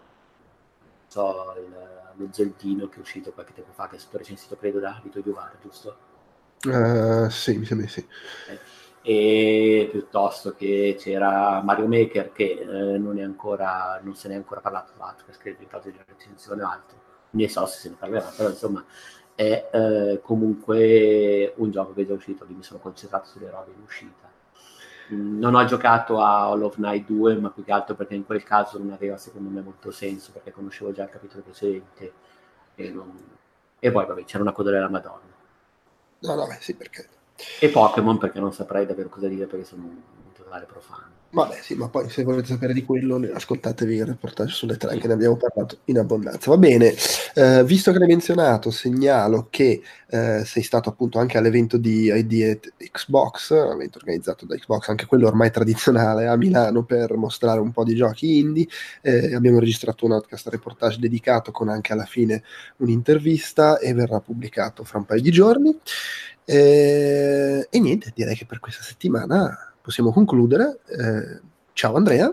so, 1.06 1.54
il, 1.58 1.74
lo 2.16 2.28
Zeldino 2.30 2.88
che 2.88 2.96
è 2.96 3.00
uscito 3.00 3.32
qualche 3.32 3.52
tempo 3.52 3.72
fa, 3.72 3.88
che 3.88 3.96
è 3.96 3.98
stato 3.98 4.18
recensito 4.18 4.56
credo 4.56 4.78
da 4.78 5.00
Vito 5.02 5.22
Giovara, 5.22 5.52
giusto? 5.60 6.08
Uh, 6.62 7.28
sì, 7.30 7.56
mi 7.56 7.64
sembra 7.64 7.88
sì. 7.88 8.06
Eh, 8.48 8.58
e 9.02 9.88
piuttosto 9.90 10.54
che 10.54 10.96
c'era 10.98 11.62
Mario 11.62 11.86
Maker 11.86 12.32
che 12.32 12.58
eh, 12.60 12.98
non, 12.98 13.18
ancora, 13.18 13.98
non 14.02 14.14
se 14.14 14.28
ne 14.28 14.34
è 14.34 14.36
ancora 14.36 14.60
parlato 14.60 14.92
altro, 14.98 15.26
che 15.38 15.56
è 15.58 15.66
caso 15.66 15.90
di 15.90 15.98
recensione 16.06 16.62
o 16.62 16.68
altro. 16.68 16.98
Ne 17.30 17.48
so 17.48 17.64
se 17.66 17.78
se 17.78 17.88
ne 17.90 17.96
parlerà, 17.98 18.32
però 18.36 18.48
insomma 18.48 18.84
è 19.34 19.70
eh, 19.72 20.20
comunque 20.22 21.54
un 21.56 21.70
gioco 21.70 21.94
che 21.94 22.02
è 22.02 22.06
già 22.06 22.14
uscito, 22.14 22.44
quindi 22.44 22.56
mi 22.56 22.62
sono 22.62 22.80
concentrato 22.80 23.26
sulle 23.26 23.50
robe 23.50 23.72
in 23.74 23.82
uscita 23.82 24.28
non 25.10 25.54
ho 25.54 25.64
giocato 25.64 26.20
a 26.20 26.44
All 26.44 26.62
of 26.62 26.76
Night 26.76 27.06
2, 27.06 27.36
ma 27.36 27.50
più 27.50 27.64
che 27.64 27.72
altro 27.72 27.94
perché 27.94 28.14
in 28.14 28.24
quel 28.24 28.42
caso 28.42 28.78
non 28.78 28.92
aveva 28.92 29.16
secondo 29.16 29.48
me 29.48 29.60
molto 29.60 29.90
senso, 29.90 30.30
perché 30.32 30.52
conoscevo 30.52 30.92
già 30.92 31.04
il 31.04 31.10
capitolo 31.10 31.42
precedente 31.42 32.12
e, 32.76 32.90
non... 32.90 33.12
e 33.78 33.90
poi 33.90 34.06
vabbè 34.06 34.24
c'era 34.24 34.42
una 34.42 34.52
coda 34.52 34.70
della 34.70 34.88
Madonna. 34.88 35.38
No, 36.20 36.34
no, 36.34 36.46
beh, 36.46 36.58
sì, 36.60 36.74
perché... 36.76 37.08
E 37.60 37.68
Pokémon 37.68 38.18
perché 38.18 38.40
non 38.40 38.52
saprei 38.52 38.86
davvero 38.86 39.08
cosa 39.08 39.28
dire 39.28 39.46
perché 39.46 39.64
sono 39.64 39.82
un 39.84 40.32
totale 40.32 40.66
profano. 40.66 41.10
Vabbè, 41.32 41.58
sì, 41.62 41.76
ma 41.76 41.88
poi 41.88 42.10
se 42.10 42.24
volete 42.24 42.48
sapere 42.48 42.72
di 42.72 42.84
quello, 42.84 43.20
ascoltatevi 43.32 43.94
il 43.94 44.04
reportage 44.04 44.52
sulle 44.52 44.76
tre, 44.76 44.98
che 44.98 45.06
ne 45.06 45.12
abbiamo 45.12 45.36
parlato 45.36 45.78
in 45.84 45.98
abbondanza. 45.98 46.50
Va 46.50 46.56
bene, 46.56 46.92
eh, 47.34 47.62
visto 47.62 47.92
che 47.92 47.98
l'hai 47.98 48.08
menzionato, 48.08 48.72
segnalo 48.72 49.46
che 49.48 49.80
eh, 50.08 50.42
sei 50.44 50.64
stato 50.64 50.88
appunto 50.88 51.20
anche 51.20 51.38
all'evento 51.38 51.76
di 51.76 52.10
ID 52.12 52.58
Xbox, 52.90 53.52
evento 53.52 53.98
organizzato 53.98 54.44
da 54.44 54.56
Xbox, 54.56 54.88
anche 54.88 55.06
quello 55.06 55.28
ormai 55.28 55.52
tradizionale 55.52 56.26
a 56.26 56.36
Milano 56.36 56.82
per 56.82 57.14
mostrare 57.16 57.60
un 57.60 57.70
po' 57.70 57.84
di 57.84 57.94
giochi 57.94 58.38
indie. 58.38 58.66
Eh, 59.00 59.32
abbiamo 59.32 59.60
registrato 59.60 60.06
un 60.06 60.10
podcast 60.10 60.48
reportage 60.48 60.98
dedicato 60.98 61.52
con 61.52 61.68
anche 61.68 61.92
alla 61.92 62.06
fine 62.06 62.42
un'intervista 62.78 63.78
e 63.78 63.94
verrà 63.94 64.18
pubblicato 64.18 64.82
fra 64.82 64.98
un 64.98 65.04
paio 65.04 65.22
di 65.22 65.30
giorni. 65.30 65.78
Eh, 66.52 67.68
e 67.70 67.78
niente, 67.78 68.10
direi 68.12 68.34
che 68.34 68.44
per 68.44 68.58
questa 68.58 68.82
settimana 68.82 69.72
possiamo 69.80 70.10
concludere. 70.10 70.80
Eh, 70.86 71.40
ciao 71.74 71.94
Andrea. 71.94 72.32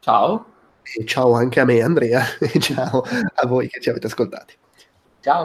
Ciao. 0.00 0.46
E 0.82 1.04
ciao 1.04 1.34
anche 1.34 1.60
a 1.60 1.66
me 1.66 1.82
Andrea 1.82 2.24
e 2.40 2.58
ciao 2.58 3.02
a 3.34 3.46
voi 3.46 3.68
che 3.68 3.78
ci 3.78 3.90
avete 3.90 4.06
ascoltati. 4.06 4.54
Ciao. 5.20 5.44